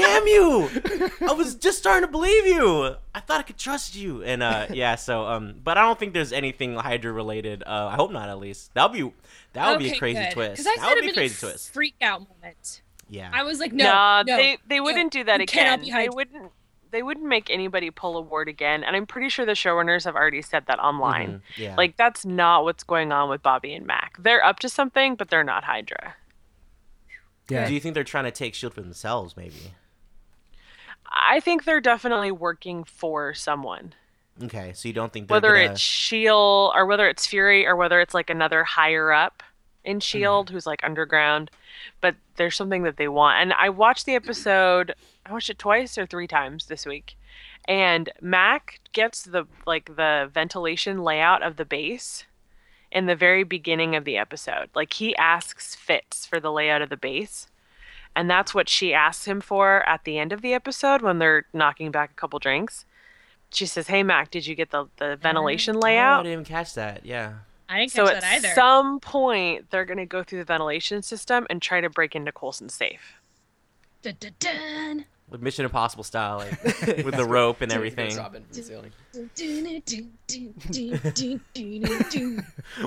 [0.00, 0.70] Damn you!
[1.28, 2.94] I was just starting to believe you.
[3.14, 4.94] I thought I could trust you, and uh, yeah.
[4.94, 7.62] So, um, but I don't think there's anything Hydra related.
[7.64, 8.74] Uh, I hope not, at least.
[8.74, 9.12] That would be
[9.52, 10.64] that would be a crazy twist.
[10.64, 11.72] That would be a crazy twist.
[11.72, 12.82] freak out moment.
[13.08, 13.30] Yeah.
[13.32, 15.96] I was like, no, nah, no, they they wouldn't do that you cannot again.
[15.96, 16.52] be They wouldn't
[16.92, 20.14] they wouldn't make anybody pull a ward again, and I'm pretty sure the showrunners have
[20.16, 21.30] already said that online.
[21.30, 21.74] Mhm, yeah.
[21.76, 24.16] Like that's not what's going on with Bobby and Mac.
[24.18, 26.14] They're up to something, but they're not Hydra.
[27.48, 27.66] Yeah.
[27.66, 29.36] Do you think they're trying to take Shield for themselves?
[29.36, 29.74] Maybe.
[31.10, 33.94] I think they're definitely working for someone.
[34.42, 35.72] Okay, so you don't think they're Whether gonna...
[35.72, 39.42] it's Shield or whether it's Fury or whether it's like another higher up
[39.84, 40.54] in Shield Mm-hmm.
[40.54, 41.50] who's like underground,
[42.00, 43.40] but there's something that they want.
[43.40, 44.94] And I watched the episode.
[45.26, 47.16] I watched it twice or three times this week.
[47.66, 52.24] And Mac gets the like the ventilation layout of the base
[52.90, 54.70] in the very beginning of the episode.
[54.74, 57.46] Like he asks Fitz for the layout of the base.
[58.16, 61.46] And that's what she asks him for at the end of the episode when they're
[61.52, 62.84] knocking back a couple drinks.
[63.52, 66.20] She says, Hey, Mac, did you get the, the ventilation layout?
[66.20, 67.06] I didn't even catch that.
[67.06, 67.34] Yeah.
[67.68, 68.48] I didn't so catch that either.
[68.48, 72.16] At some point, they're going to go through the ventilation system and try to break
[72.16, 73.14] into Colson's safe.
[74.02, 75.04] Dun, dun, dun.
[75.28, 78.18] With Mission Impossible style, like, with the rope and everything.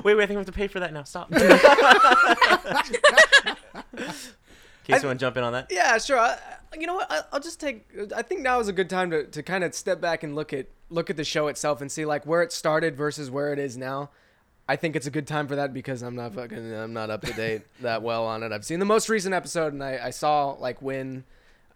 [0.04, 1.04] wait, wait, I think we have to pay for that now.
[1.04, 1.30] Stop.
[4.84, 5.68] Case you want to jump in on that?
[5.70, 6.18] Yeah, sure.
[6.18, 6.38] I, I-
[6.78, 7.10] you know what?
[7.10, 7.86] I, I'll just take.
[8.16, 10.52] I think now is a good time to, to kind of step back and look
[10.52, 13.58] at look at the show itself and see like where it started versus where it
[13.60, 14.10] is now.
[14.68, 17.20] I think it's a good time for that because I'm not fucking I'm not up
[17.22, 18.50] to date that well on it.
[18.50, 21.24] I've seen the most recent episode and I, I saw like when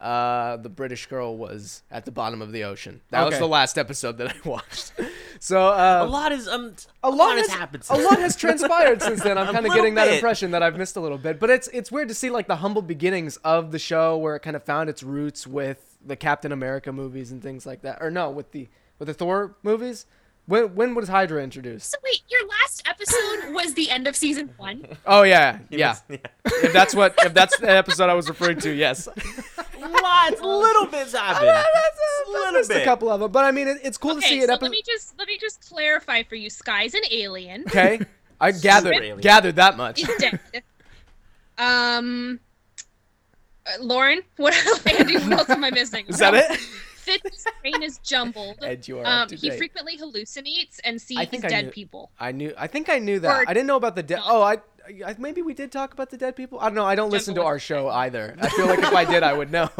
[0.01, 3.01] uh, the British girl was at the bottom of the ocean.
[3.11, 4.93] That was the last episode that I watched.
[5.41, 6.75] So uh, A lot is um.
[7.03, 7.85] a lot has has happened.
[7.91, 9.37] A lot has transpired since then.
[9.39, 11.69] I'm kind of little getting that impression that I've missed a little bit, but it's
[11.69, 14.63] it's weird to see like the humble beginnings of the show where it kind of
[14.63, 18.53] found its roots with the Captain America movies and things like that, or no, with
[18.53, 18.69] the
[18.99, 20.07] with the Thor movies.
[20.47, 21.91] When when was Hydra introduced?
[21.91, 24.87] So wait, your last episode was the end of season one.
[25.07, 25.97] Oh yeah, yeah.
[26.09, 26.17] yeah.
[26.47, 29.09] if that's what if that's the episode I was referring to, yes.
[29.93, 31.51] Lots, little bits happened.
[31.51, 31.65] I
[32.31, 34.45] little missed a couple of them, but I mean it, it's cool to see Okay,
[34.45, 34.47] it.
[34.49, 36.51] so epi- let me just let me just clarify for you.
[36.51, 37.63] Skye's an alien.
[37.67, 38.01] okay,
[38.41, 39.21] I gathered alien.
[39.21, 40.01] gathered that much.
[40.01, 40.41] He's dead.
[41.59, 42.41] um,
[43.67, 44.55] uh, Lauren, what
[44.87, 46.05] Andy, what else am I missing?
[46.09, 46.57] Is that it?
[46.57, 48.59] Fitz's brain is jumbled.
[48.63, 49.57] Ed, you are Um, up to he date.
[49.59, 52.11] frequently hallucinates and sees I think I dead knew- people.
[52.21, 52.53] I knew.
[52.59, 53.31] I think I knew that.
[53.45, 54.21] Or- I didn't know about the dead.
[54.25, 54.59] Oh, I, I.
[55.19, 56.59] Maybe we did talk about the dead people.
[56.61, 56.85] I don't know.
[56.85, 58.37] I don't listen to our show either.
[58.41, 59.71] I feel like if I did, I would know.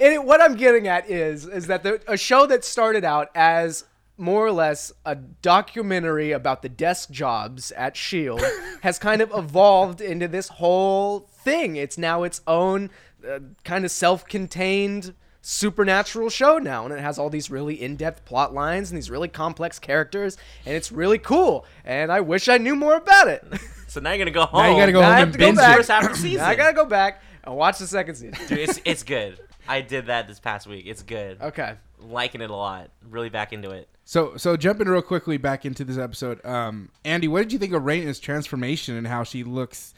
[0.00, 3.84] And what I'm getting at is, is that the a show that started out as
[4.16, 8.42] more or less a documentary about the desk jobs at Shield
[8.82, 11.76] has kind of evolved into this whole thing.
[11.76, 12.88] It's now its own
[13.28, 18.52] uh, kind of self-contained supernatural show now and it has all these really in-depth plot
[18.52, 20.36] lines and these really complex characters
[20.66, 23.42] and it's really cool and i wish i knew more about it
[23.90, 24.62] So now you're gonna go home.
[24.62, 25.72] Now you gotta go Now I home have and to go binge back.
[25.72, 25.76] it.
[25.78, 26.40] First half of the season.
[26.42, 29.38] I gotta go back and watch the second season Dude, it's it's good.
[29.66, 30.86] I did that this past week.
[30.86, 31.40] It's good.
[31.42, 32.90] okay Liking it a lot.
[33.08, 33.88] Really back into it.
[34.04, 37.72] So, so jumping real quickly back into this episode, um, Andy, what did you think
[37.74, 39.92] of Raina's transformation and how she looks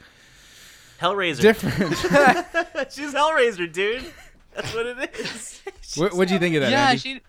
[0.99, 1.39] Hellraiser.
[1.41, 1.91] different?
[2.91, 4.05] She's Hellraiser, dude.
[4.53, 5.61] That's what it is.
[5.95, 6.71] what what do you think of that?
[6.71, 6.99] yeah, Andy?
[6.99, 7.21] she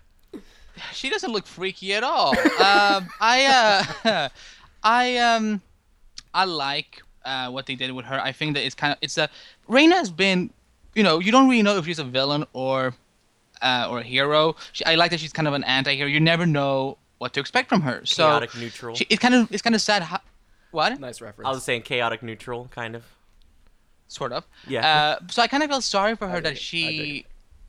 [0.93, 2.29] she doesn't look freaky at all.
[2.37, 4.29] um, I uh,
[4.83, 5.61] I um
[6.35, 8.19] I like uh, what they did with her.
[8.19, 9.29] I think that it's kind of it's a
[9.67, 10.51] Raina has been,
[10.93, 12.93] you know, you don't really know if she's a villain or
[13.61, 14.55] uh, or a hero.
[14.73, 16.07] She, I like that she's kind of an anti-hero.
[16.07, 18.05] You never know what to expect from her.
[18.05, 18.95] So Chaotic neutral.
[18.95, 20.03] She, it's kind of it's kind of sad.
[20.03, 20.19] How,
[20.71, 20.99] what?
[20.99, 23.03] nice reference I was saying chaotic neutral, kind of.
[24.07, 24.45] sort of.
[24.67, 24.85] Yeah.
[24.85, 26.57] Uh, so I kind of felt sorry for her that it.
[26.57, 27.25] I she,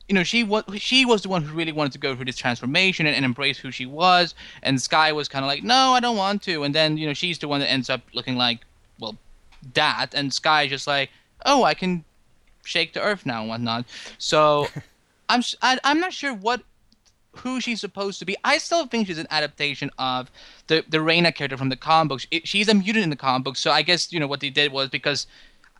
[0.07, 2.37] you know, she was she was the one who really wanted to go through this
[2.37, 5.99] transformation and, and embrace who she was, and Skye was kind of like, no, I
[5.99, 8.61] don't want to, and then you know she's the one that ends up looking like,
[8.99, 9.17] well,
[9.73, 11.09] that, and Skye just like,
[11.45, 12.05] oh, I can
[12.63, 13.85] shake the earth now and whatnot.
[14.17, 14.67] So
[15.29, 16.61] I'm s- I, I'm not sure what
[17.35, 18.35] who she's supposed to be.
[18.43, 20.31] I still think she's an adaptation of
[20.67, 22.27] the the Raina character from the comic books.
[22.31, 24.49] It, she's a mutant in the comic books, so I guess you know what they
[24.49, 25.27] did was because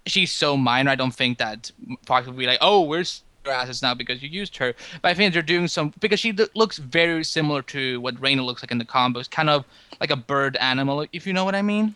[0.06, 0.92] she's so minor.
[0.92, 1.72] I don't think that
[2.06, 4.74] Fox would be like, oh, where's your assets now because you used her.
[5.02, 8.62] But I think they're doing some because she looks very similar to what Raina looks
[8.62, 9.66] like in the combos, kind of
[10.00, 11.96] like a bird animal, if you know what I mean.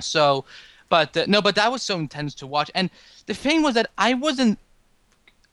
[0.00, 0.44] So,
[0.88, 2.70] but uh, no, but that was so intense to watch.
[2.74, 2.90] And
[3.26, 4.58] the thing was that I wasn't,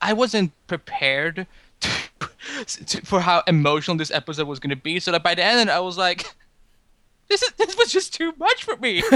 [0.01, 1.47] I wasn't prepared
[1.79, 1.89] to,
[2.65, 4.99] to, for how emotional this episode was going to be.
[4.99, 6.25] So that by the end, I was like.
[7.29, 9.01] This, is, this was just too much for me.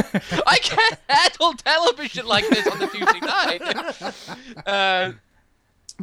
[0.47, 4.65] I can't handle television like this on the Tuesday night.
[4.65, 5.11] Uh,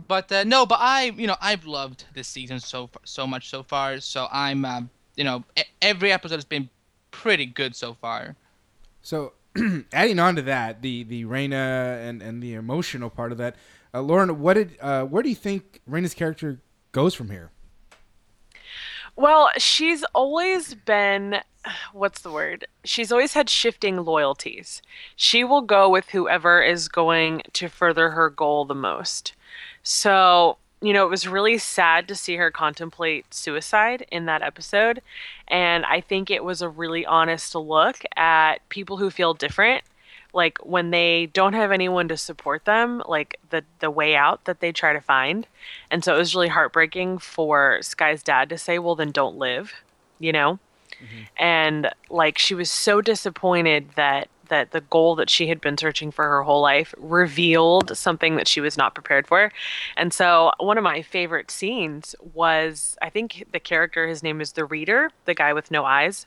[0.09, 3.63] but uh, no, but I, you know, I've loved this season so so much so
[3.63, 4.01] far.
[4.01, 6.69] So I'm, um, you know, e- every episode has been
[7.11, 8.37] pretty good so far.
[9.03, 9.33] So,
[9.93, 13.57] adding on to that, the the Raina and and the emotional part of that,
[13.93, 16.61] uh, Lauren, what did uh, where do you think Raina's character
[16.93, 17.51] goes from here?
[19.15, 21.41] Well, she's always been
[21.93, 22.67] what's the word?
[22.85, 24.83] She's always had shifting loyalties.
[25.17, 29.35] She will go with whoever is going to further her goal the most.
[29.83, 35.01] So, you know, it was really sad to see her contemplate suicide in that episode.
[35.49, 39.85] And I think it was a really honest look at people who feel different.
[40.35, 44.61] Like when they don't have anyone to support them, like the the way out that
[44.61, 45.47] they try to find.
[45.91, 49.75] And so it was really heartbreaking for Skye's dad to say, "Well, then don't live,"
[50.19, 50.59] you know?
[51.03, 51.23] Mm-hmm.
[51.43, 56.11] and like she was so disappointed that that the goal that she had been searching
[56.11, 59.51] for her whole life revealed something that she was not prepared for.
[59.97, 64.53] And so one of my favorite scenes was i think the character his name is
[64.53, 66.27] the reader the guy with no eyes.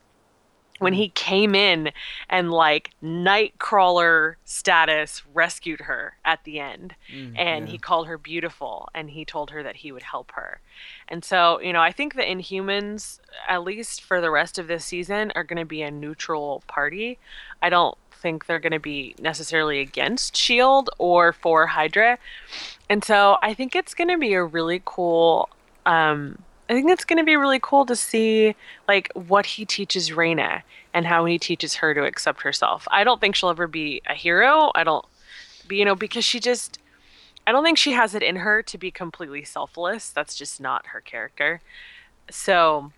[0.80, 0.98] When mm.
[0.98, 1.92] he came in
[2.30, 6.96] and like nightcrawler status rescued her at the end.
[7.14, 10.62] Mm, and he called her beautiful and he told her that he would help her.
[11.08, 14.84] And so you know i think the inhumans at least for the rest of this
[14.84, 17.20] season are going to be a neutral party.
[17.62, 22.18] I don't think they're going to be necessarily against shield or for hydra
[22.90, 25.50] and so i think it's going to be a really cool
[25.86, 26.38] um
[26.68, 28.56] I think it's going to be really cool to see
[28.88, 30.64] like what he teaches Raina
[30.96, 32.88] and how he teaches her to accept herself.
[32.90, 34.72] I don't think she'll ever be a hero.
[34.74, 35.06] I don't
[35.70, 36.80] you know because she just
[37.48, 40.10] I don't think she has it in her to be completely selfless.
[40.10, 41.62] That's just not her character.
[42.32, 42.92] So,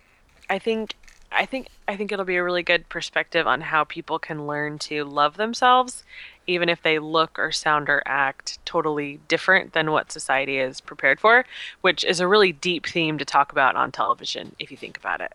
[0.49, 0.95] I think
[1.37, 4.79] I think I think it'll be a really good perspective on how people can learn
[4.79, 6.03] to love themselves
[6.47, 11.19] even if they look or sound or act totally different than what society is prepared
[11.19, 11.45] for,
[11.81, 15.21] which is a really deep theme to talk about on television if you think about
[15.21, 15.33] it.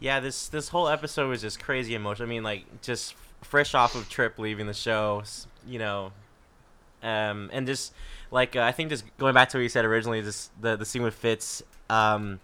[0.00, 2.28] Yeah, this this whole episode was just crazy emotional.
[2.28, 5.22] I mean, like just fresh off of Trip leaving the show,
[5.66, 6.12] you know,
[7.02, 7.92] um, and just
[8.30, 10.84] like uh, I think just going back to what you said originally, just the the
[10.84, 12.40] scene with Fitz, um,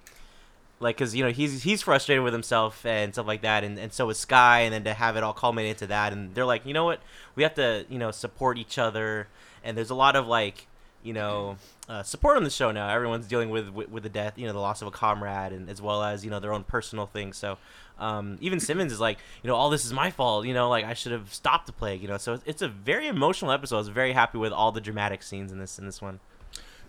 [0.83, 3.93] like because you know he's he's frustrated with himself and stuff like that, and, and
[3.93, 6.67] so is Skye, and then to have it all culminate into that, and they're like,
[6.67, 7.01] you know what,
[7.35, 9.29] we have to you know support each other,
[9.65, 10.67] and there's a lot of like
[11.03, 11.57] you know
[11.89, 12.89] uh, support on the show now.
[12.89, 15.69] Everyone's dealing with, with with the death, you know, the loss of a comrade, and
[15.69, 17.37] as well as you know their own personal things.
[17.37, 17.59] So
[17.99, 20.47] um, even Simmons is like, you know, all this is my fault.
[20.47, 22.03] You know, like I should have stopped the plague.
[22.03, 23.77] You know, so it's, a very emotional episode.
[23.77, 26.21] I was very happy with all the dramatic scenes in this in this one.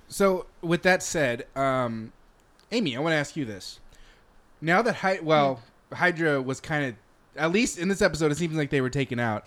[0.07, 2.11] So, with that said, um,
[2.71, 3.79] Amy, I want to ask you this.
[4.63, 5.61] Now that Hy- well,
[5.91, 6.95] Hydra was kind of,
[7.35, 9.45] at least in this episode, it seems like they were taken out.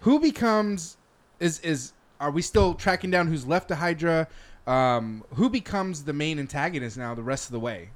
[0.00, 0.98] Who becomes
[1.40, 4.28] is is are we still tracking down who's left to Hydra?
[4.66, 7.88] Um, who becomes the main antagonist now the rest of the way?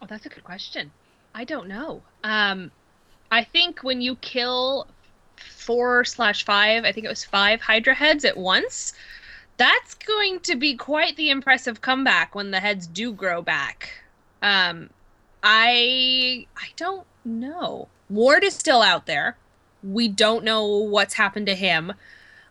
[0.00, 0.90] Oh, that's a good question.
[1.34, 2.00] I don't know.
[2.24, 2.70] Um,
[3.30, 4.86] I think when you kill
[5.36, 8.94] four slash five, I think it was five Hydra heads at once,
[9.58, 14.01] that's going to be quite the impressive comeback when the heads do grow back.
[14.42, 14.90] Um,
[15.42, 17.88] I I don't know.
[18.10, 19.36] Ward is still out there.
[19.82, 21.92] We don't know what's happened to him.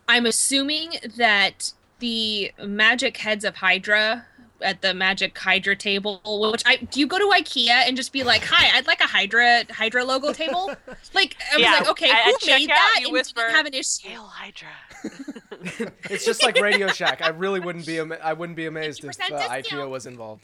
[0.07, 4.25] I'm assuming that the magic heads of Hydra
[4.61, 8.23] at the magic Hydra table, which I do you go to IKEA and just be
[8.23, 10.71] like, "Hi, I'd like a Hydra Hydra logo table."
[11.13, 13.55] Like I was Yeah, like, "Okay, at- who at made that?" you and whisper, didn't
[13.55, 14.07] have an issue.
[14.09, 14.69] Hail Hydra.
[16.09, 17.21] It's just like Radio Shack.
[17.21, 20.43] I really wouldn't be ama- I wouldn't be amazed if uh, IKEA was involved.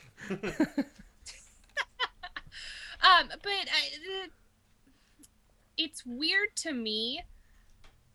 [3.01, 4.27] Um, but I,
[5.77, 7.21] it's weird to me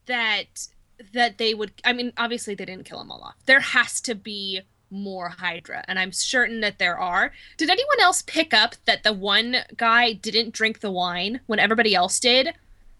[0.06, 0.68] that
[1.12, 1.72] that they would.
[1.84, 3.34] I mean, obviously they didn't kill them all off.
[3.46, 4.60] There has to be
[4.90, 7.32] more Hydra, and I'm certain that there are.
[7.56, 11.94] Did anyone else pick up that the one guy didn't drink the wine when everybody
[11.94, 12.54] else did?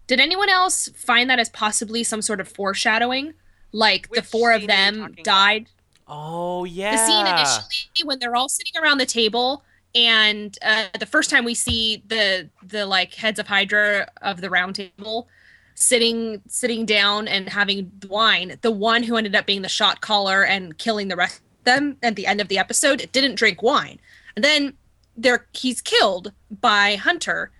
[0.07, 3.33] Did anyone else find that as possibly some sort of foreshadowing?
[3.71, 5.23] Like the four of scene are you them talking about?
[5.23, 5.67] died
[6.07, 6.91] Oh yeah.
[6.91, 9.63] the scene initially when they're all sitting around the table
[9.95, 14.49] and uh, the first time we see the the like heads of hydra of the
[14.49, 15.27] round table
[15.75, 20.43] sitting sitting down and having wine the one who ended up being the shot caller
[20.43, 23.99] and killing the rest of them at the end of the episode didn't drink wine.
[24.35, 24.73] And then
[25.15, 27.51] there he's killed by hunter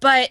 [0.00, 0.30] but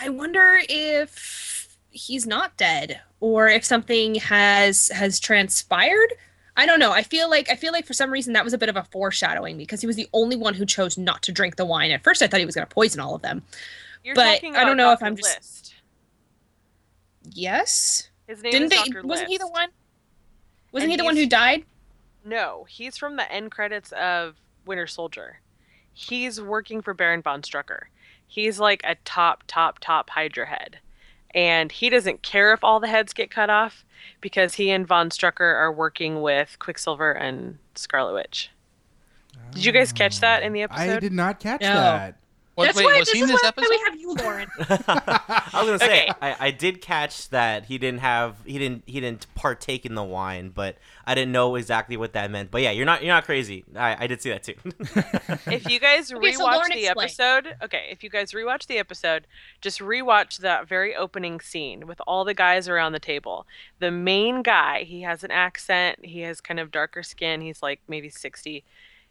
[0.00, 6.12] i wonder if he's not dead or if something has has transpired
[6.56, 6.92] I don't know.
[6.92, 8.84] I feel like I feel like for some reason that was a bit of a
[8.84, 11.90] foreshadowing because he was the only one who chose not to drink the wine.
[11.90, 13.42] At first, I thought he was going to poison all of them.
[14.04, 15.74] You're But I don't know if I'm just- List.
[17.32, 18.90] Yes, His name didn't is they?
[18.90, 19.06] Dr.
[19.06, 19.68] Wasn't he the one?
[20.72, 21.64] Wasn't And he the one who died?
[22.24, 24.36] No, he's from the end credits of
[24.66, 25.40] Winter Soldier.
[25.92, 27.84] He's working for Baron von Strucker.
[28.26, 30.78] He's like a top, top, top Hydra head.
[31.34, 33.84] And he doesn't care if all the heads get cut off
[34.20, 38.50] because he and von Strucker are working with Quicksilver and Scarlet Witch.
[39.52, 40.64] Did you guys catch that in the ah.
[40.64, 40.96] episode?
[40.96, 41.74] I did not catch No.
[41.74, 42.16] that.
[42.56, 43.70] What, That's wait, why was this he in is this why episode?
[43.70, 44.48] we have you, Lauren.
[44.58, 46.12] I was gonna say Okay.
[46.20, 50.02] I, I did catch that he didn't have he didn't he didn't partake in the
[50.02, 52.50] wine, but I didn't know exactly what that meant.
[52.50, 53.64] But yeah, you're not you're not crazy.
[53.76, 54.54] I, I did see that too.
[55.50, 57.04] if you guys Okay, rewatch so the explain.
[57.06, 59.26] episode, okay, if you guys rewatch the episode,
[59.60, 63.46] just rewatch that very opening scene with all the guys around the table.
[63.78, 67.80] The main guy, he has an accent, he has kind of darker skin, he's like
[67.88, 68.64] maybe 60.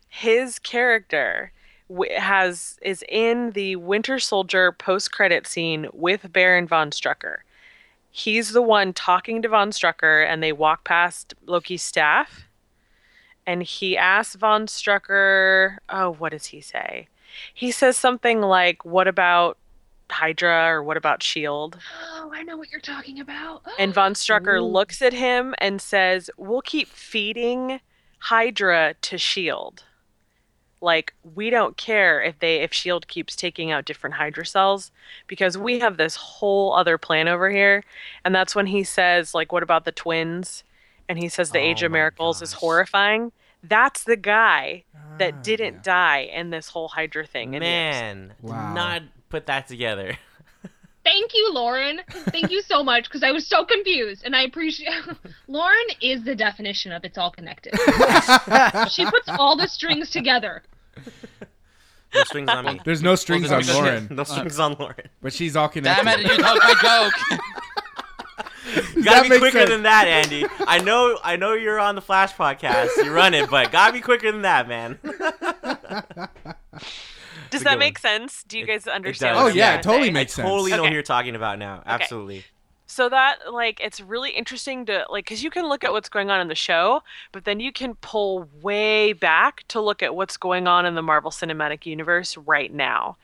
[0.07, 1.51] His character w-
[2.17, 7.37] has is in the Winter Soldier post-credit scene with Baron von Strucker.
[8.11, 12.49] He's the one talking to von Strucker and they walk past Loki's staff
[13.49, 17.07] and he asks Von Strucker, oh, what does he say?
[17.51, 19.57] He says something like, What about
[20.11, 21.79] Hydra or what about Shield?
[22.13, 23.63] Oh, I know what you're talking about.
[23.79, 24.13] And Von oh.
[24.13, 24.65] Strucker Ooh.
[24.65, 27.79] looks at him and says, We'll keep feeding
[28.19, 29.83] Hydra to Shield.
[30.81, 34.91] Like, we don't care if they if Shield keeps taking out different Hydra cells
[35.27, 37.83] because we have this whole other plan over here.
[38.23, 40.63] And that's when he says, like, what about the twins?
[41.09, 43.31] And he says the Oh Age of my Miracles is horrifying.
[43.61, 44.83] That's the guy
[45.17, 45.81] that Ah, didn't yeah.
[45.83, 47.55] die in this whole Hydra thing.
[47.55, 48.01] in the episode.
[48.01, 48.67] Man, Wow.
[48.69, 50.17] did not put that together.
[51.03, 52.01] Thank you, Lauren.
[52.09, 54.93] Thank you so much because I was so confused, and I appreciate.
[55.47, 57.73] Lauren is the definition of it's all connected.
[58.91, 60.61] she puts all the strings together.
[62.13, 62.81] No strings on me.
[62.83, 65.09] There's no strings Well, on Lauren, no strings on Lauren.
[65.21, 66.03] but she's all connected.
[66.05, 66.23] Damn it!
[66.23, 67.13] You took my joke.
[68.95, 69.69] You That gotta be quicker sense.
[69.71, 70.45] than that, Andy.
[70.59, 72.89] I know, I know you're on the Flash podcast.
[73.03, 74.99] You run it, but gotta be quicker than that, man.
[77.49, 78.43] Does that good make sense?
[78.43, 79.35] Do you guys it understand?
[79.35, 79.43] does.
[79.43, 80.11] what Oh I'm yeah, it totally say?
[80.11, 80.45] makes sense.
[80.45, 80.89] I totally know Okay.
[80.89, 81.83] who you're talking about now.
[81.85, 82.45] Absolutely.
[82.87, 86.31] So that like it's really interesting to like because you can look at what's going
[86.31, 90.37] on in the show, but then you can pull way back to look at what's
[90.37, 93.17] going on in the Marvel Cinematic Universe right now.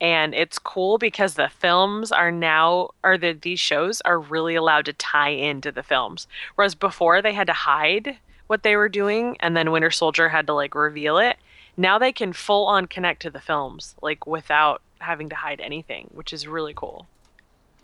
[0.00, 4.86] And it's cool because the films are now or the these shows are really allowed
[4.86, 6.26] to tie into the films.
[6.56, 8.18] Whereas before they had to hide
[8.48, 11.36] what they were doing and then Winter Soldier had to like reveal it.
[11.76, 16.08] Now they can full on connect to the films like without having to hide anything,
[16.12, 17.06] which is really cool.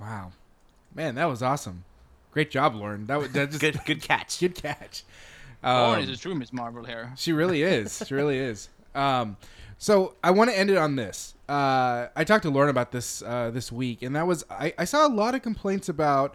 [0.00, 0.32] Wow,
[0.94, 1.84] man, that was awesome.
[2.32, 3.06] Great job, Lauren.
[3.06, 4.40] That was that just Good, good catch.
[4.40, 5.04] good catch.
[5.62, 7.12] Lauren Um, is a true Miss Marvel here.
[7.16, 8.02] She really is.
[8.06, 8.68] She really is.
[8.94, 9.36] Um,
[9.78, 11.34] so I want to end it on this.
[11.48, 14.84] Uh, I talked to Lauren about this uh, this week, and that was I, I
[14.84, 16.34] saw a lot of complaints about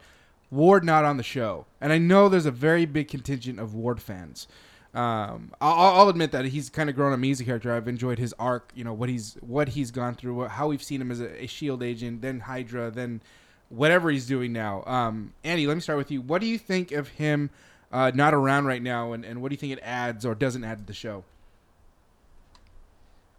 [0.52, 4.02] Ward not on the show, and I know there's a very big contingent of Ward
[4.02, 4.48] fans.
[4.96, 7.74] Um, I'll, I'll admit that he's kind of grown on me as a character.
[7.74, 8.72] I've enjoyed his arc.
[8.76, 11.44] You know what he's what he's gone through, what, how we've seen him as a,
[11.44, 13.22] a Shield agent, then Hydra, then
[13.70, 14.84] whatever he's doing now.
[14.86, 16.22] Um, Andy, let me start with you.
[16.22, 17.50] What do you think of him
[17.92, 20.64] uh, not around right now, and, and what do you think it adds or doesn't
[20.64, 21.24] add to the show?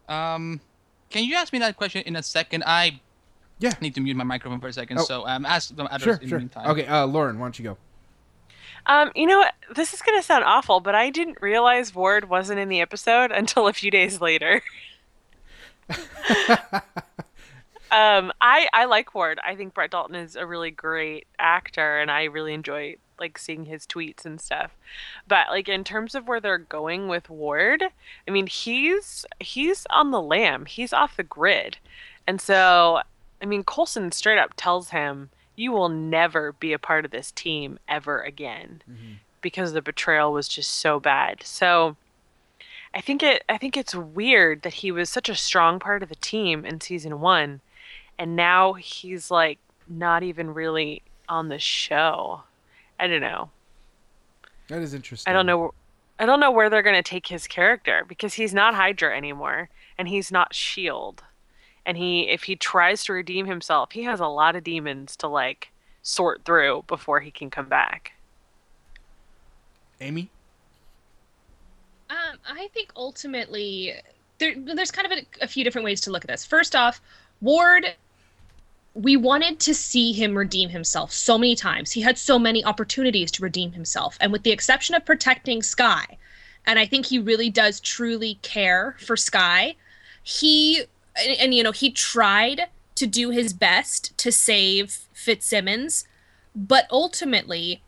[0.07, 0.61] Um,
[1.09, 2.63] can you ask me that question in a second?
[2.65, 3.01] I
[3.59, 3.73] Yeah.
[3.81, 4.99] need to mute my microphone for a second.
[4.99, 5.03] Oh.
[5.03, 6.41] So um, ask them others Sure, in sure.
[6.67, 7.77] Okay, uh, Lauren, why don't you go?
[8.87, 9.53] Um, you know what?
[9.75, 13.67] This is gonna sound awful, but I didn't realize Ward wasn't in the episode until
[13.67, 14.61] a few days later.
[17.91, 19.39] um, I I like Ward.
[19.45, 23.65] I think Brett Dalton is a really great actor, and I really enjoy like seeing
[23.65, 24.71] his tweets and stuff.
[25.27, 27.83] But like in terms of where they're going with Ward,
[28.27, 30.65] I mean he's he's on the lam.
[30.65, 31.77] He's off the grid,
[32.25, 33.01] and so
[33.41, 37.31] I mean Coulson straight up tells him, "You will never be a part of this
[37.33, 39.13] team ever again." Mm-hmm.
[39.41, 41.41] because the betrayal was just so bad.
[41.43, 41.95] So
[42.93, 46.09] I think it I think it's weird that he was such a strong part of
[46.09, 47.61] the team in season 1
[48.17, 52.43] and now he's like not even really on the show.
[52.99, 53.51] I don't know.
[54.69, 55.29] That is interesting.
[55.29, 55.73] I don't know
[56.19, 59.69] I don't know where they're going to take his character because he's not Hydra anymore
[59.97, 61.23] and he's not Shield.
[61.87, 65.27] And he if he tries to redeem himself, he has a lot of demons to
[65.27, 65.69] like
[66.03, 68.11] sort through before he can come back.
[69.99, 70.29] Amy?
[72.09, 73.93] Um, I think ultimately
[74.37, 76.45] there, there's kind of a, a few different ways to look at this.
[76.45, 77.01] First off,
[77.41, 77.95] Ward,
[78.93, 81.91] we wanted to see him redeem himself so many times.
[81.91, 86.17] He had so many opportunities to redeem himself, and with the exception of protecting Skye,
[86.65, 89.75] and I think he really does truly care for Skye.
[90.23, 90.85] He
[91.19, 96.05] and, and you know he tried to do his best to save Fitzsimmons,
[96.55, 97.81] but ultimately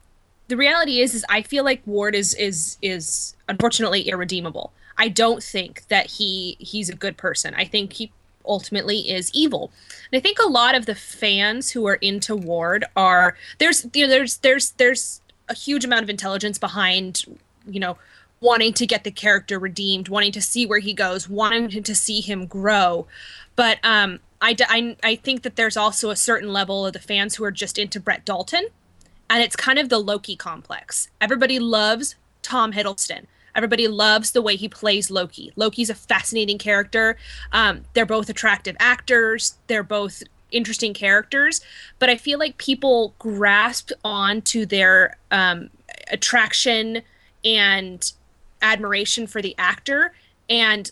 [0.47, 4.73] the reality is is I feel like Ward is is is unfortunately irredeemable.
[4.97, 7.53] I don't think that he he's a good person.
[7.55, 8.11] I think he
[8.45, 9.71] ultimately is evil.
[10.11, 14.05] And I think a lot of the fans who are into Ward are there's you
[14.05, 17.23] know there's there's there's a huge amount of intelligence behind
[17.67, 17.97] you know
[18.41, 22.21] wanting to get the character redeemed, wanting to see where he goes, wanting to see
[22.21, 23.05] him grow.
[23.55, 27.35] But um, I, I, I think that there's also a certain level of the fans
[27.35, 28.67] who are just into Brett Dalton.
[29.29, 31.09] And it's kind of the Loki complex.
[31.21, 33.25] Everybody loves Tom Hiddleston.
[33.55, 35.51] Everybody loves the way he plays Loki.
[35.55, 37.17] Loki's a fascinating character.
[37.51, 39.57] Um, they're both attractive actors.
[39.67, 41.61] They're both interesting characters.
[41.99, 45.69] But I feel like people grasp onto their um,
[46.11, 47.01] attraction
[47.43, 48.11] and
[48.61, 50.13] admiration for the actor
[50.49, 50.91] and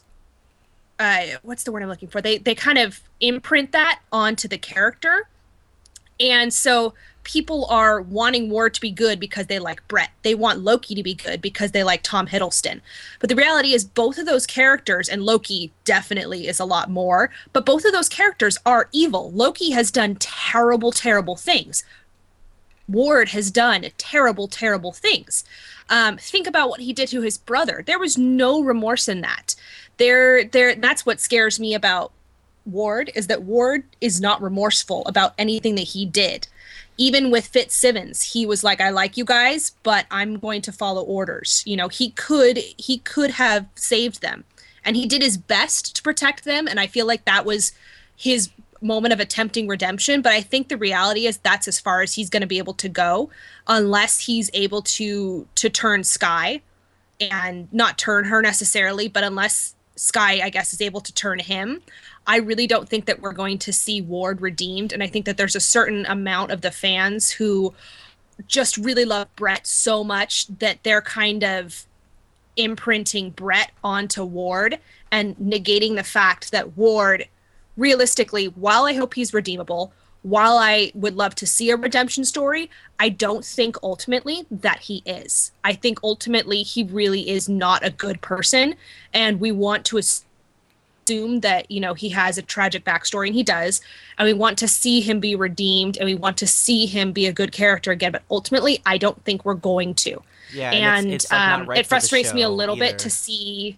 [0.99, 2.22] uh, what's the word I'm looking for?
[2.22, 5.27] They they kind of imprint that onto the character,
[6.19, 10.11] and so people are wanting Ward to be good because they like Brett.
[10.23, 12.81] They want Loki to be good because they like Tom Hiddleston.
[13.19, 17.30] But the reality is, both of those characters, and Loki definitely is a lot more,
[17.53, 19.31] but both of those characters are evil.
[19.31, 21.84] Loki has done terrible, terrible things.
[22.88, 25.44] Ward has done terrible, terrible things.
[25.89, 27.84] Um, think about what he did to his brother.
[27.85, 29.55] There was no remorse in that.
[29.97, 30.76] There, there.
[30.76, 32.11] That's what scares me about
[32.68, 36.47] Ward is that Ward is not remorseful about anything that he did.
[36.97, 41.03] Even with Fitzsimmons, he was like, "I like you guys, but I'm going to follow
[41.03, 44.45] orders." You know, he could he could have saved them,
[44.84, 46.68] and he did his best to protect them.
[46.68, 47.72] And I feel like that was
[48.15, 48.49] his
[48.81, 52.29] moment of attempting redemption but i think the reality is that's as far as he's
[52.29, 53.29] going to be able to go
[53.67, 56.61] unless he's able to to turn Skye,
[57.19, 61.81] and not turn her necessarily but unless Skye, i guess is able to turn him.
[62.29, 65.37] I really don't think that we're going to see ward redeemed and i think that
[65.37, 67.73] there's a certain amount of the fans who
[68.47, 71.87] just really love brett so much that they're kind of
[72.55, 74.77] imprinting brett onto ward
[75.11, 77.27] and negating the fact that ward
[77.77, 79.93] realistically, while I hope he's redeemable,
[80.23, 85.03] while I would love to see a redemption story, I don't think ultimately that he
[85.05, 85.51] is.
[85.63, 88.75] I think ultimately he really is not a good person,
[89.13, 93.43] and we want to assume that you know he has a tragic backstory, and he
[93.43, 93.79] does,
[94.17, 97.27] and we want to see him be redeemed, and we want to see him be
[97.27, 98.11] a good character again.
[98.11, 100.21] But ultimately, I don't think we're going to.
[100.53, 102.93] Yeah, and, and it's, it's like um, right it frustrates me a little either.
[102.93, 103.77] bit to see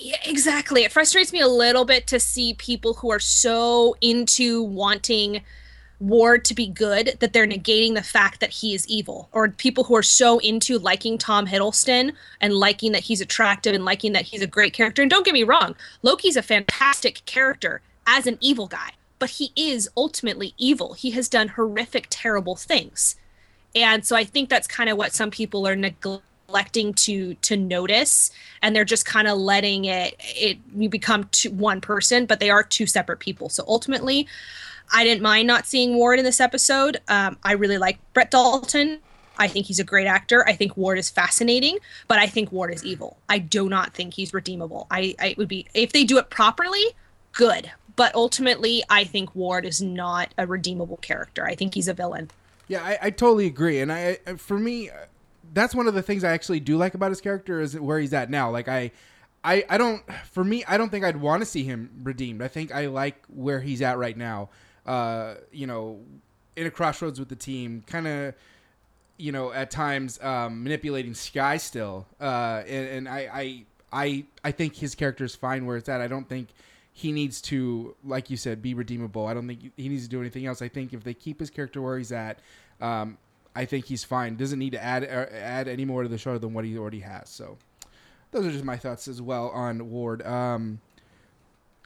[0.00, 0.84] yeah, exactly.
[0.84, 5.42] It frustrates me a little bit to see people who are so into wanting
[6.00, 9.82] Ward to be good that they're negating the fact that he is evil, or people
[9.84, 14.22] who are so into liking Tom Hiddleston and liking that he's attractive and liking that
[14.22, 15.02] he's a great character.
[15.02, 19.50] And don't get me wrong, Loki's a fantastic character as an evil guy, but he
[19.56, 20.92] is ultimately evil.
[20.92, 23.16] He has done horrific, terrible things.
[23.74, 27.58] And so I think that's kind of what some people are neglecting neglecting to to
[27.58, 28.30] notice
[28.62, 32.48] and they're just kind of letting it it you become two, one person but they
[32.48, 33.50] are two separate people.
[33.50, 34.26] So ultimately
[34.90, 36.98] i didn't mind not seeing ward in this episode.
[37.08, 39.00] Um, i really like brett dalton.
[39.36, 40.44] I think he's a great actor.
[40.48, 43.18] I think ward is fascinating but i think ward is evil.
[43.28, 44.86] I do not think he's redeemable.
[44.90, 46.84] I, I would be if they do it properly
[47.32, 47.70] good.
[47.94, 51.44] But ultimately i think ward is not a redeemable character.
[51.44, 52.30] I think he's a villain.
[52.68, 54.90] Yeah, I, I totally agree, and I for me,
[55.52, 58.12] that's one of the things I actually do like about his character is where he's
[58.12, 58.50] at now.
[58.50, 58.92] Like I,
[59.44, 60.02] I, I don't.
[60.30, 62.42] For me, I don't think I'd want to see him redeemed.
[62.42, 64.50] I think I like where he's at right now.
[64.84, 66.00] Uh, you know,
[66.56, 68.34] in a crossroads with the team, kind of.
[69.20, 74.52] You know, at times um, manipulating Skye still, uh, and, and I, I, I, I
[74.52, 76.00] think his character is fine where it's at.
[76.00, 76.50] I don't think
[76.92, 79.26] he needs to, like you said, be redeemable.
[79.26, 80.62] I don't think he needs to do anything else.
[80.62, 82.38] I think if they keep his character where he's at,
[82.80, 83.18] um,
[83.54, 84.36] I think he's fine.
[84.36, 87.00] Doesn't need to add uh, add any more to the show than what he already
[87.00, 87.28] has.
[87.28, 87.56] So,
[88.30, 90.22] those are just my thoughts as well on Ward.
[90.26, 90.80] Um,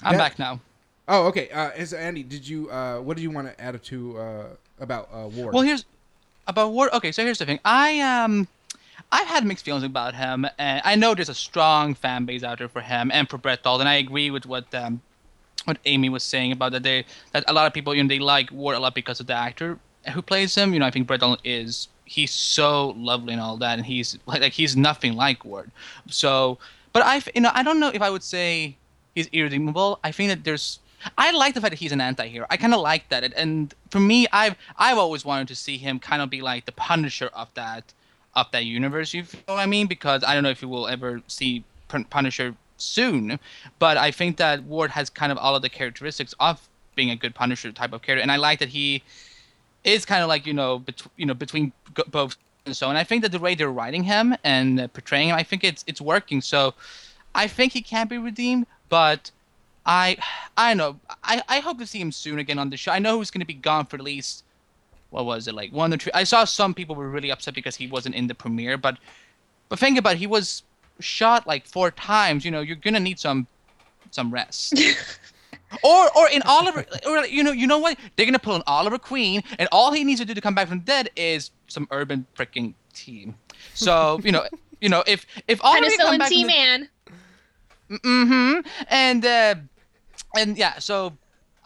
[0.03, 0.61] I'm that- back now.
[1.09, 1.51] Oh, okay.
[1.51, 4.45] Uh, so Andy, did you uh, what did you want to add to uh,
[4.79, 5.53] about uh, Ward?
[5.53, 5.85] Well, here's
[6.47, 6.91] about Ward.
[6.93, 7.59] Okay, so here's the thing.
[7.65, 8.47] I um,
[9.11, 12.59] I've had mixed feelings about him, and I know there's a strong fan base out
[12.59, 13.87] there for him and for Brett Dalton.
[13.87, 15.03] I agree with what um,
[15.65, 16.83] what Amy was saying about that.
[16.83, 19.27] They that a lot of people you know they like Ward a lot because of
[19.27, 19.79] the actor
[20.11, 20.73] who plays him.
[20.73, 24.41] You know, I think Brett is he's so lovely and all that, and he's like
[24.41, 25.71] like he's nothing like Ward.
[26.09, 26.59] So,
[26.93, 28.77] but I you know I don't know if I would say
[29.15, 29.99] he's irredeemable.
[30.05, 30.79] I think that there's
[31.19, 32.47] I like the fact that he's an anti-hero.
[32.51, 35.77] I kind of like that, and, and for me, I've I've always wanted to see
[35.77, 37.93] him kind of be like the Punisher of that
[38.35, 39.13] of that universe.
[39.13, 39.87] You know what I mean?
[39.87, 43.39] Because I don't know if you will ever see Punisher soon,
[43.79, 47.17] but I think that Ward has kind of all of the characteristics of being a
[47.17, 49.03] good Punisher type of character, and I like that he
[49.85, 50.85] is kind of like you know
[51.17, 51.73] you know between
[52.11, 52.37] both
[52.67, 52.89] and so.
[52.89, 55.65] And I think that the way they're writing him and uh, portraying him, I think
[55.65, 56.41] it's it's working.
[56.41, 56.75] So
[57.35, 59.31] I think he can be redeemed, but
[59.87, 60.17] I
[60.57, 62.93] I know I, I hope to see him soon again on the show.
[62.93, 64.45] I know he's going to be gone for at least
[65.11, 66.11] what was it like one or two.
[66.15, 68.99] I saw some people were really upset because he wasn't in the premiere, but
[69.69, 70.63] But think about it, he was
[71.01, 72.45] shot like four times.
[72.45, 73.47] You know, you're gonna need some
[74.11, 74.75] some rest.
[75.83, 77.99] or or in Oliver, or you know, you know what?
[78.17, 80.69] They're gonna pull an Oliver Queen, and all he needs to do to come back
[80.69, 83.35] from the dead is some urban freaking team.
[83.75, 84.45] So you know,
[84.81, 86.89] you know, if if Oliver come Penicillin back T from the- man.
[87.91, 88.61] Mm-hmm.
[88.89, 89.55] And uh,
[90.37, 91.13] and yeah, so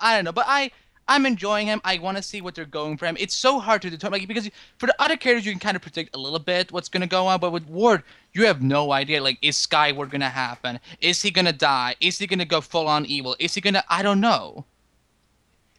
[0.01, 0.71] I don't know, but I
[1.09, 1.81] I'm enjoying him.
[1.85, 3.17] I want to see what they're going for him.
[3.21, 5.83] It's so hard to determine like, because for the other characters you can kind of
[5.83, 8.03] predict a little bit what's gonna go on, but with Ward
[8.37, 9.23] you have no idea.
[9.23, 10.79] Like, is Skyeward gonna happen?
[11.01, 11.97] Is he gonna die?
[12.01, 13.37] Is he gonna go full on evil?
[13.39, 13.85] Is he gonna?
[13.89, 14.65] I don't know.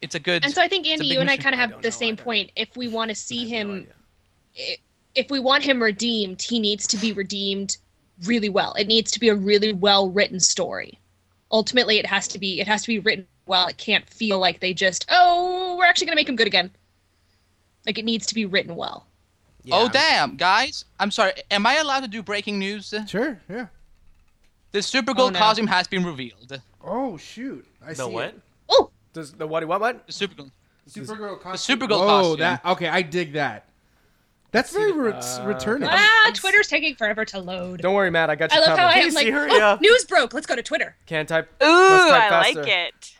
[0.02, 0.44] It's a good.
[0.44, 2.22] And so I think Andy, big you and I kind of have the same either.
[2.22, 2.52] point.
[2.56, 3.86] If we want to see I have no him,
[5.14, 7.76] if we want him redeemed, he needs to be redeemed
[8.24, 8.74] really well.
[8.74, 10.98] It needs to be a really well written story.
[11.50, 13.68] Ultimately, it has to be it has to be written well.
[13.68, 16.70] It can't feel like they just oh we're actually gonna make him good again.
[17.86, 19.06] Like it needs to be written well.
[19.68, 20.84] Yeah, oh damn, guys!
[20.98, 21.32] I'm sorry.
[21.50, 22.94] Am I allowed to do breaking news?
[23.06, 23.38] Sure.
[23.48, 23.66] Yeah.
[24.72, 25.38] The Supergirl Oh, no.
[25.38, 26.60] costume has been revealed.
[26.82, 27.66] Oh shoot!
[27.84, 27.96] I see.
[27.98, 28.28] The see what?
[28.28, 28.40] It.
[28.68, 29.66] Oh, Does the what?
[29.66, 29.80] What?
[29.80, 30.06] What?
[30.06, 30.50] The Supergirl.
[30.88, 31.78] Supergirl costume.
[31.78, 32.32] Supergirl Whoa, costume.
[32.32, 32.88] Oh, that okay.
[32.88, 33.64] I dig that.
[34.50, 35.12] That's very re-
[35.44, 35.88] returning.
[35.92, 37.82] ah, Twitter's taking forever to load.
[37.82, 38.30] Don't worry, Matt.
[38.30, 38.80] I got you I love covered.
[38.80, 39.80] how I am like hurry oh, up.
[39.82, 40.32] news broke.
[40.32, 40.96] Let's go to Twitter.
[41.04, 41.50] Can't type.
[41.62, 43.14] Ooh, type I like it.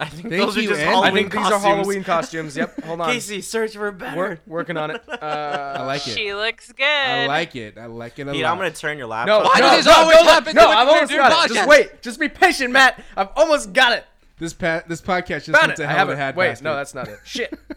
[0.00, 0.84] I think Thank those are just Andy.
[0.84, 1.62] Halloween I think these are costumes.
[1.64, 2.56] Halloween costumes.
[2.56, 2.84] Yep.
[2.84, 3.12] Hold on.
[3.12, 4.16] Casey, search for better.
[4.16, 5.02] We're working on it.
[5.20, 6.16] Uh, I like it.
[6.16, 6.84] She looks good.
[6.86, 7.76] I like it.
[7.76, 8.52] I like it a Pete, lot.
[8.52, 9.44] I'm gonna turn your No, laptop.
[9.44, 11.52] Why no, does this no, always no, happen No, to I've when almost got do
[11.52, 11.56] it.
[11.56, 12.02] Just wait.
[12.02, 13.02] Just be patient, Matt.
[13.16, 14.06] I've almost got it.
[14.38, 15.84] This pa- this podcast just Found hits it.
[15.84, 16.18] a I hell of a haven't.
[16.18, 17.18] hat Wait, no, that's not it.
[17.24, 17.52] Shit.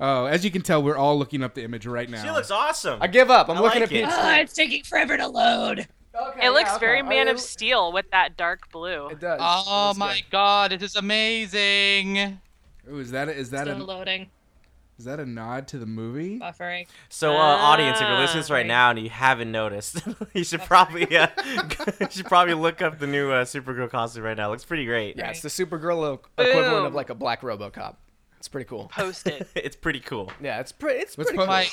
[0.00, 2.22] Oh, as you can tell, we're all looking up the image right now.
[2.22, 3.02] She looks awesome.
[3.02, 3.48] I give up.
[3.48, 4.04] I'm I looking like at it.
[4.04, 4.14] Pete's.
[4.16, 5.88] Ah, it's taking forever to load.
[6.14, 7.02] Okay, It looks yeah, very.
[7.02, 9.08] Man I- of Steel with that dark blue.
[9.08, 9.40] It does.
[9.42, 10.30] Oh It my good.
[10.30, 12.40] god, it is amazing.
[12.90, 14.30] Ooh, is that a, that Still a loading,
[14.98, 16.38] is that a nod to the movie?
[16.38, 16.86] buffering.
[17.08, 18.66] So, uh, audience, if you're listening to this right right.
[18.66, 20.00] now and you haven't noticed,
[20.34, 21.28] you should probably uh,
[22.00, 24.48] you should probably look up the new uh, Supergirl costume right now.
[24.48, 25.16] It looks pretty great.
[25.16, 27.96] Yeah, it's the Supergirl equivalent of like a black RoboCop.
[28.38, 28.88] It's pretty cool.
[28.88, 29.48] Post it.
[29.54, 30.32] it's pretty cool.
[30.40, 31.00] Yeah, it's pretty.
[31.00, 31.46] It's What's pretty cool.
[31.46, 31.68] My,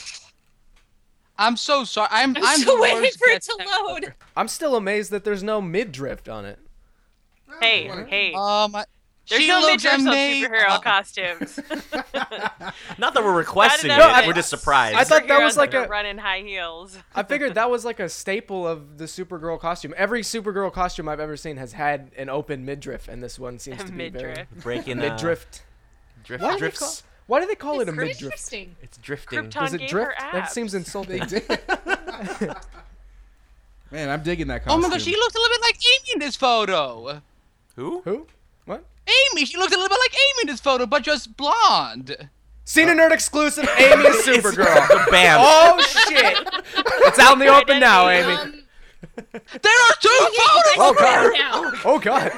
[1.38, 2.07] I'm so sorry.
[2.12, 3.84] I'm I'm I'm still waiting for it guest to ever.
[3.86, 4.14] load.
[4.38, 6.60] I'm still amazed that there's no mid drift on it.
[7.62, 8.34] hey, hey.
[8.36, 8.86] Oh my.
[9.28, 10.52] There's she no looks midriffs on amazing.
[10.52, 11.60] superhero costumes.
[12.99, 14.95] Not that we're requesting Not enough it, we're just surprised.
[14.98, 16.95] I thought that was like a- running high heels.
[17.16, 19.95] I figured that was like a staple of the Supergirl costume.
[19.98, 23.84] Every Supergirl costume I've ever seen has had an open midriff, and this one seems
[23.84, 24.48] to be very Midriff.
[24.62, 25.62] breaking uh, midrift.
[26.24, 27.02] drift Why do, drifts.
[27.28, 28.22] Call, why do they call it a It's midriff?
[28.24, 28.76] interesting.
[28.82, 29.40] It's drifting.
[29.40, 30.22] Krypton Does it gave drift?
[30.22, 31.20] her That seems insulting.
[33.92, 34.80] Man, I'm digging that costume.
[34.80, 37.22] Oh my god, she looks a little bit like Amy in this photo.
[37.76, 38.02] Who?
[38.02, 38.28] Who?
[38.66, 38.84] What?
[39.08, 42.30] Amy, she looks a little bit like Amy in this photo, but just blonde.
[42.64, 43.70] Cena Nerd exclusive.
[43.78, 45.12] Amy is Supergirl.
[45.12, 45.38] Bam.
[45.40, 46.38] oh shit!
[47.06, 48.34] It's out in the open now, Amy.
[48.34, 48.64] Um,
[49.18, 50.78] There are two photos.
[50.78, 51.34] Oh god.
[51.38, 51.72] now.
[51.86, 52.32] Oh god.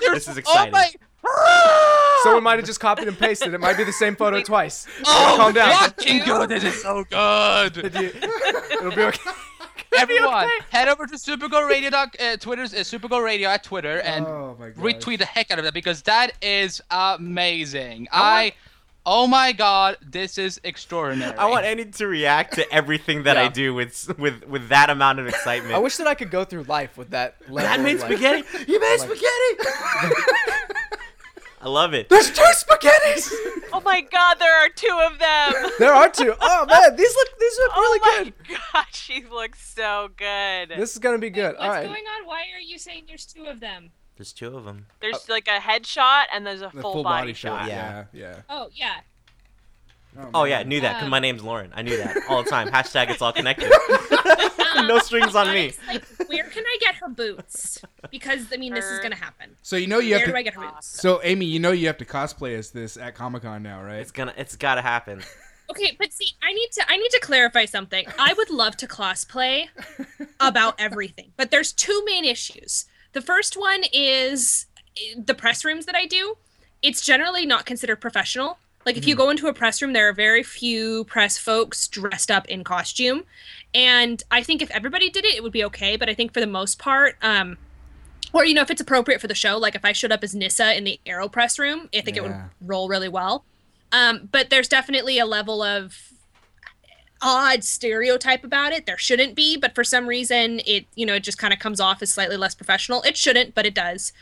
[0.00, 0.72] This is Oh exciting.
[0.72, 0.90] my.
[2.22, 3.54] Someone might have just copied and pasted.
[3.54, 4.86] It might be the same photo twice.
[5.06, 5.72] Oh, Calm down.
[5.78, 6.48] fucking good.
[6.50, 7.76] This is so good.
[7.78, 9.30] It'll be okay.
[9.98, 11.90] Everyone, head over to Supergirl Radio.
[11.90, 15.64] doc- Uh, Twitter's uh, Supergirl Radio at Twitter and Oh retweet the heck out of
[15.64, 18.06] that because that is amazing.
[18.12, 18.52] I,
[19.04, 21.36] oh my god, this is extraordinary.
[21.36, 25.18] I want Andy to react to everything that I do with with with that amount
[25.18, 25.74] of excitement.
[25.74, 27.56] I wish that I could go through life with that level.
[27.68, 28.44] that of, made spaghetti.
[28.70, 30.66] You made like- spaghetti.
[31.62, 32.08] I love it.
[32.08, 33.32] There's two spaghettis.
[33.72, 35.70] Oh my god, there are two of them.
[35.78, 36.34] There are two.
[36.40, 38.34] Oh man, these look these look oh really good.
[38.36, 38.58] Oh my good.
[38.72, 40.70] god, she looks so good.
[40.70, 41.52] This is gonna be good.
[41.52, 41.86] What's All right.
[41.86, 42.26] going on?
[42.26, 43.92] Why are you saying there's two of them?
[44.16, 44.86] There's two of them.
[45.00, 47.68] There's uh, like a headshot and there's a The full, body, shot.
[47.68, 48.40] Yeah, yeah.
[48.48, 48.96] Oh yeah.
[50.34, 50.50] Oh man.
[50.50, 51.70] yeah, knew that because Um, my name's Lauren.
[51.74, 52.68] I knew that all the time.
[52.68, 53.70] Hashtag it's all connected.
[54.86, 55.72] no strings on me.
[55.86, 57.80] Like, where can I get her boots?
[58.10, 59.56] Because I mean, this is gonna happen.
[59.62, 60.44] So you know you have Where do I to.
[60.44, 60.86] get her boots?
[61.00, 63.98] So Amy, you know you have to cosplay as this at Comic Con now, right?
[64.00, 64.34] It's gonna.
[64.36, 65.22] It's gotta happen.
[65.70, 68.04] Okay, but see, I need to I need to clarify something.
[68.18, 69.68] I would love to cosplay
[70.40, 72.86] about everything, but there's two main issues.
[73.12, 74.66] The first one is
[74.96, 76.38] eh, the press rooms that I do.
[76.82, 78.58] It's generally not considered professional.
[78.86, 82.30] Like if you go into a press room, there are very few press folks dressed
[82.30, 83.24] up in costume,
[83.74, 85.96] and I think if everybody did it, it would be okay.
[85.96, 87.58] But I think for the most part, um,
[88.32, 90.34] or you know, if it's appropriate for the show, like if I showed up as
[90.34, 92.32] Nyssa in the Arrow press room, I think it would
[92.62, 93.44] roll really well.
[93.92, 96.12] Um, but there's definitely a level of
[97.22, 98.86] odd stereotype about it.
[98.86, 101.80] There shouldn't be, but for some reason, it you know it just kind of comes
[101.80, 103.02] off as slightly less professional.
[103.02, 104.12] It shouldn't, but it does.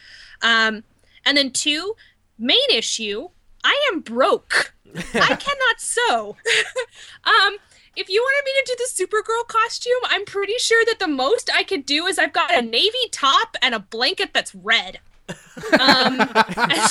[0.42, 0.84] Um,
[1.24, 1.94] and then two,
[2.38, 3.28] main issue:
[3.68, 4.72] I am broke.
[4.96, 6.36] I cannot sew.
[7.24, 7.56] um,
[7.94, 11.50] if you wanted me to do the Supergirl costume, I'm pretty sure that the most
[11.54, 15.00] I could do is I've got a navy top and a blanket that's red.
[15.28, 15.36] Um,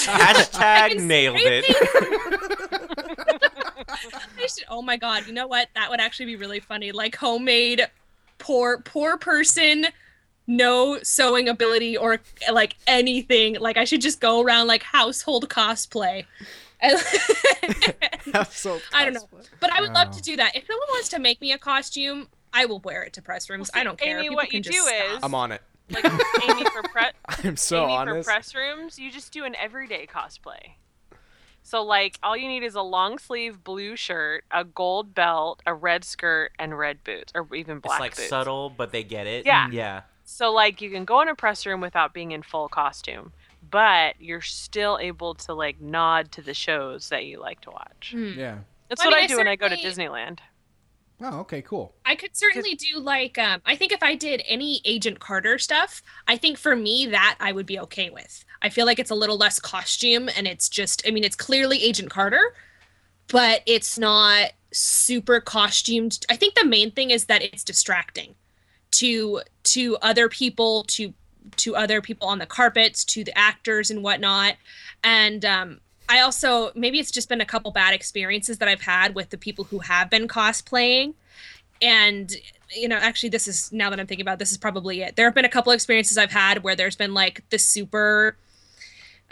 [0.06, 1.66] Hashtag nailed it.
[3.88, 5.70] I should, oh my god, you know what?
[5.74, 6.91] That would actually be really funny.
[6.91, 7.88] Like homemade,
[8.38, 9.88] poor poor person,
[10.45, 12.20] no sewing ability or
[12.52, 13.56] like anything.
[13.60, 16.26] Like I should just go around like household cosplay.
[16.82, 19.28] And- so I don't know,
[19.60, 20.56] but I would love to do that.
[20.56, 23.70] If someone wants to make me a costume, I will wear it to press rooms.
[23.74, 24.18] Well, I don't care.
[24.18, 24.94] Amy, People what you do stop.
[25.18, 25.62] is- I'm on it.
[25.90, 27.12] Like Amy for pre-
[27.45, 28.28] I'm so Amy honest.
[28.28, 30.74] for press rooms, you just do an everyday cosplay.
[31.64, 35.74] So like all you need is a long sleeve blue shirt, a gold belt, a
[35.74, 38.30] red skirt, and red boots, or even black It's like boots.
[38.30, 39.45] subtle, but they get it.
[39.45, 39.70] Yeah.
[39.72, 40.02] Yeah.
[40.26, 43.32] So like you can go in a press room without being in full costume,
[43.69, 48.11] but you're still able to like nod to the shows that you like to watch.
[48.11, 48.34] Hmm.
[48.38, 48.60] Yeah.
[48.89, 50.39] That's Well, I what mean, I, I do when I go to Disneyland.
[51.19, 51.95] Oh, okay, cool.
[52.06, 56.02] I could certainly do like um I think if I did any Agent Carter stuff,
[56.27, 58.45] I think for me that I would be okay with.
[58.61, 61.84] I feel like it's a little less costume and it's just I mean it's clearly
[61.84, 62.53] Agent Carter,
[63.27, 66.26] but it's not super costumed.
[66.30, 68.35] I think the main thing is that it's distracting
[68.91, 71.14] to to other people, to
[71.57, 74.56] to other people on the carpets, to the actors and whatnot.
[75.03, 75.80] And um
[76.10, 79.38] I also maybe it's just been a couple bad experiences that I've had with the
[79.38, 81.14] people who have been cosplaying
[81.82, 82.34] and
[82.72, 85.15] you know actually this is now that i'm thinking about it, this is probably it
[85.15, 88.36] there have been a couple experiences i've had where there's been like the super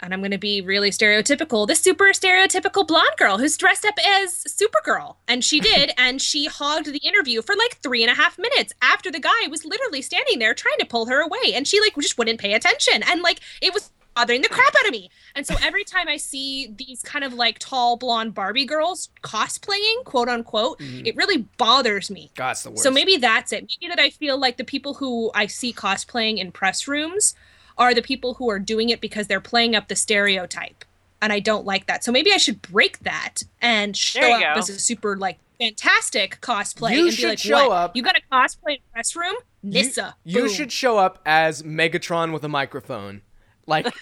[0.06, 3.94] and i'm going to be really stereotypical this super stereotypical blonde girl who's dressed up
[4.06, 5.16] as supergirl.
[5.28, 8.72] And she did and she hogged the interview for like three and a half minutes
[8.82, 11.52] after the guy was literally standing there trying to pull her away.
[11.54, 13.02] And she like just wouldn't pay attention.
[13.02, 15.10] And like it was bothering the crap out of me.
[15.34, 20.04] And so every time i see these kind of like tall blonde barbie girls cosplaying
[20.04, 21.04] quote unquote mm-hmm.
[21.04, 22.30] it really bothers me.
[22.34, 22.82] God, the worst.
[22.82, 23.68] so maybe that's it.
[23.68, 27.34] Maybe that I feel like the people who I see cosplaying in press rooms
[27.78, 30.84] are the people who are doing it because they're playing up the stereotype.
[31.22, 32.04] And I don't like that.
[32.04, 34.46] So maybe I should break that and show up go.
[34.60, 37.76] as a super like fantastic cosplay You and be should like, show what?
[37.76, 39.34] up- You got a cosplay in press room?
[39.62, 40.14] You- Nyssa.
[40.24, 40.48] You, Boom.
[40.50, 43.22] should show up as Megatron with a microphone.
[43.66, 43.86] Like,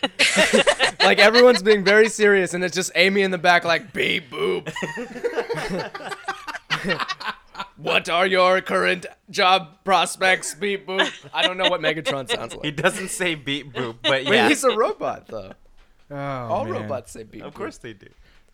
[1.00, 4.70] like everyone's being very serious, and it's just Amy in the back, like beep boop.
[7.76, 10.54] what are your current job prospects?
[10.54, 11.10] Beep boop.
[11.32, 12.64] I don't know what Megatron sounds like.
[12.64, 14.48] He doesn't say beat boop, but But yeah.
[14.48, 15.52] he's a robot, though.
[16.10, 16.82] Oh, All man.
[16.82, 17.42] robots say beep.
[17.42, 17.56] Of boop.
[17.56, 18.06] course they do.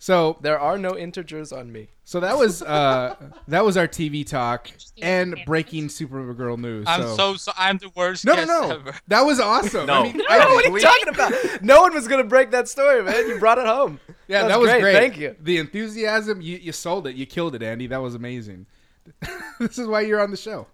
[0.03, 1.89] So There are no integers on me.
[2.05, 3.17] so that was uh
[3.49, 4.71] that was our TV talk
[5.03, 6.87] and breaking Supergirl news.
[6.89, 8.95] I'm so, so, so I'm the worst no no guest no ever.
[9.09, 9.85] that was awesome.
[9.87, 9.93] No.
[9.95, 11.63] I mean, No, I- what are you talking about?
[11.63, 13.29] No one was gonna break that story, man.
[13.29, 14.01] You brought it home.
[14.27, 14.81] yeah, That's that was great.
[14.81, 14.95] great.
[14.95, 15.37] Thank you.
[15.39, 17.15] The enthusiasm, you you sold it.
[17.17, 17.87] You killed it, Andy.
[17.87, 18.65] That was amazing.
[19.59, 20.67] this is why you're on the show.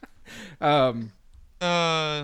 [0.60, 1.12] um.
[1.60, 1.64] Uh,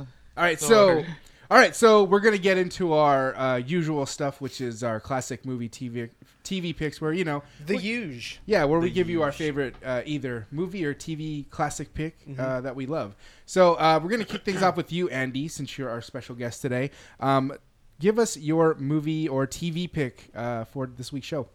[0.01, 0.07] All
[0.37, 1.07] right, so Lord.
[1.51, 5.45] all right, so we're gonna get into our uh, usual stuff, which is our classic
[5.47, 6.11] movie TV
[6.43, 8.41] TV picks, where you know, The huge.
[8.47, 12.19] yeah, where we The give you our favorite uh, either movie or TV classic pick
[12.27, 12.41] Mm-hmm.
[12.41, 13.15] uh, that we love.
[13.47, 16.63] So uh, we're gonna kick things off with you, Andy, since you're our special guest
[16.63, 16.91] today.
[17.21, 17.53] Um,
[18.01, 21.49] give us your movie or TV pick uh, for this week's show.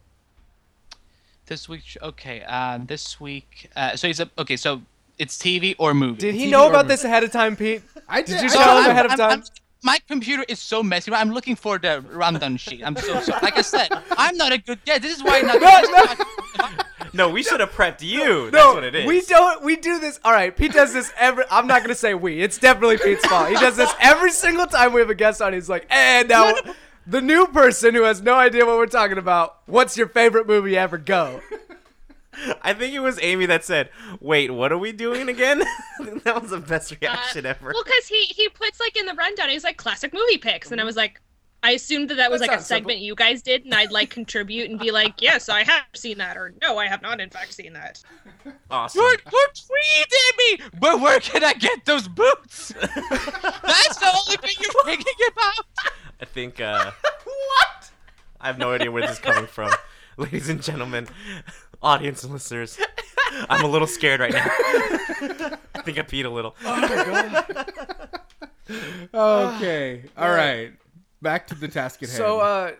[1.47, 2.43] This week, okay.
[2.47, 4.55] Uh, this week, uh, so he's a, okay.
[4.57, 4.81] So
[5.19, 6.17] it's TV or movie.
[6.19, 6.93] Did he TV know about movie?
[6.95, 7.81] this ahead of time, Pete?
[8.07, 9.29] I Did you tell him I'm- ahead of I'm- time?
[9.31, 9.43] I'm-
[9.85, 11.11] my computer is so messy.
[11.11, 12.81] I'm looking for the rundown sheet.
[12.85, 13.41] I'm so sorry.
[13.41, 15.01] Like I said, I'm not a good guest.
[15.01, 16.17] This is why I'm not.
[16.57, 16.69] No,
[17.15, 18.49] No, we should have prepped you.
[18.49, 19.05] That's No, what it is.
[19.05, 19.61] we don't.
[19.61, 20.21] We do this.
[20.23, 21.43] All right, Pete does this every.
[21.51, 22.41] I'm not gonna say we.
[22.41, 23.49] It's definitely Pete's fault.
[23.49, 25.51] He does this every single time we have a guest on.
[25.51, 26.53] He's like, and now
[27.07, 29.57] the new person who has no idea what we're talking about.
[29.65, 30.97] What's your favorite movie ever?
[30.97, 31.41] Go.
[32.63, 33.89] I think it was Amy that said,
[34.19, 35.59] "Wait, what are we doing again?"
[36.23, 37.71] that was the best uh, reaction ever.
[37.73, 40.81] Well, because he he puts like in the rundown, he's like classic movie picks, and
[40.81, 41.21] I was like,
[41.61, 42.89] I assumed that that was That like a sounds simple.
[42.89, 46.17] segment you guys did, and I'd like contribute and be like, yes, I have seen
[46.17, 48.01] that, or no, I have not in fact seen that.
[48.71, 48.99] awesome.
[48.99, 52.69] You're, you're tweeting me, but where can I get those boots?
[52.81, 55.65] That's the only thing you're thinking about.
[56.23, 56.61] I think.
[56.61, 56.91] uh
[57.25, 57.91] What?
[58.39, 59.71] I have no idea where this is coming from,
[60.17, 61.07] ladies and gentlemen,
[61.81, 62.79] audience and listeners.
[63.49, 64.45] I'm a little scared right now.
[65.75, 66.55] I think I peed a little.
[69.13, 70.71] Okay, all right,
[71.21, 72.17] back to the task at hand.
[72.17, 72.71] So, uh,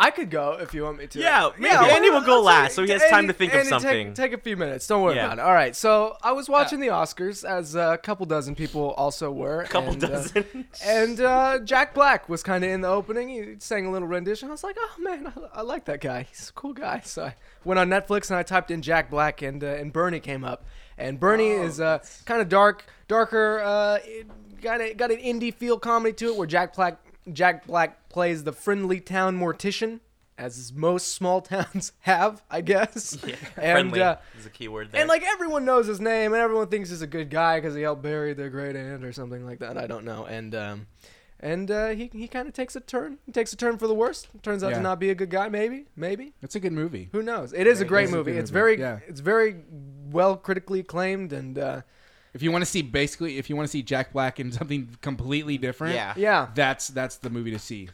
[0.00, 1.18] I could go if you want me to.
[1.18, 3.58] Yeah, maybe Andy will go last, take- so he has Andy- time to think of
[3.58, 4.14] Andy, take- something.
[4.14, 4.86] Take, a few minutes.
[4.86, 5.26] Don't worry Yeah.
[5.26, 5.42] about it.
[5.42, 5.76] All right.
[5.76, 9.60] So I was watching the Oscars, as a couple dozen people also were.
[9.60, 10.66] A couple and, uh, dozen.
[10.84, 13.28] and uh, Jack Black was kind of in the opening.
[13.28, 14.48] He sang a little rendition.
[14.48, 16.22] I was like, oh man, I, I like that guy.
[16.22, 17.02] He's a cool guy.
[17.04, 20.20] So I went on Netflix and I typed in Jack Black, and uh, and Bernie
[20.20, 20.64] came up.
[20.96, 23.60] And Bernie Oh, is uh, kind of dark, darker.
[23.60, 24.26] Uh, it
[24.62, 26.98] got a, got an indie feel comedy to it, where Jack Black
[27.32, 30.00] Jack Black plays the friendly town mortician.
[30.36, 33.18] As most small towns have, I guess.
[33.26, 35.00] Yeah, and friendly uh, is a key word there.
[35.02, 37.82] and like everyone knows his name, and everyone thinks he's a good guy because he
[37.82, 39.76] helped bury their great aunt or something like that.
[39.76, 40.24] I don't know.
[40.24, 40.86] And um,
[41.40, 43.18] and uh, he he kind of takes a turn.
[43.26, 44.28] He takes a turn for the worst.
[44.42, 44.76] Turns out Yeah.
[44.78, 45.50] to not be a good guy.
[45.50, 46.32] Maybe, maybe.
[46.40, 47.10] It's a good movie.
[47.12, 47.52] Who knows?
[47.52, 48.32] It is a great is movie.
[48.32, 48.98] good It's movie, very yeah.
[49.06, 49.56] it's very
[50.10, 51.82] well critically acclaimed and uh,
[52.32, 54.96] If you want to see basically, if you want to see Jack Black in something
[55.02, 56.14] completely different, Yeah.
[56.16, 56.48] yeah.
[56.54, 57.90] that's that's the movie to see.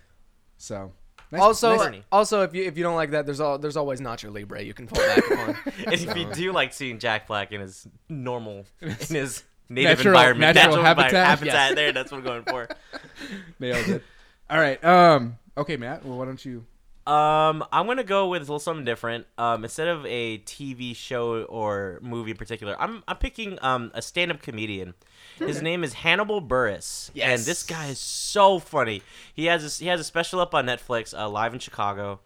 [0.59, 0.93] So
[1.31, 4.01] nice- Also, nice- also if you if you don't like that, there's all there's always
[4.01, 5.57] Nacho Libre you can fall back on.
[5.85, 10.15] and if you do like seeing Jack Black in his normal, in his native Natural-
[10.15, 11.27] environment, natural envi- habitat.
[11.27, 11.75] habitat Yes.
[11.75, 12.69] there, that's what I'm going for.
[13.61, 14.03] nailed it.
[14.49, 14.83] All right.
[14.85, 15.39] Um.
[15.59, 16.05] Okay, Matt.
[16.05, 16.65] Well, why don't you?
[17.07, 19.27] Um, I'm gonna go with a little something different.
[19.39, 24.03] Um, instead of a TV show or movie in particular, I'm I'm picking um a
[24.03, 24.95] stand-up comedian.
[25.39, 29.03] His name is Hannibal Buress, and this guy is so funny.
[29.35, 32.21] He has a, he has a special up on Netflix, uh, live in Chicago,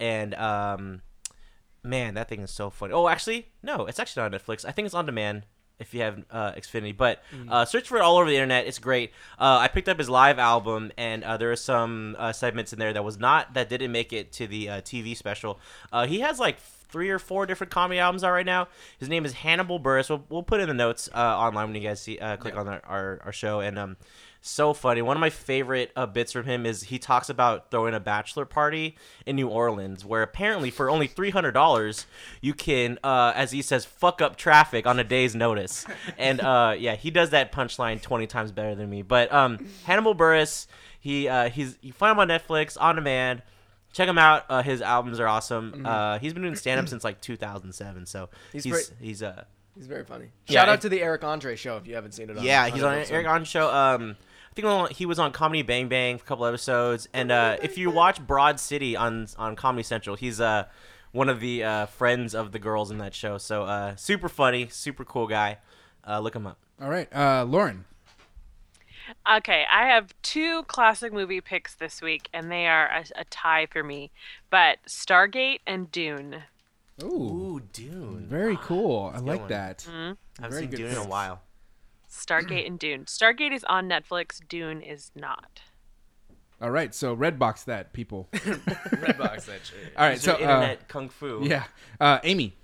[0.00, 1.02] and um,
[1.82, 2.92] man, that thing is so funny.
[2.92, 4.64] Oh, actually, no, it's actually not on Netflix.
[4.64, 5.44] I think it's on demand
[5.78, 6.96] if you have uh, Xfinity.
[6.96, 8.66] But uh, search for it all over the internet.
[8.66, 9.12] It's great.
[9.38, 12.78] Uh, I picked up his live album, and uh, there are some uh, segments in
[12.78, 15.58] there that was not that didn't make it to the uh, TV special.
[15.92, 16.58] Uh, he has like
[16.94, 18.68] three or four different comedy albums out right now.
[19.00, 20.08] His name is Hannibal Buress.
[20.08, 22.68] We'll, we'll put in the notes uh, online when you guys see uh, click on
[22.68, 23.96] our, our, our show and um.
[24.46, 25.00] So funny.
[25.00, 28.44] One of my favorite uh, bits from him is he talks about throwing a bachelor
[28.44, 28.94] party
[29.24, 32.04] in New Orleans, where apparently for only three hundred dollars
[32.42, 35.86] you can, uh, as he says, fuck up traffic on a day's notice.
[36.18, 39.00] And uh, yeah, he does that punchline twenty times better than me.
[39.00, 40.66] But um, Hannibal Buress,
[41.00, 43.40] he uh, he's you find him on Netflix on demand.
[43.94, 44.44] Check him out.
[44.50, 45.86] Uh, his albums are awesome.
[45.86, 48.04] Uh, he's been doing stand up since like 2007.
[48.04, 49.44] So He's he's very- he's, uh
[49.76, 50.26] He's very funny.
[50.46, 52.36] Yeah, Shout out to the Eric Andre show if you haven't seen it.
[52.38, 53.72] On, yeah, he's on his Eric Andre show.
[53.74, 54.16] Um,
[54.52, 57.08] I think he was on Comedy Bang Bang for a couple episodes.
[57.12, 60.66] And uh, if you watch Broad City on on Comedy Central, he's uh
[61.10, 63.38] one of the uh, friends of the girls in that show.
[63.38, 65.58] So uh, super funny, super cool guy.
[66.06, 66.58] Uh, look him up.
[66.80, 67.08] All right.
[67.14, 67.84] Uh, Lauren.
[69.30, 73.66] Okay, I have two classic movie picks this week, and they are a, a tie
[73.66, 74.10] for me.
[74.50, 76.42] But Stargate and Dune.
[77.02, 77.06] Ooh.
[77.06, 78.26] Ooh, Dune.
[78.28, 79.12] Very cool.
[79.14, 79.48] I like one.
[79.50, 79.78] that.
[79.88, 80.44] Mm-hmm.
[80.44, 81.42] I've very seen good Dune in a while.
[82.10, 83.04] Stargate and Dune.
[83.04, 84.40] Stargate is on Netflix.
[84.48, 85.60] Dune is not.
[86.62, 86.94] All right.
[86.94, 88.28] So Redbox that people.
[88.32, 89.92] Redbox that shit.
[89.96, 90.14] All right.
[90.14, 91.40] It's So your uh, internet kung fu.
[91.44, 91.64] yeah.
[92.00, 92.56] Uh, Amy.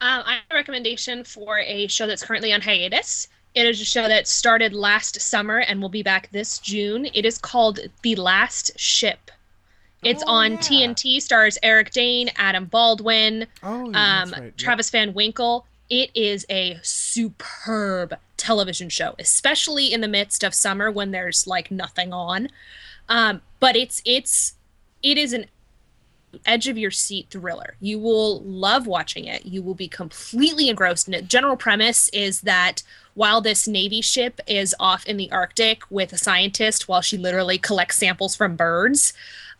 [0.00, 3.28] Um, I have a recommendation for a show that's currently on hiatus.
[3.54, 7.06] It is a show that started last summer and will be back this June.
[7.12, 9.30] It is called The Last Ship.
[10.02, 10.58] It's Oh, on yeah.
[10.58, 14.42] TNT, stars Eric Dane, Adam Baldwin, Oh, yeah, um, right.
[14.44, 14.56] Yep.
[14.56, 15.66] Travis Van Winkle.
[15.90, 21.70] It is a superb television show, especially in the midst of summer when there's like
[21.70, 22.48] nothing on.
[23.08, 24.54] Um, but it's it's
[25.02, 25.46] it is an
[26.46, 27.76] edge of your seat thriller.
[27.80, 29.46] You will love watching it.
[29.46, 31.28] You will be completely engrossed in it.
[31.28, 32.82] General premise is that
[33.14, 37.58] while this Navy ship is off in the Arctic with a scientist while she literally
[37.58, 39.12] collects samples from birds,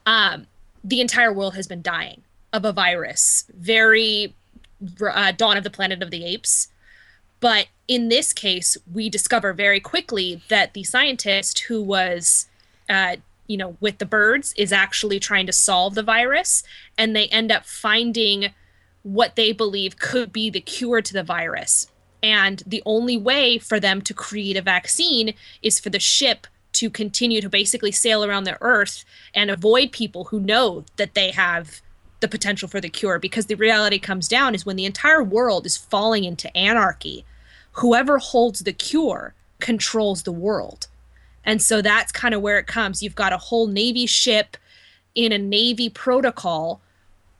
[0.06, 0.46] um,
[0.82, 2.22] the entire world has been dying
[2.52, 3.44] of a virus.
[3.54, 4.34] Very
[5.00, 6.68] uh, Dawn of the Planet of the Apes.
[7.40, 12.46] But in this case, we discover very quickly that the scientist who was,
[12.88, 13.16] uh,
[13.46, 16.62] you know, with the birds is actually trying to solve the virus,
[16.96, 18.52] and they end up finding
[19.02, 21.88] what they believe could be the cure to the virus.
[22.22, 26.88] And the only way for them to create a vaccine is for the ship to
[26.88, 29.04] continue to basically sail around the earth
[29.34, 31.82] and avoid people who know that they have
[32.20, 35.66] the potential for the cure because the reality comes down is when the entire world
[35.66, 37.24] is falling into anarchy
[37.72, 40.86] whoever holds the cure controls the world
[41.44, 43.02] and so that's kind of where it comes.
[43.02, 44.56] You've got a whole navy ship
[45.14, 46.80] in a navy protocol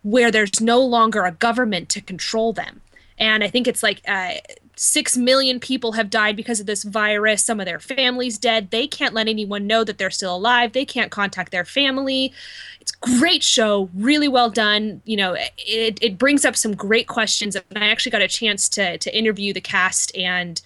[0.03, 2.81] where there's no longer a government to control them.
[3.19, 4.35] And i think it's like uh,
[4.75, 7.45] six million people have died because of this virus.
[7.45, 8.71] Some of their families dead.
[8.71, 10.73] They can't let anyone know that they're still alive.
[10.73, 12.33] They can't contact their family.
[12.81, 15.03] It's great show really well done.
[15.05, 18.69] You know it, it brings up some great questions and i actually got a chance
[18.71, 20.61] to to interview the cast and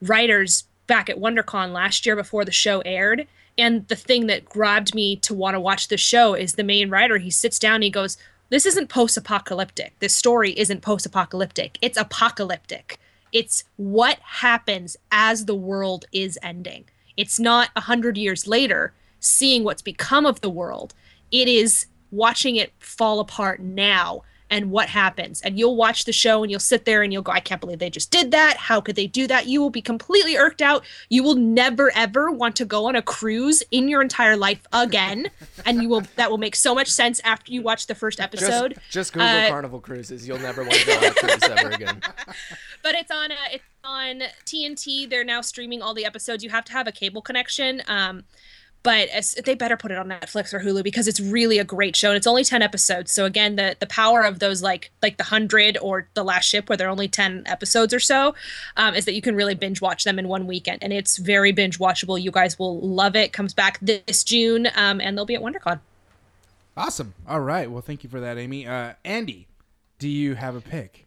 [0.00, 3.26] writers back at wondercon last year before the show aired
[3.58, 6.90] And the thing that grabbed me to want to watch the show is the main
[6.90, 7.18] writer.
[7.18, 8.16] He sits down and he goes,
[8.48, 9.98] This isn't post apocalyptic.
[9.98, 11.78] This story isn't post apocalyptic.
[11.82, 12.98] It's apocalyptic.
[13.32, 16.84] It's what happens as the world is ending.
[17.16, 20.94] It's not a hundred years later seeing what's become of the world.
[21.30, 24.22] It is watching it fall apart now
[24.52, 25.40] and what happens.
[25.40, 27.78] And you'll watch the show and you'll sit there and you'll go, I can't believe
[27.78, 28.58] they just did that.
[28.58, 29.46] How could they do that?
[29.46, 30.84] You will be completely irked out.
[31.08, 35.30] You will never ever want to go on a cruise in your entire life again.
[35.64, 38.74] and you will that will make so much sense after you watch the first episode.
[38.74, 40.28] Just, just Google Uh, Carnival Cruises.
[40.28, 42.02] You'll never want to go on a cruise ever again.
[42.82, 45.08] but it's on uh, it's on TNT.
[45.08, 46.44] They're now streaming all the episodes.
[46.44, 47.80] You have to have a cable connection.
[47.88, 48.24] Um,
[48.82, 51.94] but as, they better put it on Netflix or Hulu because it's really a great
[51.94, 53.12] show and it's only 10 episodes.
[53.12, 56.68] So again, the the power of those like like the 100 or the last ship
[56.68, 58.34] where they're only 10 episodes or so
[58.76, 61.52] um, is that you can really binge watch them in one weekend and it's very
[61.52, 62.20] binge watchable.
[62.20, 63.32] You guys will love it.
[63.32, 65.80] Comes back this June um, and they'll be at WonderCon.
[66.76, 67.14] Awesome.
[67.28, 67.70] All right.
[67.70, 68.66] Well, thank you for that, Amy.
[68.66, 69.46] Uh, Andy,
[69.98, 71.06] do you have a pick?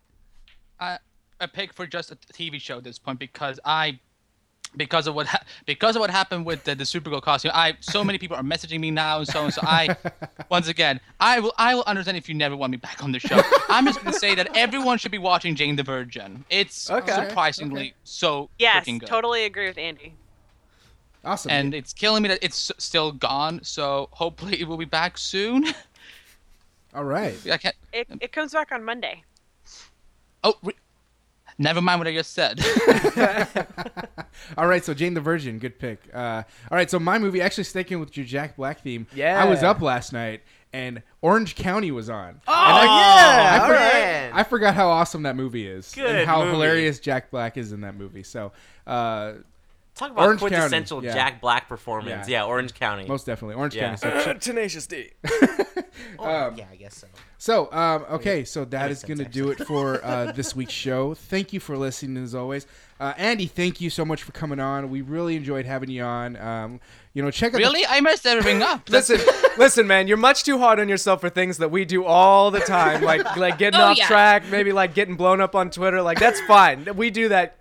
[1.41, 3.99] A pick for just a TV show at this point because I
[4.77, 7.51] because of what ha- because of what happened with the, the Supergirl costume.
[7.53, 9.61] I so many people are messaging me now and so and so.
[9.63, 9.95] I
[10.49, 13.19] once again I will I will understand if you never want me back on the
[13.19, 13.39] show.
[13.69, 16.45] I'm just gonna say that everyone should be watching Jane the Virgin.
[16.49, 17.93] It's Okay, surprisingly okay.
[18.03, 19.07] so Yes, freaking good.
[19.09, 20.13] totally agree with Andy.
[21.23, 21.49] Awesome.
[21.51, 23.59] And it's killing me that it's still gone.
[23.63, 25.65] So hopefully it will be back soon.
[26.93, 27.35] All right.
[27.51, 27.75] I can't.
[27.91, 29.23] It, it comes back on Monday.
[30.43, 30.75] Oh, re-
[31.57, 32.59] never mind what I just said.
[34.57, 35.99] All right, so Jane the Virgin, good pick.
[36.13, 39.07] Uh, all right, so my movie, actually sticking with your Jack Black theme.
[39.15, 39.41] Yeah.
[39.41, 40.41] I was up last night
[40.73, 42.41] and Orange County was on.
[42.47, 44.31] Oh, And I, yeah, I, all forgot, right.
[44.33, 46.51] I forgot how awesome that movie is Good and how movie.
[46.51, 48.23] hilarious Jack Black is in that movie.
[48.23, 48.51] So,
[48.85, 49.33] uh,
[49.95, 51.13] Talk about Orange County, quintessential yeah.
[51.13, 52.27] Jack Black performance.
[52.27, 52.41] Yeah.
[52.41, 53.05] Yeah, Orange County.
[53.07, 53.95] most definitely Orange Yeah.
[53.95, 54.21] County.
[54.23, 55.11] So, Tenacious D.
[56.19, 57.07] Oh, yeah, I guess so.
[57.37, 60.73] So, um, okay, so that makes going to sense, do it for uh, this week's
[60.73, 61.13] show.
[61.13, 62.65] Thank you for listening, as always.
[62.99, 64.89] Uh, Andy, thank you so much for coming on.
[64.89, 66.35] We really enjoyed having you on.
[66.37, 66.79] Um,
[67.13, 67.85] you know, check out the- really?
[67.85, 68.89] I messed everything up.
[68.89, 69.19] Listen,
[69.57, 70.07] listen, man.
[70.07, 73.37] You're much too hard on yourself for things that we do all the time, like
[73.37, 74.07] like getting Oh, off yeah.
[74.07, 76.01] track, maybe like getting blown up on Twitter.
[76.01, 76.85] Like that's fine.
[76.95, 77.57] We do that.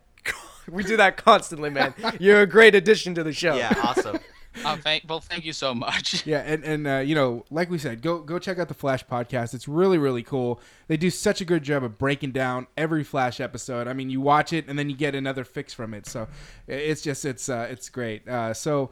[0.71, 1.95] We do that constantly, man.
[2.19, 3.57] You're a great addition to the show.
[3.57, 4.19] Yeah, awesome.
[4.65, 6.25] Oh, thank, well, thank you so much.
[6.35, 9.05] Yeah, and and uh, you know, like we said, go go check out the Flash
[9.05, 9.53] podcast.
[9.53, 10.61] It's really really cool.
[10.87, 13.89] They do such a good job of breaking down every Flash episode.
[13.89, 16.07] I mean, you watch it and then you get another fix from it.
[16.07, 16.29] So
[16.69, 18.27] it's just it's uh, it's great.
[18.29, 18.91] Uh, so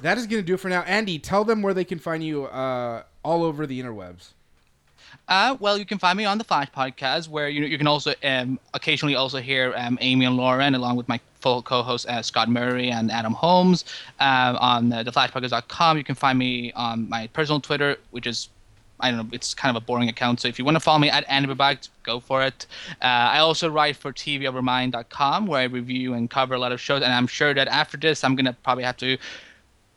[0.00, 0.82] that is gonna do it for now.
[0.82, 4.30] Andy, tell them where they can find you uh, all over the interwebs.
[5.28, 8.14] Uh, well, you can find me on the Flash podcast, where you you can also
[8.24, 12.48] um, occasionally also hear um, Amy and Lauren, along with my full co-hosts uh, Scott
[12.48, 13.84] Murray and Adam Holmes,
[14.20, 15.98] uh, on uh, theflashpodcast.com.
[15.98, 18.48] You can find me on my personal Twitter, which is
[19.00, 20.40] I don't know, it's kind of a boring account.
[20.40, 21.52] So if you want to follow me at Andy
[22.02, 22.66] go for it.
[23.02, 27.02] Uh, I also write for TVOvermind.com, where I review and cover a lot of shows,
[27.02, 29.18] and I'm sure that after this, I'm gonna probably have to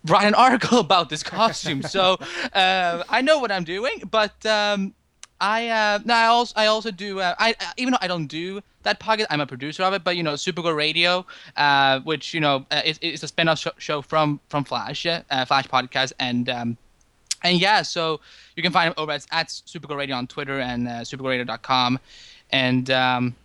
[0.06, 1.82] write an article about this costume.
[1.84, 2.18] so
[2.54, 4.94] uh, I know what I'm doing, but um,
[5.42, 7.20] I uh, no, I also I also do.
[7.20, 10.04] Uh, I uh, even though I don't do that podcast, I'm a producer of it.
[10.04, 11.26] But you know, Supergirl Radio,
[11.56, 15.22] uh, which you know uh, is, is a spin-off sh- show from from Flash, uh,
[15.46, 16.78] Flash podcast, and um,
[17.44, 18.20] and yeah, so
[18.56, 22.00] you can find it over at, at Supergirl Radio on Twitter and uh, supergirlradio.com,
[22.52, 23.36] and um,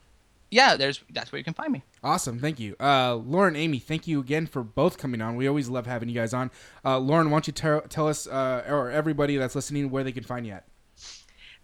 [0.51, 1.83] yeah, there's that's where you can find me.
[2.03, 3.79] Awesome, thank you, uh, Lauren, Amy.
[3.79, 5.37] Thank you again for both coming on.
[5.37, 6.51] We always love having you guys on.
[6.85, 10.13] Uh, Lauren, why don't you tell tell us uh, or everybody that's listening where they
[10.13, 10.65] can find you at?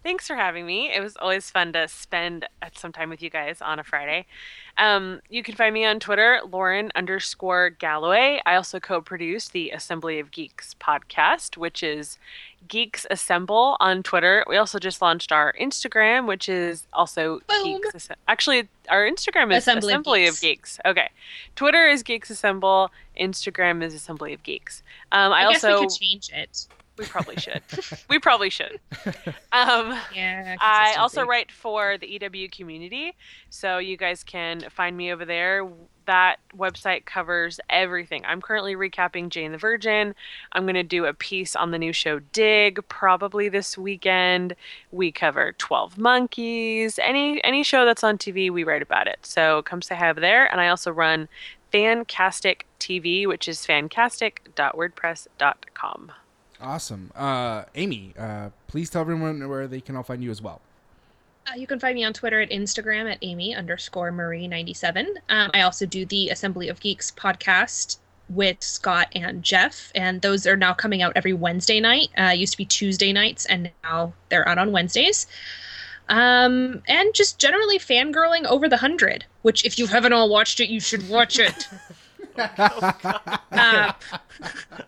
[0.03, 0.91] Thanks for having me.
[0.91, 4.25] It was always fun to spend uh, some time with you guys on a Friday.
[4.77, 8.41] Um, you can find me on Twitter, Lauren underscore Galloway.
[8.45, 12.17] I also co produce the Assembly of Geeks podcast, which is
[12.67, 14.43] Geeks Assemble on Twitter.
[14.47, 17.81] We also just launched our Instagram, which is also Boom.
[17.81, 20.79] Geeks Actually, our Instagram is Assembly Assembly, of of, Geeks.
[20.83, 21.09] Okay.
[21.55, 22.89] Twitter is Geeks Assemble.
[23.19, 24.81] Instagram is Assembly of Geeks.
[25.11, 25.81] Um, I, I, guess also.
[25.81, 26.67] we could change it.
[27.01, 27.61] We probably should.
[28.09, 28.79] we probably should.
[29.51, 30.55] Um, Yeah.
[30.59, 33.15] I also write for the EW community,
[33.49, 35.67] so you guys can find me over there.
[36.05, 38.23] That website covers everything.
[38.25, 40.13] I'm currently recapping Jane the Virgin.
[40.51, 44.55] I'm going to do a piece on the new show Dig probably this weekend.
[44.91, 46.99] We cover 12 Monkeys.
[46.99, 49.19] Any any show that's on TV, we write about it.
[49.23, 50.51] So come say hi over there.
[50.51, 51.27] And I also run
[51.71, 56.11] Fancastic TV, which is fancastic.wordpress.com.
[56.61, 58.13] Awesome, uh, Amy.
[58.17, 60.61] Uh, please tell everyone where they can all find you as well.
[61.47, 65.17] Uh, you can find me on Twitter at Instagram at Amy underscore Marie 97.
[65.29, 67.97] Um, I also do the Assembly of Geeks podcast
[68.29, 72.09] with Scott and Jeff, and those are now coming out every Wednesday night.
[72.17, 75.25] Uh, used to be Tuesday nights, and now they're out on Wednesdays.
[76.09, 80.69] Um, and just generally fangirling over the hundred, which if you haven't all watched it,
[80.69, 81.67] you should watch it.
[82.37, 83.91] uh,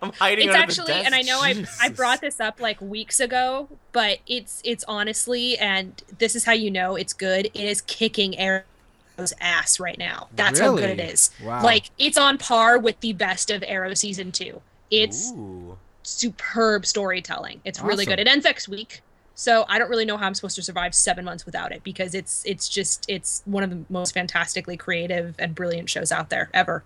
[0.02, 1.06] I'm hiding it's under actually, the desk.
[1.06, 5.56] and I know I I brought this up like weeks ago, but it's it's honestly,
[5.58, 7.46] and this is how you know it's good.
[7.46, 10.28] It is kicking Arrow's ass right now.
[10.34, 11.30] That's how good it is.
[11.42, 11.62] Wow.
[11.62, 14.60] Like it's on par with the best of Arrow season two.
[14.90, 15.78] It's Ooh.
[16.02, 17.60] superb storytelling.
[17.64, 18.18] It's really good.
[18.18, 19.02] It ends next week.
[19.34, 22.14] So I don't really know how I'm supposed to survive seven months without it because
[22.14, 26.50] it's it's just it's one of the most fantastically creative and brilliant shows out there
[26.54, 26.84] ever.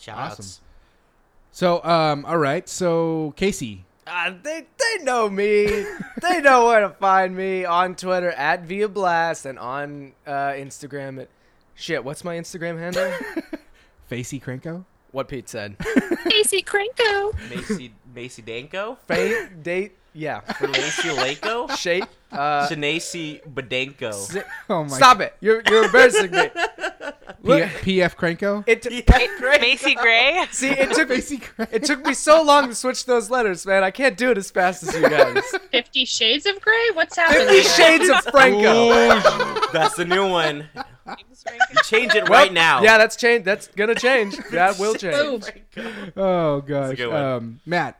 [0.00, 0.42] Shout Awesome.
[0.44, 0.60] outs.
[1.52, 2.68] So, um, all right.
[2.68, 5.84] So, Casey, Uh, they they know me.
[6.22, 11.20] they know where to find me on Twitter at Via Blast and on uh, Instagram
[11.20, 11.28] at
[11.74, 12.02] shit.
[12.04, 13.12] What's my Instagram handle?
[14.08, 14.84] Facey Cranko?
[15.12, 15.76] what Pete said.
[16.28, 17.34] Casey Cranko.
[17.50, 19.96] Macy Macy Danko, Fa- date.
[20.12, 20.40] Yeah.
[20.60, 22.04] Macy Lako, Shape.
[22.32, 24.14] Uh, Shanacy Badanko.
[24.14, 24.40] si-
[24.70, 24.96] Oh my.
[24.96, 25.34] stop it.
[25.40, 26.38] You're you're embarrassing me.
[27.42, 28.62] PF Krenko.
[28.66, 29.02] it t-
[29.60, 30.44] Macy Gray.
[30.52, 31.68] see it took me Facey Krenko.
[31.72, 33.82] it took me so long to switch those letters, man.
[33.82, 35.42] I can't do it as fast as you guys.
[35.72, 36.90] Fifty Shades of Grey.
[36.94, 37.48] What's happening?
[37.48, 38.90] Fifty Shades of Franco.
[39.72, 40.68] That's the new one.
[41.84, 42.82] Change it right now.
[42.82, 43.44] Yeah, that's change.
[43.44, 44.36] That's gonna change.
[44.52, 45.16] That will change.
[45.74, 46.12] Boom.
[46.16, 46.96] Oh gosh.
[46.96, 47.22] good one.
[47.24, 47.96] Um, Matt.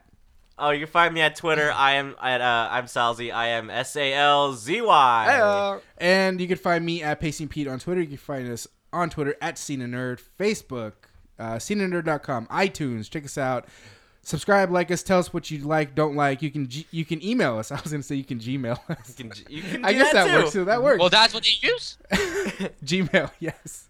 [0.60, 1.72] Oh, you can find me at Twitter.
[1.74, 3.32] I am at uh, I'm Salzy.
[3.32, 5.26] I am S A L Z Y.
[5.26, 8.00] Hey, And you can find me at Pacing Pete on Twitter.
[8.02, 10.92] You can find us on Twitter at Cena Nerd, Facebook,
[11.38, 13.08] uh, CenaNerd.com, iTunes.
[13.08, 13.66] Check us out.
[14.22, 16.42] Subscribe, like us, tell us what you like, don't like.
[16.42, 17.72] You can G- you can email us.
[17.72, 19.14] I was gonna say you can Gmail us.
[19.18, 20.32] You can, you can I guess that, too.
[20.34, 20.64] works too.
[20.66, 21.00] That works.
[21.00, 21.96] Well, that's what they use.
[22.84, 23.88] Gmail, yes.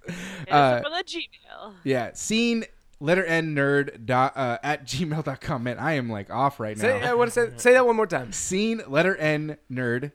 [0.49, 1.73] Uh, for the Gmail.
[1.83, 2.65] yeah, scene
[3.01, 5.63] letter n nerd dot, uh, at gmail.com.
[5.65, 7.11] Man, I am like off right say, now.
[7.11, 8.33] I want to say say that one more time.
[8.33, 10.13] Scene letter n nerd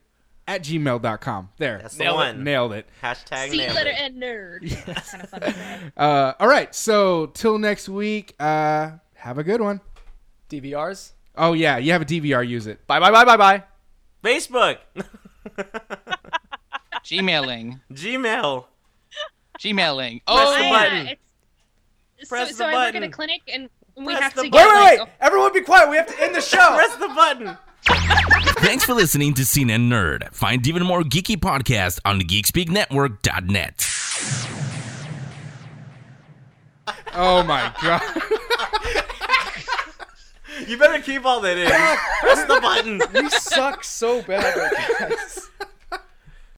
[0.48, 1.50] at gmail.com.
[1.58, 1.80] There.
[1.82, 2.24] That's the Nailed it.
[2.24, 2.44] one.
[2.44, 2.88] Nailed it.
[3.04, 4.00] Hashtag C nailed letter it.
[4.00, 4.86] N nerd.
[4.86, 5.42] That's kind of fun.
[5.42, 5.56] to.
[5.98, 6.74] Uh, all right.
[6.76, 9.82] So till next week, uh, have a good one.
[10.50, 11.14] DVRs.
[11.38, 11.78] Oh, yeah.
[11.78, 12.86] You have a DVR, use it.
[12.88, 13.64] Bye bye bye bye bye.
[14.24, 14.78] Facebook,
[17.04, 17.82] Gmailing.
[17.92, 18.66] Gmail.
[19.60, 20.22] Gmailing.
[20.26, 21.18] Press Oh, the I, uh, button.
[22.26, 23.04] It's- Press so, the so I work in button.
[23.04, 25.10] a clinic and we Press have to Wait get wait like wait!
[25.22, 25.90] Everyone be quiet.
[25.90, 26.76] We have to end the show.
[26.76, 27.58] Press the button.
[28.64, 30.34] Thanks for listening to Scene and Nerd.
[30.34, 33.86] Find even more geeky podcasts on geekspeaknetwork.net.
[37.14, 38.02] Oh, my God.
[40.68, 41.68] You better keep all that in.
[42.22, 43.02] Press the button.
[43.14, 45.50] we suck so bad, guys.